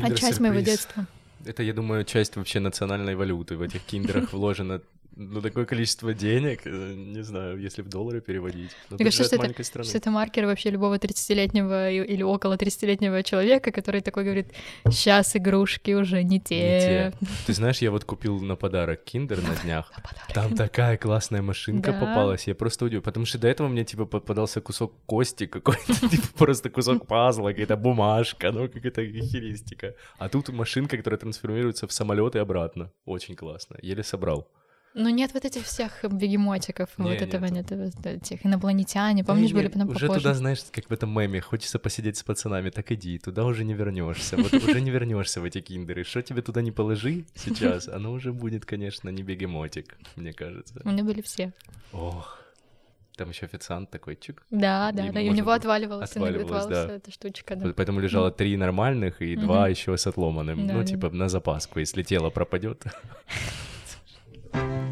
А 0.00 0.10
часть 0.12 0.40
моего 0.40 0.60
детства. 0.60 1.06
Это, 1.46 1.62
я 1.62 1.72
думаю, 1.72 2.04
часть 2.04 2.36
вообще 2.36 2.60
национальной 2.60 3.14
валюты. 3.14 3.56
В 3.56 3.62
этих 3.62 3.82
киндерах 3.82 4.32
вложено 4.32 4.80
ну, 5.16 5.40
такое 5.40 5.64
количество 5.64 6.12
денег, 6.14 6.62
э, 6.66 6.94
не 6.94 7.22
знаю, 7.22 7.58
если 7.60 7.82
в 7.82 7.88
доллары 7.88 8.20
переводить. 8.20 8.70
Но 8.90 8.96
Мне 8.96 9.04
кажется, 9.06 9.22
же 9.24 9.28
что 9.28 9.36
это, 9.44 9.62
страны. 9.64 9.88
что 9.88 9.98
это 9.98 10.10
маркер 10.10 10.46
вообще 10.46 10.70
любого 10.70 10.98
30-летнего 10.98 11.90
и- 11.90 12.04
или 12.14 12.22
около 12.22 12.56
30-летнего 12.56 13.22
человека, 13.22 13.70
который 13.72 14.00
такой 14.00 14.24
говорит, 14.24 14.48
сейчас 14.90 15.36
игрушки 15.36 15.92
уже 15.92 16.22
не 16.24 16.40
те. 16.40 16.54
Не 16.54 16.80
те. 16.80 17.12
Ты 17.46 17.52
знаешь, 17.54 17.78
я 17.78 17.90
вот 17.90 18.04
купил 18.04 18.40
на 18.40 18.56
подарок 18.56 19.04
киндер 19.04 19.40
на 19.42 19.54
днях. 19.62 19.92
Там 20.34 20.54
такая 20.54 20.96
классная 20.96 21.42
машинка 21.42 21.92
Да. 21.92 22.00
попалась, 22.00 22.46
я 22.46 22.54
просто 22.54 22.84
удивлен. 22.86 23.02
Потому 23.02 23.26
что 23.26 23.38
до 23.38 23.48
этого 23.48 23.68
мне, 23.68 23.84
типа, 23.84 24.06
попадался 24.06 24.60
кусок 24.60 24.92
кости 25.06 25.46
какой-то, 25.46 25.82
типа, 26.10 26.26
просто 26.36 26.70
кусок 26.70 27.06
пазла, 27.06 27.50
какая-то 27.50 27.76
бумажка, 27.76 28.50
ну, 28.52 28.68
какая-то 28.68 29.04
херистика. 29.04 29.94
А 30.18 30.28
тут 30.28 30.48
машинка, 30.48 30.96
которая 30.96 31.18
трансформируется 31.18 31.86
в 31.86 31.92
самолет 31.92 32.34
и 32.36 32.38
обратно. 32.38 32.90
Очень 33.04 33.36
классно. 33.36 33.76
Еле 33.82 34.02
собрал. 34.02 34.48
Ну 34.94 35.08
нет 35.08 35.34
вот 35.34 35.44
этих 35.44 35.64
всех 35.64 36.04
бегемотиков, 36.04 36.88
Не, 36.98 37.04
вот 37.04 37.20
этого 37.20 37.46
нет, 37.46 37.68
вот 37.68 38.06
этих 38.06 38.46
инопланетяне, 38.46 39.24
помнишь, 39.24 39.50
Да 39.50 39.56
были 39.56 39.66
не, 39.66 39.78
нам 39.78 39.88
Уже 39.88 40.06
туда, 40.06 40.34
знаешь, 40.34 40.60
как 40.70 40.88
в 40.88 40.92
этом 40.92 41.10
меме, 41.10 41.40
хочется 41.40 41.80
посидеть 41.80 42.16
с 42.16 42.22
пацанами, 42.22 42.70
так 42.70 42.92
иди, 42.92 43.18
туда 43.18 43.44
уже 43.44 43.64
не 43.64 43.74
вернешься. 43.74 44.36
Вот 44.36 44.54
уже 44.54 44.80
не 44.80 44.90
вернешься 44.90 45.40
в 45.40 45.44
эти 45.44 45.60
киндеры. 45.60 46.04
Что 46.04 46.22
тебе 46.22 46.42
туда 46.42 46.62
не 46.62 46.70
положи 46.70 47.24
сейчас, 47.34 47.88
оно 47.88 48.12
уже 48.12 48.32
будет, 48.32 48.64
конечно, 48.66 49.08
не 49.08 49.24
бегемотик, 49.24 49.96
мне 50.14 50.32
кажется. 50.32 50.80
У 50.84 50.88
меня 50.88 51.02
были 51.02 51.22
все. 51.22 51.52
Ох. 51.92 52.40
Там 53.16 53.30
еще 53.30 53.46
официант 53.46 53.90
такой 53.90 54.16
чик. 54.16 54.44
Да, 54.50 54.92
да, 54.92 55.08
И 55.08 55.10
да, 55.10 55.20
и 55.20 55.28
у 55.28 55.34
него 55.34 55.50
отваливалась, 55.52 56.10
отваливалась 56.10 56.66
да. 56.66 56.94
эта 56.94 57.10
штучка, 57.10 57.56
да. 57.56 57.72
Поэтому 57.76 57.98
лежало 58.00 58.30
три 58.30 58.56
нормальных 58.56 59.22
и 59.22 59.36
два 59.36 59.68
еще 59.68 59.96
с 59.96 60.06
отломанным. 60.06 60.66
Да, 60.66 60.74
ну, 60.74 60.80
да, 60.80 60.86
типа, 60.86 61.10
на 61.10 61.28
запаску, 61.28 61.80
если 61.80 62.04
тело 62.04 62.30
пропадет. 62.30 62.84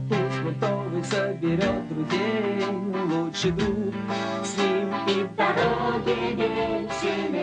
Соберет 1.13 1.89
друзей, 1.91 2.65
лучший 3.11 3.51
друг 3.51 3.95
с 4.43 4.57
ним 4.57 4.95
и 5.09 5.25
в 5.25 5.37
дороге 5.37 6.89
семей. 7.03 7.42